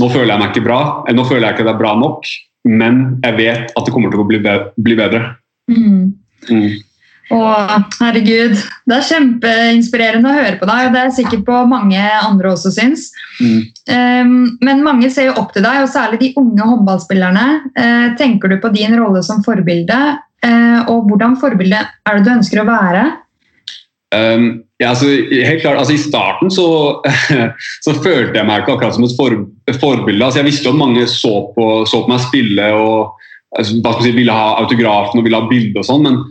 nå 0.00 0.06
føler 0.12 0.30
jeg 0.32 0.40
meg 0.40 0.52
ikke 0.52 0.64
bra, 0.64 0.78
eller 1.02 1.18
nå 1.18 1.26
føler 1.26 1.48
jeg 1.48 1.56
ikke 1.56 1.66
det 1.66 1.72
er 1.72 1.80
bra 1.80 1.90
nok, 1.98 2.28
men 2.70 3.00
jeg 3.24 3.36
vet 3.40 3.72
at 3.74 3.86
det 3.86 3.92
kommer 3.92 4.12
til 4.12 4.22
å 4.22 4.26
bli, 4.28 4.38
bli 4.40 4.96
bedre. 4.96 5.34
Mm. 5.70 6.12
Mm. 6.46 6.68
Å, 7.30 7.40
herregud. 8.00 8.56
Det 8.90 8.96
er 8.96 9.06
kjempeinspirerende 9.06 10.32
å 10.32 10.34
høre 10.34 10.56
på 10.58 10.66
deg, 10.66 10.88
og 10.88 10.96
det 10.96 11.02
er 11.04 11.12
sikkert 11.14 11.44
på 11.46 11.58
mange 11.70 12.00
andre 12.00 12.50
også 12.50 12.72
syns. 12.74 13.06
Mm. 13.38 13.60
Um, 13.86 14.32
men 14.66 14.82
mange 14.82 15.12
ser 15.14 15.28
jo 15.28 15.36
opp 15.38 15.54
til 15.54 15.62
deg, 15.62 15.84
og 15.84 15.92
særlig 15.92 16.18
de 16.24 16.32
unge 16.40 16.66
håndballspillerne. 16.72 17.46
Uh, 17.78 18.08
tenker 18.18 18.50
du 18.50 18.58
på 18.62 18.72
din 18.74 18.98
rolle 18.98 19.22
som 19.26 19.44
forbilde, 19.46 20.00
uh, 20.42 20.80
og 20.90 21.06
hvordan 21.06 21.38
forbilde 21.38 21.84
er 21.86 22.18
det 22.18 22.26
du 22.26 22.32
ønsker 22.34 22.64
å 22.64 22.66
være? 22.66 23.06
Um, 24.10 24.50
ja, 24.82 24.90
altså, 24.90 25.06
helt 25.30 25.62
klart, 25.62 25.78
altså 25.78 25.94
I 25.94 26.02
starten 26.02 26.50
så, 26.50 26.66
så 27.84 27.94
følte 28.02 28.40
jeg 28.40 28.48
meg 28.48 28.64
ikke 28.64 28.74
akkurat 28.74 28.98
som 28.98 29.06
et 29.06 29.14
for, 29.14 29.38
forbilde. 29.78 30.24
Altså, 30.24 30.42
jeg 30.42 30.50
visste 30.50 30.66
jo 30.66 30.74
at 30.74 30.82
mange 30.82 31.06
så 31.06 31.34
på, 31.54 31.70
så 31.86 32.02
på 32.02 32.10
meg 32.10 32.26
spille 32.26 32.70
og 32.74 33.20
altså, 33.54 33.78
si, 34.02 34.14
ville 34.18 34.34
ha 34.34 34.56
autografen 34.64 35.20
og 35.20 35.28
ville 35.28 35.38
ha 35.38 35.50
bilde 35.50 35.78
og 35.78 35.86
sånn, 35.86 36.08
men 36.08 36.22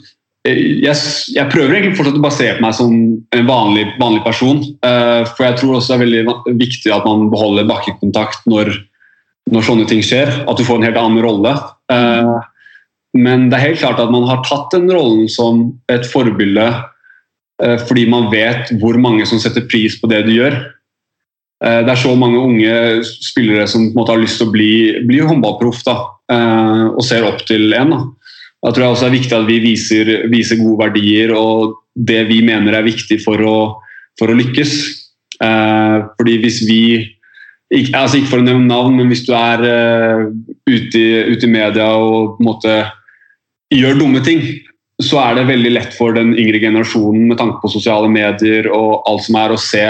jeg, 0.47 0.95
jeg 1.35 1.51
prøver 1.51 1.75
egentlig 1.75 1.97
fortsatt 1.97 2.19
å 2.19 2.23
basere 2.23 2.57
på 2.57 2.63
meg 2.63 2.75
som 2.77 2.93
en 3.35 3.49
vanlig, 3.49 3.85
vanlig 3.99 4.21
person. 4.23 4.61
Uh, 4.85 5.25
for 5.35 5.45
jeg 5.45 5.59
tror 5.59 5.77
også 5.77 5.91
det 5.91 5.97
er 5.97 6.05
veldig 6.05 6.55
viktig 6.61 6.93
at 6.95 7.07
man 7.07 7.27
beholder 7.33 7.67
bakkekontakt 7.69 8.47
når, 8.49 8.71
når 9.51 9.67
sånne 9.67 9.89
ting 9.89 10.03
skjer. 10.05 10.31
At 10.47 10.59
du 10.59 10.65
får 10.67 10.79
en 10.79 10.87
helt 10.87 11.01
annen 11.01 11.23
rolle. 11.25 11.53
Uh, 11.91 12.39
men 13.19 13.49
det 13.49 13.59
er 13.59 13.67
helt 13.67 13.83
klart 13.83 13.99
at 14.01 14.13
man 14.13 14.27
har 14.29 14.43
tatt 14.47 14.71
den 14.75 14.87
rollen 14.93 15.27
som 15.31 15.67
et 15.91 16.07
forbilde 16.07 16.67
uh, 16.71 17.77
fordi 17.89 18.07
man 18.09 18.29
vet 18.31 18.71
hvor 18.79 18.99
mange 19.01 19.27
som 19.27 19.41
setter 19.41 19.67
pris 19.67 19.99
på 19.99 20.11
det 20.11 20.23
du 20.29 20.37
gjør. 20.37 20.61
Eh, 21.59 21.81
det 21.83 21.91
er 21.91 21.99
så 21.99 22.13
mange 22.15 22.39
unge 22.39 23.03
spillere 23.03 23.67
som 23.67 23.89
måte 23.95 24.13
har 24.13 24.21
lyst 24.21 24.39
til 24.39 24.47
å 24.47 24.53
bli, 24.53 24.73
bli 25.07 25.19
håndballproff 25.27 25.81
eh, 25.91 26.85
og 26.87 27.01
ser 27.03 27.27
opp 27.27 27.43
til 27.49 27.73
en. 27.75 27.95
Da. 27.95 27.99
Jeg 28.65 28.75
tror 28.75 28.89
også 28.89 29.05
det 29.05 29.09
er 29.09 29.17
viktig 29.17 29.37
at 29.37 29.47
vi 29.47 29.59
viser, 29.63 30.09
viser 30.31 30.59
gode 30.59 30.81
verdier 30.81 31.31
og 31.37 31.77
det 31.95 32.25
vi 32.29 32.41
mener 32.45 32.75
er 32.75 32.87
viktig 32.87 33.21
for 33.23 33.39
å, 33.43 33.59
for 34.19 34.31
å 34.31 34.35
lykkes. 34.35 34.73
Eh, 35.39 35.95
fordi 36.19 36.35
hvis 36.43 36.59
vi 36.67 36.83
ikke, 37.69 37.93
altså 37.93 38.19
ikke 38.19 38.31
for 38.31 38.41
å 38.41 38.47
nevne 38.47 38.67
navn, 38.69 38.97
men 38.97 39.11
hvis 39.11 39.27
du 39.27 39.33
er 39.37 39.61
uh, 39.61 40.23
ute, 40.65 40.97
i, 40.97 41.03
ute, 41.29 41.45
i, 41.45 41.51
media 41.53 41.91
og 41.93 42.35
på 42.37 42.41
en 42.41 42.47
måte 42.47 42.77
gjør 43.73 43.99
dumme 43.99 44.23
ting, 44.25 44.41
så 44.99 45.19
er 45.21 45.37
det 45.37 45.49
veldig 45.51 45.73
lett 45.75 45.93
for 45.95 46.17
den 46.17 46.33
yngre 46.33 46.59
generasjonen 46.63 47.29
med 47.29 47.37
tanke 47.39 47.61
på 47.61 47.71
sosiale 47.71 48.09
medier 48.11 48.67
og 48.73 49.05
alt 49.07 49.27
som 49.27 49.37
er, 49.39 49.53
å 49.53 49.61
se, 49.61 49.85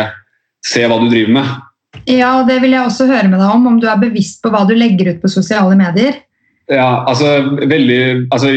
se 0.68 0.84
hva 0.86 1.00
du 1.00 1.08
driver 1.08 1.38
med. 1.40 1.56
Ja, 2.04 2.42
og 2.42 2.50
det 2.52 2.60
vil 2.62 2.76
jeg 2.76 2.84
også 2.84 3.08
høre 3.10 3.32
med 3.32 3.40
deg 3.40 3.54
om, 3.56 3.72
om 3.72 3.80
du 3.82 3.88
er 3.90 4.02
bevisst 4.02 4.44
på 4.44 4.52
hva 4.54 4.66
du 4.68 4.76
legger 4.78 5.14
ut 5.14 5.24
på 5.24 5.32
sosiale 5.32 5.80
medier. 5.80 6.20
Ja, 6.70 7.04
altså 7.10 7.58
veldig, 7.66 8.30
altså, 8.30 8.52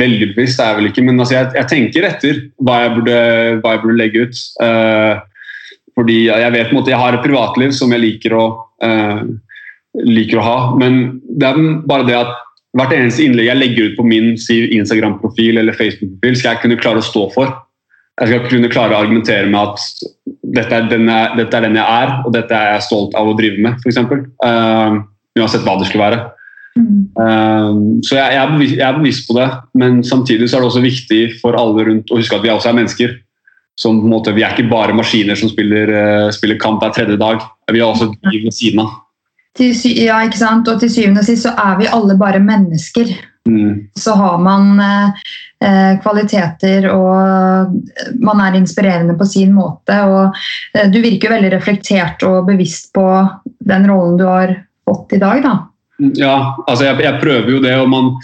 veldig 0.00 0.30
bevisst 0.32 0.60
er 0.60 0.70
jeg 0.70 0.78
vel 0.78 0.88
ikke, 0.88 1.02
men 1.04 1.20
altså, 1.20 1.34
jeg, 1.36 1.50
jeg, 1.58 1.68
tenker 1.68 2.06
etter 2.08 2.38
hva 2.64 2.78
jeg 2.86 2.94
burde, 2.96 3.18
hva 3.60 3.74
jeg 3.74 3.82
burde 3.82 3.98
legge 3.98 4.22
ut. 4.24 4.40
Uh, 4.62 5.20
fordi 5.98 6.18
jeg 6.30 6.54
vet 6.54 6.70
på 6.70 6.72
en 6.72 6.78
måte, 6.78 6.92
jeg 6.94 7.02
har 7.02 7.16
et 7.16 7.26
privatliv 7.26 7.74
som 7.76 7.92
jeg 7.92 8.04
liker 8.04 8.36
å, 8.38 8.44
uh, 8.84 9.20
liker 10.00 10.40
å 10.40 10.46
ha. 10.46 10.58
Men 10.80 11.18
det 11.28 11.50
er 11.50 11.60
bare 11.90 12.06
det 12.08 12.16
at 12.16 12.32
hvert 12.78 12.94
eneste 12.96 13.26
innlegg 13.26 13.50
jeg 13.50 13.60
legger 13.60 13.90
ut 13.90 13.98
på 13.98 14.06
min 14.06 14.30
Instagram-profil 14.38 15.60
eller 15.60 15.76
Facebook-profil, 15.76 16.40
skal 16.40 16.54
jeg 16.54 16.62
kunne 16.64 16.80
klare 16.80 17.02
å 17.02 17.08
stå 17.08 17.26
for. 17.36 17.52
Jeg 18.18 18.32
skal 18.32 18.48
kunne 18.48 18.72
klare 18.72 18.96
å 18.96 19.02
argumentere 19.04 19.46
med 19.50 19.60
at 19.60 20.08
dette 20.56 20.74
er 20.74 20.88
den 20.90 21.06
jeg, 21.10 21.36
dette 21.38 21.60
er, 21.60 21.68
den 21.68 21.76
jeg 21.78 22.00
er, 22.00 22.16
og 22.24 22.32
dette 22.34 22.56
er 22.56 22.72
jeg 22.74 22.88
stolt 22.88 23.14
av 23.18 23.28
å 23.28 23.36
drive 23.38 23.60
med, 23.62 23.76
f.eks. 23.84 24.00
Uh, 24.08 24.24
eh, 24.48 24.98
uansett 25.38 25.68
hva 25.68 25.76
det 25.78 25.90
skulle 25.90 26.08
være. 26.08 26.24
Uh, 27.18 28.00
så 28.06 28.18
jeg, 28.18 28.34
jeg, 28.34 28.42
er 28.42 28.52
bevisst, 28.52 28.76
jeg, 28.76 28.84
er 28.88 28.98
bevisst, 28.98 29.24
på 29.28 29.38
det, 29.38 29.48
men 29.80 30.02
samtidig 30.06 30.48
så 30.48 30.58
er 30.58 30.64
det 30.64 30.70
også 30.70 30.84
viktig 30.84 31.22
for 31.42 31.58
alle 31.58 31.88
rundt 31.88 32.12
å 32.12 32.20
huske 32.20 32.38
at 32.38 32.44
vi 32.44 32.52
også 32.52 32.70
er 32.70 32.78
mennesker 32.78 33.16
som 33.78 34.00
på 34.00 34.08
en 34.08 34.10
måte, 34.10 34.32
Vi 34.34 34.42
er 34.42 34.56
ikke 34.56 34.70
bare 34.70 34.96
maskiner 34.96 35.38
som 35.38 35.50
spiller, 35.52 35.92
uh, 35.94 36.30
spiller 36.34 36.58
kamp 36.58 36.82
hver 36.82 36.94
tredje 36.96 37.18
dag. 37.20 37.44
Vi 37.70 37.78
har 37.82 37.92
også 37.92 38.10
liv 38.32 38.48
ved 38.48 38.56
siden 38.56 38.82
av. 38.82 38.96
ja, 39.58 40.18
ikke 40.26 40.38
sant? 40.38 40.68
Og 40.70 40.80
til 40.80 40.90
syvende 40.90 41.22
og 41.22 41.26
sist 41.26 41.46
så 41.46 41.54
er 41.58 41.78
vi 41.80 41.90
alle 41.90 42.16
bare 42.18 42.42
mennesker. 42.42 43.10
Mm. 43.48 43.88
Så 43.96 44.12
har 44.18 44.38
man 44.38 44.80
eh, 44.80 45.94
kvaliteter 46.02 46.88
og 46.92 47.72
man 48.20 48.42
er 48.44 48.58
inspirerende 48.58 49.16
på 49.18 49.26
sin 49.26 49.54
måte. 49.56 49.96
Og 50.04 50.36
eh, 50.74 50.90
du 50.92 51.00
virker 51.02 51.32
veldig 51.34 51.52
reflektert 51.56 52.22
og 52.28 52.46
bevisst 52.50 52.92
på 52.94 53.06
den 53.70 53.88
rollen 53.90 54.18
du 54.20 54.26
har 54.28 54.54
fått 54.88 55.16
i 55.16 55.22
dag. 55.22 55.42
da. 55.42 55.56
Ja, 55.98 56.54
altså 56.68 56.86
jeg, 56.86 57.00
jeg 57.04 57.20
prøver 57.22 57.50
jo 57.56 57.62
det. 57.64 57.74
og 57.78 57.88
man 57.90 58.14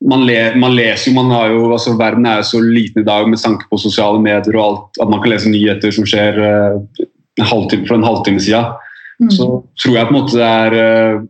man, 0.00 0.24
le, 0.26 0.36
man, 0.56 0.74
leser 0.74 1.10
jo, 1.10 1.16
man 1.18 1.32
har 1.34 1.50
jo, 1.52 1.64
altså 1.74 1.94
Verden 1.98 2.26
er 2.28 2.40
jo 2.40 2.48
så 2.50 2.60
liten 2.64 3.02
i 3.02 3.06
dag 3.06 3.28
med 3.28 3.40
tanke 3.40 3.68
på 3.68 3.80
sosiale 3.80 4.20
medier 4.22 4.56
og 4.56 4.62
alt, 4.64 5.02
at 5.02 5.10
man 5.12 5.20
kan 5.20 5.34
lese 5.34 5.50
nyheter 5.52 5.92
som 5.94 6.06
skjer 6.08 6.40
uh, 6.40 7.04
halvtime, 7.50 7.86
for 7.88 7.98
en 7.98 8.06
halvtime 8.06 8.40
siden. 8.40 8.72
Mm. 9.20 9.32
Så 9.36 9.48
tror 9.82 9.98
jeg 9.98 10.08
på 10.08 10.14
en 10.14 10.18
måte 10.20 10.38
det 10.38 10.48
er, 10.48 10.78
uh, 10.78 11.26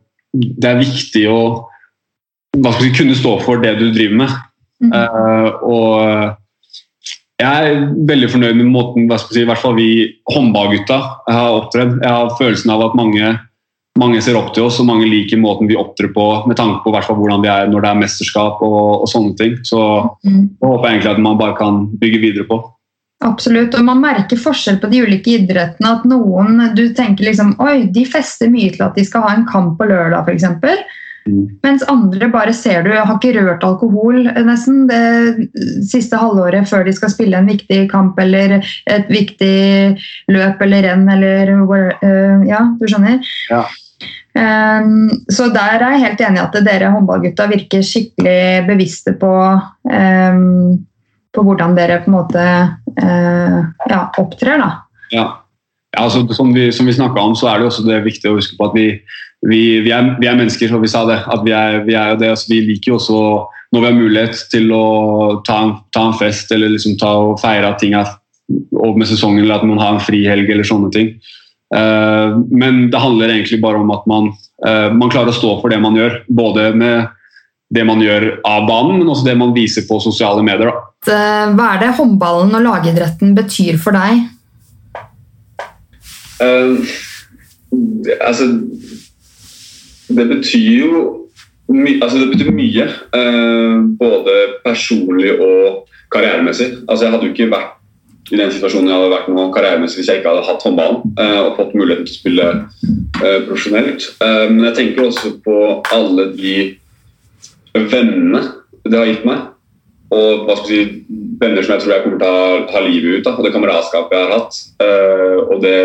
det 0.63 0.71
er 0.71 0.85
viktig 0.85 1.25
å 1.31 1.41
hva 2.61 2.73
skal 2.75 2.87
si, 2.87 2.95
kunne 2.99 3.19
stå 3.19 3.37
for 3.45 3.63
det 3.63 3.77
du 3.79 3.89
driver 3.95 4.23
med. 4.23 4.39
Mm. 4.81 4.95
Uh, 4.95 5.49
og 5.67 6.39
jeg 7.41 7.71
er 7.73 7.85
veldig 8.07 8.29
fornøyd 8.31 8.59
med 8.59 8.71
måten 8.71 9.11
si, 9.19 9.43
i 9.43 9.49
hvert 9.49 9.63
fall 9.63 9.75
vi 9.79 9.91
håndballgutta 10.31 10.99
har 11.27 11.59
opptredd. 11.59 11.99
Jeg 12.05 12.11
har 12.11 12.35
følelsen 12.39 12.75
av 12.75 12.87
at 12.87 12.99
mange 12.99 13.35
mange 14.01 14.21
ser 14.25 14.39
opp 14.39 14.53
til 14.57 14.67
oss, 14.67 14.81
og 14.81 14.89
mange 14.89 15.09
liker 15.09 15.41
måten 15.41 15.69
vi 15.71 15.79
opptrer 15.79 16.11
på 16.15 16.27
med 16.49 16.59
tanke 16.59 16.83
på 16.85 16.93
hvordan 16.93 17.45
vi 17.45 17.53
er 17.53 17.71
når 17.71 17.85
det 17.85 17.93
er 17.93 18.03
mesterskap 18.03 18.63
og, 18.65 19.05
og 19.05 19.09
sånne 19.11 19.37
ting. 19.41 19.57
Så 19.67 19.81
mm. 20.25 20.43
jeg 20.61 20.67
håper 20.67 20.91
egentlig 20.91 21.15
at 21.15 21.25
man 21.29 21.41
bare 21.41 21.59
kan 21.59 21.87
bygge 22.01 22.23
videre 22.25 22.49
på. 22.49 22.63
Absolutt, 23.21 23.75
og 23.77 23.85
man 23.85 24.01
merker 24.01 24.41
forskjell 24.41 24.79
på 24.81 24.89
de 24.89 25.03
ulike 25.05 25.35
idrettene. 25.37 25.93
At 25.99 26.07
noen 26.09 26.71
du 26.77 26.87
tenker 26.97 27.29
liksom, 27.29 27.53
oi, 27.61 27.85
de 27.93 28.07
fester 28.09 28.49
mye 28.49 28.73
til 28.73 28.87
at 28.87 28.97
de 28.97 29.05
skal 29.05 29.27
ha 29.27 29.35
en 29.37 29.47
kamp 29.49 29.77
på 29.77 29.89
lørdag 29.91 30.25
f.eks. 30.25 30.49
Mm. 31.29 31.43
Mens 31.61 31.83
andre 31.93 32.31
bare 32.33 32.55
ser 32.57 32.87
du 32.87 32.95
har 32.95 33.11
ikke 33.13 33.35
rørt 33.37 33.65
alkohol 33.67 34.25
nesten 34.47 34.87
det 34.89 35.51
siste 35.91 36.17
halvåret 36.17 36.65
før 36.71 36.87
de 36.87 36.95
skal 36.97 37.13
spille 37.13 37.37
en 37.37 37.51
viktig 37.51 37.83
kamp 37.93 38.17
eller 38.23 38.57
et 38.89 39.11
viktig 39.13 40.01
løp 40.33 40.65
eller 40.65 40.89
renn 40.89 41.05
eller 41.13 41.53
uh, 41.61 42.49
Ja, 42.49 42.65
du 42.81 42.89
skjønner? 42.89 43.21
Ja. 43.53 43.67
Um, 44.31 45.11
så 45.33 45.49
der 45.51 45.83
er 45.83 45.97
jeg 45.97 46.05
helt 46.05 46.21
enig 46.23 46.39
i 46.39 46.45
at 46.45 46.59
dere 46.65 46.93
håndballgutta 46.95 47.49
virker 47.51 47.83
skikkelig 47.85 48.67
bevisste 48.69 49.17
på, 49.19 49.33
um, 49.91 50.79
på 51.35 51.45
hvordan 51.47 51.75
dere 51.77 51.99
på 52.05 52.13
en 52.13 52.17
måte 52.17 52.45
uh, 53.03 53.57
ja, 53.91 54.01
opptrer. 54.23 54.63
da. 54.63 54.71
Ja. 55.11 55.27
ja 55.97 56.05
altså, 56.05 56.23
som 56.37 56.55
vi, 56.55 56.71
som 56.73 56.87
vi 56.87 56.95
om, 56.95 57.35
så 57.37 57.51
er 57.51 57.59
det 57.59 57.71
også 57.71 57.87
det 57.89 58.05
viktig 58.07 58.31
å 58.31 58.39
huske 58.39 58.57
på 58.59 58.71
at 58.71 58.79
vi, 58.79 58.87
vi, 59.51 59.63
vi, 59.83 59.91
er, 59.91 60.15
vi 60.23 60.31
er, 60.31 60.39
mennesker, 60.39 60.73
og 60.77 60.87
vi 60.87 60.93
sa 60.93 61.05
det. 61.11 61.21
at 61.27 61.45
Vi 61.45 61.53
er, 61.57 61.83
er 61.91 62.15
jo 62.15 62.21
det, 62.23 62.31
altså, 62.37 62.53
vi 62.55 62.63
liker 62.71 62.95
jo 62.95 63.01
også 63.01 63.21
når 63.71 63.83
vi 63.83 63.87
har 63.87 63.99
mulighet 63.99 64.41
til 64.51 64.73
å 64.75 64.87
ta 65.47 65.61
en, 65.65 65.77
ta 65.95 66.09
en 66.09 66.17
fest 66.19 66.51
eller 66.55 66.73
liksom 66.73 66.97
ta 66.99 67.13
og 67.23 67.37
feire 67.43 67.71
ting 67.79 67.95
med 67.95 69.07
sesongen, 69.07 69.45
eller 69.45 69.61
at 69.61 69.67
man 69.67 69.79
har 69.79 69.95
en 69.95 70.03
frihelg 70.03 70.51
eller 70.51 70.67
sånne 70.67 70.91
ting. 70.95 71.13
Eh, 71.75 72.39
men 72.51 72.91
det 72.91 72.99
handler 72.99 73.29
egentlig 73.29 73.61
bare 73.63 73.79
om 73.79 73.91
at 73.95 74.07
man, 74.11 74.33
eh, 74.67 74.91
man, 74.93 75.11
klarer 75.11 75.31
å 75.31 75.37
stå 75.37 75.55
for 75.61 75.71
det 75.71 75.81
man 75.83 75.97
gjør. 75.99 76.23
Både 76.27 76.71
med 76.75 77.09
det 77.71 77.85
man 77.87 78.03
gjør 78.03 78.41
av 78.47 78.67
banen, 78.67 78.99
men 78.99 79.11
også 79.13 79.29
det 79.29 79.37
man 79.39 79.55
viser 79.55 79.87
på 79.87 80.01
sosiale 80.03 80.43
medier. 80.47 80.73
Da. 80.73 81.15
Eh, 81.15 81.55
hva 81.55 81.75
er 81.75 81.85
det 81.85 81.95
håndballen 82.01 82.55
og 82.59 82.67
lagidretten 82.67 83.35
betyr 83.39 83.79
for 83.79 83.95
deg? 83.95 84.27
Uh, 86.41 86.81
altså 88.25 88.47
Det 90.09 90.25
betyr 90.25 90.79
jo 90.81 91.03
my, 91.69 91.99
altså 92.01 92.23
det 92.23 92.31
betyr 92.33 92.55
mye. 92.57 92.87
Uh, 93.15 93.85
både 94.01 94.39
personlig 94.65 95.37
og 95.37 95.85
karrieremessig. 96.11 96.73
Altså 96.89 97.05
jeg 97.07 97.13
hadde 97.13 97.29
jo 97.29 97.35
ikke 97.37 97.53
vært 97.53 97.77
i 98.31 98.39
den 98.39 98.53
situasjonen 98.55 98.91
jeg 98.91 98.97
hadde 98.97 99.13
vært 99.13 99.31
nå 99.33 99.45
karrieremessig 99.55 100.01
hvis 100.01 100.11
jeg 100.11 100.21
ikke 100.21 100.33
hadde 100.33 100.47
hatt 100.47 100.65
håndballen 100.67 101.15
eh, 101.19 101.39
og 101.43 101.57
fått 101.59 101.77
muligheten 101.79 102.07
til 102.07 102.15
å 102.15 102.19
spille 102.19 102.49
eh, 102.55 103.39
profesjonelt. 103.49 104.07
Eh, 104.23 104.45
men 104.53 104.67
jeg 104.69 104.77
tenker 104.79 105.09
også 105.09 105.33
på 105.45 105.57
alle 105.97 106.29
de 106.37 106.55
vennene 107.75 108.45
det 108.87 108.99
har 108.99 109.09
gitt 109.11 109.27
meg. 109.27 109.49
Og 110.15 110.47
hva 110.47 110.57
skal 110.59 110.75
jeg 110.75 110.87
si, 110.91 111.17
venner 111.41 111.67
som 111.67 111.75
jeg 111.75 111.85
tror 111.85 111.95
jeg 111.95 112.05
kommer 112.05 112.23
til 112.23 112.37
å 112.37 112.71
ha 112.75 112.83
livet 112.87 113.21
ut 113.21 113.31
av. 113.31 113.39
Og 113.39 113.47
det 113.47 113.53
kameratskapet 113.55 114.17
jeg 114.17 114.27
har 114.27 114.37
hatt. 114.37 114.61
og 115.51 115.63
det 115.63 115.79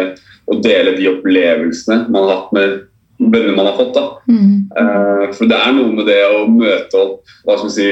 å 0.45 0.57
dele 0.61 0.93
de 0.97 1.07
opplevelsene 1.09 2.05
man 2.13 2.27
har 2.27 2.39
hatt 2.39 2.53
med 2.53 2.75
venner 3.17 3.57
man 3.57 3.69
har 3.71 3.77
fått. 3.79 3.93
da. 3.95 4.05
Mm. 4.29 5.33
for 5.33 5.49
det 5.49 5.57
er 5.57 5.73
noe 5.73 5.93
med 5.93 6.09
det 6.09 6.19
å 6.29 6.45
møte 6.51 7.01
opp 7.01 7.35
hva 7.45 7.57
skal 7.57 7.69
vi 7.69 7.75
si, 7.75 7.87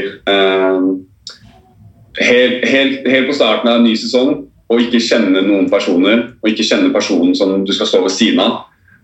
helt, 2.19 2.65
helt, 2.69 3.07
helt, 3.07 3.27
på 3.27 3.35
starten 3.37 3.69
av 3.69 3.79
en 3.79 3.87
ny 3.87 3.95
sesong 3.97 4.35
å 4.71 4.79
ikke 4.81 5.01
kjenne 5.03 5.43
noen 5.45 5.69
personer, 5.71 6.29
og 6.41 6.49
ikke 6.49 6.65
kjenne 6.65 6.93
personen 6.93 7.33
som 7.37 7.61
du 7.65 7.73
skal 7.75 7.89
stå 7.89 8.03
ved 8.05 8.15
siden 8.15 8.41
av. 8.43 8.63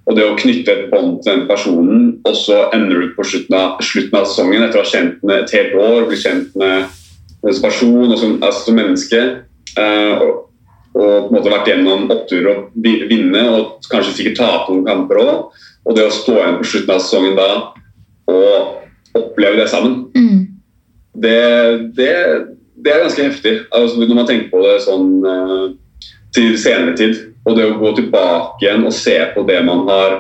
Og 0.10 0.16
det 0.18 0.26
å 0.26 0.38
knytte 0.40 0.74
et 0.74 0.86
bånd 0.90 1.20
til 1.22 1.36
den 1.36 1.48
personen, 1.50 2.06
og 2.26 2.38
så 2.38 2.64
ender 2.74 3.04
du 3.04 3.12
på 3.14 3.26
slutten 3.28 3.58
av, 3.58 3.82
slutten 3.86 4.18
av 4.18 4.26
sesongen 4.26 4.66
etter 4.66 4.82
å 4.82 4.86
ha 4.86 4.90
kjent 4.90 5.20
den 5.22 5.36
et 5.36 5.54
helt 5.54 5.76
år, 5.78 6.08
bli 6.10 6.18
kjent 6.18 6.56
med 6.58 6.96
som 7.40 7.64
person 7.64 8.08
og 8.08 8.18
som, 8.18 8.38
altså 8.42 8.64
som 8.66 8.80
menneske. 8.80 9.22
Eh, 9.78 10.24
og, 10.24 10.32
og, 10.96 11.04
på 11.04 11.30
en 11.30 11.36
måte 11.36 11.54
vært 11.54 11.70
gjennom 11.70 12.08
oppturer 12.10 12.50
og 12.56 12.88
vinne, 13.12 13.44
og 13.54 13.90
kanskje 13.92 14.16
sikkert 14.18 14.42
tape 14.42 14.74
noen 14.74 14.88
kamper 14.88 15.22
òg. 15.22 15.60
Og 15.86 15.98
det 15.98 16.08
å 16.08 16.16
stå 16.16 16.40
igjen 16.40 16.58
på 16.62 16.72
slutten 16.72 16.96
av 16.96 17.04
sesongen 17.06 17.38
da 17.38 17.50
og 18.30 19.18
oppleve 19.18 19.58
det 19.58 19.70
sammen, 19.72 20.04
mm. 20.14 20.42
det, 21.24 21.38
det 21.98 22.14
det 22.84 22.94
er 22.94 23.04
ganske 23.04 23.28
heftig 23.28 23.54
altså, 23.76 24.00
når 24.00 24.16
man 24.16 24.28
tenker 24.30 24.50
på 24.52 24.64
det 24.64 24.78
sånn 24.86 25.12
uh, 25.26 25.68
til 26.36 26.56
senere 26.62 26.96
tid. 26.98 27.22
Og 27.48 27.56
det 27.58 27.66
å 27.66 27.78
gå 27.80 27.94
tilbake 27.98 28.66
igjen 28.66 28.86
og 28.86 28.96
se 28.96 29.16
på 29.34 29.46
det 29.48 29.60
man 29.68 29.86
har, 29.90 30.18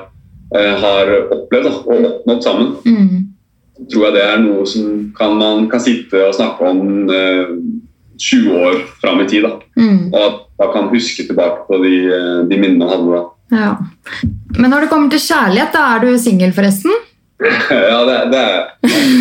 uh, 0.55 0.75
har 0.83 1.11
opplevd 1.35 1.67
da, 1.67 1.73
og 1.85 2.07
oppnådd 2.11 2.45
sammen, 2.45 2.71
mm. 2.85 3.87
tror 3.91 4.07
jeg 4.07 4.17
det 4.17 4.25
er 4.25 4.43
noe 4.43 4.67
som 4.69 4.93
kan, 5.17 5.37
man 5.39 5.67
kan 5.71 5.83
sitte 5.83 6.23
og 6.27 6.37
snakke 6.37 6.71
om 6.73 7.11
uh, 7.11 7.17
eh, 7.19 7.57
20 8.19 8.63
år 8.67 8.79
fram 8.99 9.21
i 9.23 9.27
tid. 9.31 9.47
Da. 9.47 9.59
Mm. 9.79 10.09
Og 10.11 10.21
at 10.21 10.39
man 10.59 10.73
kan 10.75 10.89
huske 10.93 11.27
tilbake 11.27 11.67
på 11.69 11.83
de, 11.83 11.93
de 12.49 12.57
minnene 12.57 12.81
man 12.83 12.95
hadde 12.95 13.13
da. 13.13 13.27
Ja. 13.49 13.69
Men 14.59 14.73
når 14.73 14.83
det 14.85 14.89
kommer 14.91 15.09
til 15.13 15.23
kjærlighet, 15.23 15.71
da 15.73 15.85
er 15.95 16.03
du 16.03 16.17
singel, 16.21 16.51
forresten? 16.53 16.91
ja, 17.91 17.99
det, 18.05 18.17
det 18.33 18.39
er 18.43 18.63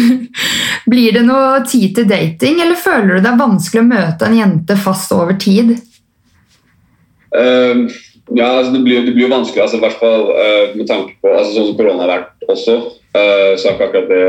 Blir 0.90 1.14
det 1.14 1.22
noe 1.26 1.60
tid 1.68 1.94
til 1.94 2.08
dating, 2.10 2.58
eller 2.64 2.78
føler 2.80 3.18
du 3.18 3.22
det 3.22 3.30
er 3.30 3.40
vanskelig 3.40 3.84
å 3.84 3.88
møte 3.88 4.26
en 4.26 4.38
jente 4.38 4.76
fast 4.80 5.12
over 5.14 5.36
tid? 5.38 5.76
Uh, 7.28 7.86
ja, 8.34 8.48
altså 8.48 8.72
det 8.74 8.80
blir, 8.84 9.04
det 9.04 9.12
blir 9.14 9.26
jo 9.28 9.34
vanskelig, 9.34 9.62
altså, 9.66 9.78
i 9.78 9.84
hvert 9.84 10.00
fall 10.00 10.30
uh, 10.32 10.74
med 10.74 10.88
tanke 10.88 11.14
på 11.20 11.32
altså, 11.34 11.52
Sånn 11.54 11.68
som 11.70 11.76
korona 11.78 12.06
har 12.06 12.14
vært 12.16 12.48
også, 12.48 12.78
Uh, 13.16 13.56
så 13.56 13.70
har 13.70 13.74
ikke 13.74 13.86
akkurat 13.88 14.10
det, 14.12 14.24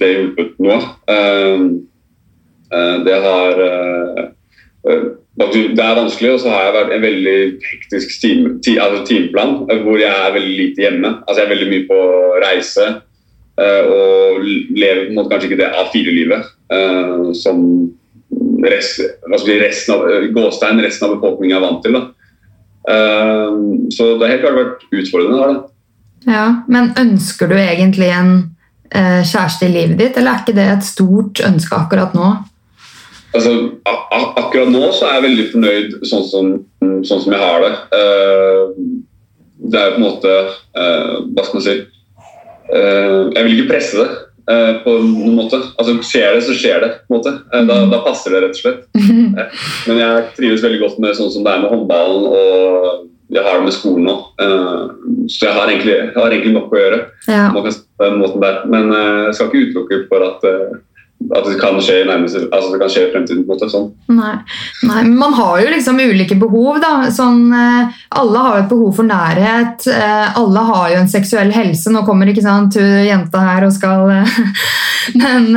det 0.00 0.08
hjulpet 0.10 0.56
noe. 0.58 0.78
Ehm, 1.14 1.66
eh, 2.74 2.96
det 3.06 3.18
har 3.22 3.60
Det 5.40 5.84
er 5.84 5.96
vanskelig, 5.96 6.32
og 6.32 6.40
så 6.42 6.50
har 6.50 6.64
jeg 6.64 6.74
vært 6.74 6.92
en 6.94 7.04
veldig 7.04 7.36
hektisk 7.64 8.16
time, 8.20 8.50
ti, 8.64 8.74
altså 8.82 9.04
timeplan 9.06 9.54
hvor 9.84 9.96
jeg 10.00 10.10
er 10.10 10.34
veldig 10.34 10.56
lite 10.58 10.82
hjemme. 10.82 11.12
Altså 11.22 11.38
Jeg 11.40 11.46
er 11.46 11.54
veldig 11.54 11.68
mye 11.70 11.86
på 11.88 12.00
reise 12.42 12.86
og 13.60 14.44
lever 14.44 15.06
på 15.06 15.10
en 15.10 15.18
måte 15.18 15.32
kanskje 15.32 15.50
ikke 15.50 15.60
det 15.60 15.72
A4-livet 15.82 16.46
eh, 16.72 17.26
som 17.36 17.64
rest, 18.64 19.00
si, 19.00 19.58
resten 19.60 19.94
av, 19.94 20.06
gåstein, 20.34 20.80
resten 20.84 21.08
av 21.08 21.16
befolkningen 21.16 21.58
er 21.58 21.64
vant 21.64 21.82
til. 21.84 21.98
da. 21.98 22.06
Eh, 22.94 23.58
så 23.96 24.14
det 24.14 24.24
har 24.24 24.34
helt 24.34 24.46
klart 24.46 24.60
vært 24.60 24.86
utfordrende. 25.02 25.40
Da, 25.40 25.50
det. 25.52 26.32
Ja, 26.32 26.46
Men 26.68 26.92
ønsker 27.00 27.50
du 27.50 27.56
egentlig 27.58 28.10
en 28.12 28.32
eh, 28.92 29.20
kjæreste 29.24 29.68
i 29.68 29.74
livet 29.74 29.98
ditt, 30.00 30.16
eller 30.16 30.34
er 30.34 30.44
ikke 30.44 30.56
det 30.58 30.68
et 30.68 30.88
stort 30.88 31.42
ønske 31.46 31.76
akkurat 31.76 32.16
nå? 32.16 32.32
Altså, 33.30 33.52
ak 33.86 34.10
ak 34.10 34.40
akkurat 34.42 34.72
nå 34.72 34.88
så 34.90 35.06
er 35.06 35.18
jeg 35.18 35.26
veldig 35.28 35.46
fornøyd 35.52 35.92
sånn 36.10 36.24
som, 36.26 36.50
sånn 37.06 37.22
som 37.22 37.34
jeg 37.34 37.40
har 37.40 37.62
det. 37.62 37.72
Eh, 38.00 38.62
det 39.70 39.78
er 39.78 39.90
jo 39.90 39.94
på 39.94 40.00
en 40.00 40.06
måte 40.06 40.30
eh, 40.32 41.16
Hva 41.30 41.44
skal 41.44 41.58
man 41.58 41.64
si 41.66 41.74
eh, 41.76 41.82
Jeg 42.72 43.44
vil 43.44 43.54
ikke 43.58 43.70
presse 43.72 43.98
det 43.98 44.08
eh, 44.50 44.72
på 44.84 44.96
noen 45.04 45.36
måte. 45.38 45.60
Altså, 45.78 45.96
Skjer 46.06 46.36
det, 46.36 46.42
så 46.46 46.54
skjer 46.56 46.80
det. 46.84 46.90
på 47.08 47.14
en 47.14 47.18
måte. 47.20 47.32
Eh, 47.52 47.64
da, 47.68 47.78
da 47.92 48.02
passer 48.06 48.34
det, 48.34 48.42
rett 48.46 48.58
og 48.58 48.62
slett. 48.62 48.82
Eh, 48.96 49.62
Men 49.88 50.02
jeg 50.02 50.26
trives 50.38 50.64
veldig 50.64 50.80
godt 50.84 50.98
med 51.02 51.16
sånn 51.18 51.32
som 51.34 51.46
det 51.46 51.54
er 51.54 51.62
med 51.64 51.72
håndballen, 51.74 52.26
og 52.30 53.06
jeg 53.30 53.44
har 53.46 53.58
det 53.60 53.66
med 53.68 53.74
skolen 53.76 54.06
nå. 54.08 54.16
Eh, 54.42 54.84
så 55.30 55.46
jeg 55.48 55.54
har, 55.54 55.70
egentlig, 55.70 55.96
jeg 55.98 56.16
har 56.18 56.30
egentlig 56.34 56.54
nok 56.56 56.72
å 56.74 56.80
gjøre. 56.80 57.00
Ja. 57.30 57.44
På 57.54 57.62
den 57.66 58.16
måten 58.22 58.42
der. 58.42 58.62
Men 58.70 58.90
eh, 58.94 59.26
jeg 59.28 59.36
skal 59.38 59.50
ikke 59.50 59.66
utelukke 59.70 60.00
for 60.10 60.26
at, 60.26 60.46
eh, 60.50 60.78
at 61.20 61.44
det 61.44 61.58
kan 61.60 61.76
skje 61.84 61.98
i 62.00 62.06
nærmeste, 62.08 62.46
altså 62.48 62.72
det 62.72 62.78
kan 62.80 62.90
skje 62.90 63.02
i 63.04 63.10
fremtiden. 63.12 63.42
på 63.44 63.52
en 63.52 63.58
måte, 63.58 63.68
sånn. 63.70 63.88
Nei. 64.16 64.32
Nei, 64.88 65.02
men 65.04 65.18
man 65.20 65.34
har 65.36 65.60
jo 65.60 65.68
liksom 65.70 66.00
ulike 66.00 66.38
behov. 66.40 66.80
da. 66.80 67.10
Sånn, 67.12 67.52
eh, 67.52 67.98
alle 68.08 68.44
har 68.44 68.56
jo 68.56 68.62
et 68.64 68.70
behov 68.70 68.94
for 68.96 69.04
nærhet. 69.04 69.86
Eh, 69.86 70.38
alle 70.40 70.64
har 70.70 70.90
jo 70.90 71.00
en 71.02 71.12
seksuell 71.12 71.52
helse. 71.52 71.92
Nå 71.92 72.04
kommer 72.06 72.30
ikke 72.30 72.44
sant, 72.46 72.74
jenta 72.76 73.44
her 73.44 73.66
og 73.68 73.72
skal 73.76 74.10
eh, 74.10 74.38
Men 75.20 75.56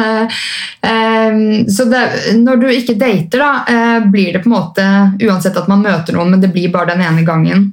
Så 1.70 1.86
det, 1.86 2.02
når 2.40 2.62
du 2.62 2.68
ikke 2.72 2.96
dater, 2.98 3.40
da, 3.40 4.00
blir 4.10 4.34
det 4.34 4.42
på 4.44 4.50
en 4.50 4.56
måte 4.56 4.86
Uansett 5.22 5.58
at 5.60 5.68
man 5.70 5.84
møter 5.84 6.16
noen, 6.16 6.32
men 6.32 6.42
det 6.42 6.50
blir 6.54 6.72
bare 6.74 6.94
den 6.94 7.04
ene 7.06 7.26
gangen 7.28 7.68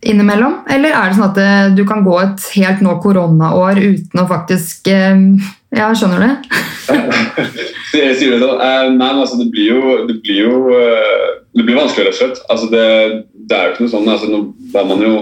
innimellom? 0.00 0.60
Eller 0.70 0.94
er 0.94 1.08
det 1.08 1.18
sånn 1.18 1.30
at 1.30 1.40
eh, 1.42 1.70
du 1.76 1.82
kan 1.88 2.04
gå 2.06 2.18
et 2.22 2.44
helt 2.58 2.82
nå 2.84 2.98
koronaår 3.02 3.80
uten 3.82 4.22
å 4.22 4.28
faktisk 4.30 4.90
eh, 4.92 5.16
Ja, 5.74 5.90
skjønner 5.92 6.22
du? 6.22 6.52
Sier 7.90 8.14
sier 8.16 8.34
du 8.34 8.38
det 8.38 8.44
sånn? 8.44 8.96
Men 8.96 9.22
altså, 9.22 9.38
det 9.40 9.48
blir 9.52 9.74
jo, 9.74 9.96
det 10.08 10.18
blir 10.24 10.46
jo 10.46 10.76
det 11.58 11.64
blir 11.64 11.78
vanskelig, 11.78 12.06
rett 12.06 12.14
og 12.14 12.20
slett. 12.20 12.40
Altså, 12.52 12.68
det, 12.70 12.84
det 13.50 13.56
er 13.56 13.66
jo 13.66 13.74
ikke 13.74 13.84
noe 13.86 13.92
sånn 13.94 14.10
altså, 14.12 14.28
Nå 14.30 14.40
var 14.74 14.84
man 14.88 15.00
jo 15.02 15.14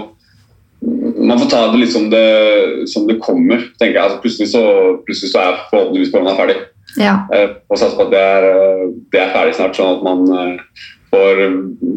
Man 1.25 1.39
får 1.41 1.49
ta 1.51 1.61
det 1.71 1.79
litt 1.81 1.93
som 1.93 2.09
det, 2.11 2.25
som 2.91 3.07
det 3.09 3.17
kommer, 3.23 3.63
tenker 3.79 3.95
jeg. 3.95 4.03
Altså, 4.03 4.19
plutselig, 4.23 4.49
så, 4.51 4.63
plutselig 5.07 5.31
så 5.31 5.41
er 5.41 5.63
forhåpentligvis 5.71 6.11
korona 6.13 6.35
ferdig. 6.37 6.59
Ja. 7.01 7.15
Og 7.67 7.79
satser 7.79 7.97
på 7.97 8.05
at 8.05 8.13
det 8.13 8.21
er, 8.21 8.45
det 9.11 9.23
er 9.23 9.33
ferdig 9.33 9.55
snart, 9.57 9.75
sånn 9.79 9.97
at 9.97 10.05
man 10.05 10.61
får 11.09 11.41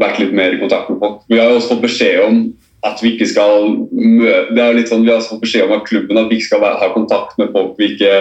vært 0.01 0.23
litt 0.23 0.33
mer 0.39 0.57
i 0.57 0.63
kontakt 0.63 0.89
med 0.91 0.99
folk. 1.03 1.21
Vi 1.29 1.39
har 1.39 1.51
jo 1.51 1.61
også 1.61 1.75
fått 1.75 1.85
beskjed 1.85 2.25
om 2.25 2.41
at 2.87 3.01
vi 3.03 3.15
ikke 3.15 3.29
skal 3.29 3.67
møte 3.93 4.55
det 4.57 4.63
er 4.65 4.77
litt 4.79 4.89
sånn, 4.89 5.03
Vi 5.05 5.13
har 5.13 5.21
fått 5.25 5.43
beskjed 5.43 5.67
om 5.67 5.75
av 5.77 5.83
klubben 5.85 6.17
at 6.21 6.31
vi 6.31 6.39
ikke 6.39 6.49
skal 6.49 6.65
ha 6.81 6.93
kontakt 6.95 7.37
med 7.41 7.53
folk 7.53 7.75
vi 7.79 7.95
ikke 7.95 8.13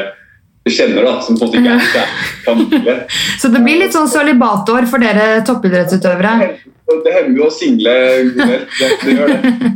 kjenner. 0.69 1.05
da, 1.07 1.13
Som 1.23 1.37
på 1.39 1.47
en 1.47 1.69
ikke 1.69 2.01
er 2.01 2.11
familie. 2.47 2.97
Så 3.39 3.51
det 3.53 3.63
blir 3.63 3.79
litt 3.79 3.95
sånn 3.95 4.09
sølibatår 4.11 4.89
for 4.91 5.01
dere 5.01 5.39
toppidrettsutøvere. 5.47 6.33
Det 6.89 7.13
hender 7.13 7.37
jo 7.37 7.47
å 7.47 7.53
single 7.53 7.95
det, 8.35 8.59
det, 8.79 9.13
gjør 9.13 9.27
det. 9.29 9.73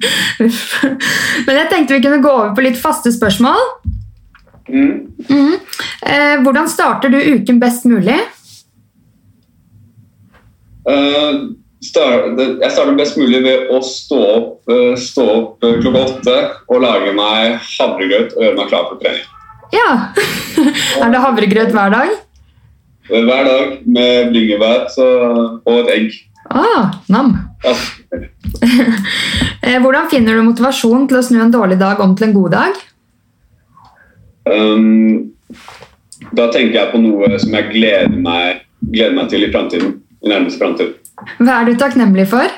Men 1.48 1.60
jeg 1.60 1.70
tenkte 1.72 1.94
vi 1.96 2.04
kunne 2.04 2.24
gå 2.26 2.32
over 2.34 2.56
på 2.58 2.66
litt 2.66 2.80
faste 2.82 3.14
spørsmål. 3.14 3.62
Mm. 4.68 4.94
Mm. 5.30 5.54
Eh, 6.10 6.36
hvordan 6.44 6.70
starter 6.72 7.14
du 7.14 7.20
uken 7.38 7.60
best 7.62 7.86
mulig? 7.86 8.18
Det- 10.84 11.63
jeg 11.84 12.72
starter 12.72 12.96
best 12.98 13.18
mulig 13.20 13.42
ved 13.44 13.72
å 13.74 13.80
stå 13.84 14.20
opp, 14.38 14.52
eh, 14.72 14.94
stå 15.00 15.24
opp 15.34 15.66
eh, 15.66 15.80
klokka 15.82 16.04
åtte 16.08 16.36
og 16.72 16.84
lage 16.84 17.14
meg 17.18 17.58
havregrøt 17.76 18.36
og 18.38 18.46
gjøre 18.46 18.60
meg 18.60 18.70
klar 18.72 18.86
for 18.90 19.02
trening. 19.02 19.26
Ja. 19.74 19.90
Er 21.04 21.12
det 21.12 21.24
havregrøt 21.24 21.74
hver 21.76 21.92
dag? 21.94 22.14
Eh, 23.10 23.24
Hver 23.28 23.50
dag 23.50 23.76
med 23.86 24.32
bringebær 24.32 24.88
og 25.02 25.76
et 25.82 25.92
egg. 25.98 26.22
Ah, 26.54 26.94
nam. 27.12 27.36
Ja. 27.64 27.76
Hvordan 29.84 30.10
finner 30.12 30.38
du 30.38 30.44
motivasjon 30.48 31.08
til 31.10 31.20
å 31.20 31.26
snu 31.26 31.40
en 31.42 31.54
dårlig 31.54 31.80
dag 31.82 32.00
om 32.04 32.16
til 32.16 32.30
en 32.30 32.36
god 32.36 32.52
dag? 32.56 32.82
Um, 34.44 35.32
da 36.36 36.50
tenker 36.52 36.80
jeg 36.80 36.92
på 36.92 37.00
noe 37.00 37.38
som 37.40 37.56
jeg 37.56 37.72
gleder 37.72 38.12
meg, 38.12 38.66
gleder 38.84 39.16
meg 39.16 39.32
til 39.32 39.48
i 39.48 39.52
fremtiden. 39.52 39.96
I 40.24 40.32
nærmeste 40.32 40.60
fremtid. 40.60 41.00
Hva 41.40 41.60
er 41.62 41.70
du 41.70 41.78
takknemlig 41.80 42.26
for? 42.32 42.50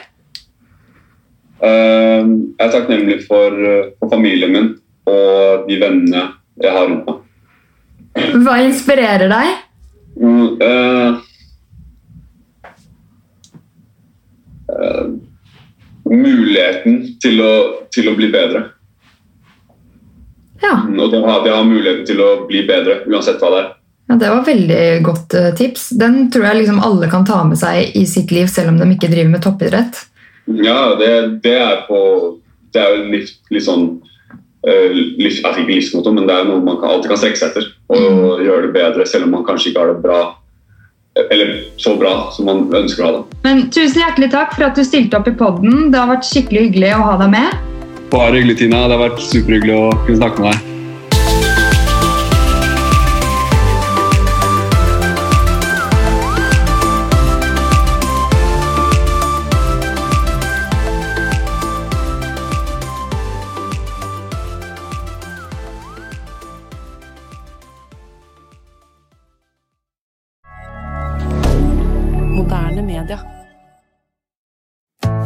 Um, 1.66 2.32
jeg 2.60 2.66
er 2.68 2.74
takknemlig 2.74 3.20
for, 3.28 3.56
for 3.99 4.12
familien 4.12 4.51
min 4.53 4.74
og 5.10 5.68
de 5.70 5.78
vennene 5.82 6.24
jeg 6.62 6.72
har 6.74 6.89
rundt 6.89 7.08
meg. 7.10 7.22
Hva 8.45 8.56
inspirerer 8.64 9.28
deg? 9.32 9.47
Mm, 10.16 10.56
uh, 10.64 11.20
uh, 14.72 15.08
muligheten 16.10 17.01
til 17.22 17.43
å, 17.43 17.51
til 17.91 18.12
å 18.12 18.16
bli 18.18 18.32
bedre. 18.34 18.70
Ja, 20.64 20.76
Mm, 20.88 20.99
Og 20.99 21.12
det 21.12 21.20
at 21.20 21.45
jeg 21.45 21.53
har 21.53 21.68
muligheten 21.68 22.06
til 22.08 22.22
å 22.24 22.30
bli 22.47 22.64
bedre, 22.66 23.03
uansett 23.12 23.41
hva 23.41 23.51
det 23.53 23.60
er. 23.60 23.68
Ja 24.08 24.16
Det 24.22 24.30
var 24.30 24.45
veldig 24.45 24.82
godt 25.06 25.34
eh, 25.34 25.51
tips. 25.58 25.89
Den 25.97 26.28
tror 26.32 26.45
jeg 26.49 26.62
liksom 26.62 26.82
alle 26.84 27.10
kan 27.10 27.26
ta 27.26 27.41
med 27.47 27.58
seg 27.58 27.95
i 27.97 28.06
sitt 28.10 28.32
liv, 28.32 28.47
selv 28.51 28.74
om 28.74 28.78
de 28.82 28.89
ikke 28.93 29.10
driver 29.10 29.32
med 29.34 29.43
toppidrett. 29.45 30.03
Ja, 30.45 30.93
det, 30.99 31.41
det 31.41 31.56
er 31.58 31.80
på 31.88 31.99
Det 32.74 32.82
er 32.84 32.91
jo 32.93 33.06
litt, 33.10 33.32
litt 33.49 33.66
sånn 33.66 33.86
uh, 34.68 34.89
livs, 34.93 35.39
altså 35.41 35.64
Ikke 35.64 35.72
livsmotto, 35.72 36.12
men 36.14 36.28
det 36.30 36.36
er 36.36 36.45
noe 36.45 36.62
man 36.62 36.78
kan, 36.78 36.91
alltid 36.91 37.14
kan 37.14 37.22
strekke 37.22 37.39
seg 37.39 37.53
etter. 37.53 37.70
Og 37.89 38.43
gjøre 38.45 38.68
det 38.68 38.74
bedre, 38.76 39.08
selv 39.10 39.26
om 39.26 39.38
man 39.39 39.45
kanskje 39.47 39.72
ikke 39.72 39.82
har 39.86 39.93
det 39.95 40.03
bra 40.06 40.24
eller 41.32 41.64
så 41.80 41.93
bra 41.95 42.12
som 42.36 42.49
man 42.49 42.66
ønsker 42.76 43.03
å 43.03 43.08
ha 43.08 43.14
det. 43.16 43.39
Men 43.47 43.64
tusen 43.72 44.01
hjertelig 44.03 44.34
takk 44.36 44.51
for 44.58 44.68
at 44.68 44.76
du 44.76 44.84
stilte 44.84 45.16
opp 45.16 45.32
i 45.32 45.36
podden. 45.39 45.88
Det 45.93 46.01
har 46.01 46.12
vært 46.12 46.28
skikkelig 46.28 46.68
hyggelig 46.68 46.93
å 46.97 47.01
ha 47.08 47.18
deg 47.24 47.34
med. 47.38 47.74
Bare 48.12 48.36
hyggelig, 48.36 48.60
Tina. 48.66 48.86
Det 48.86 48.99
har 48.99 49.06
vært 49.08 49.28
superhyggelig 49.32 49.78
å 49.80 49.91
kunne 50.03 50.20
snakke 50.20 50.43
med 50.43 50.51
deg. 50.51 50.74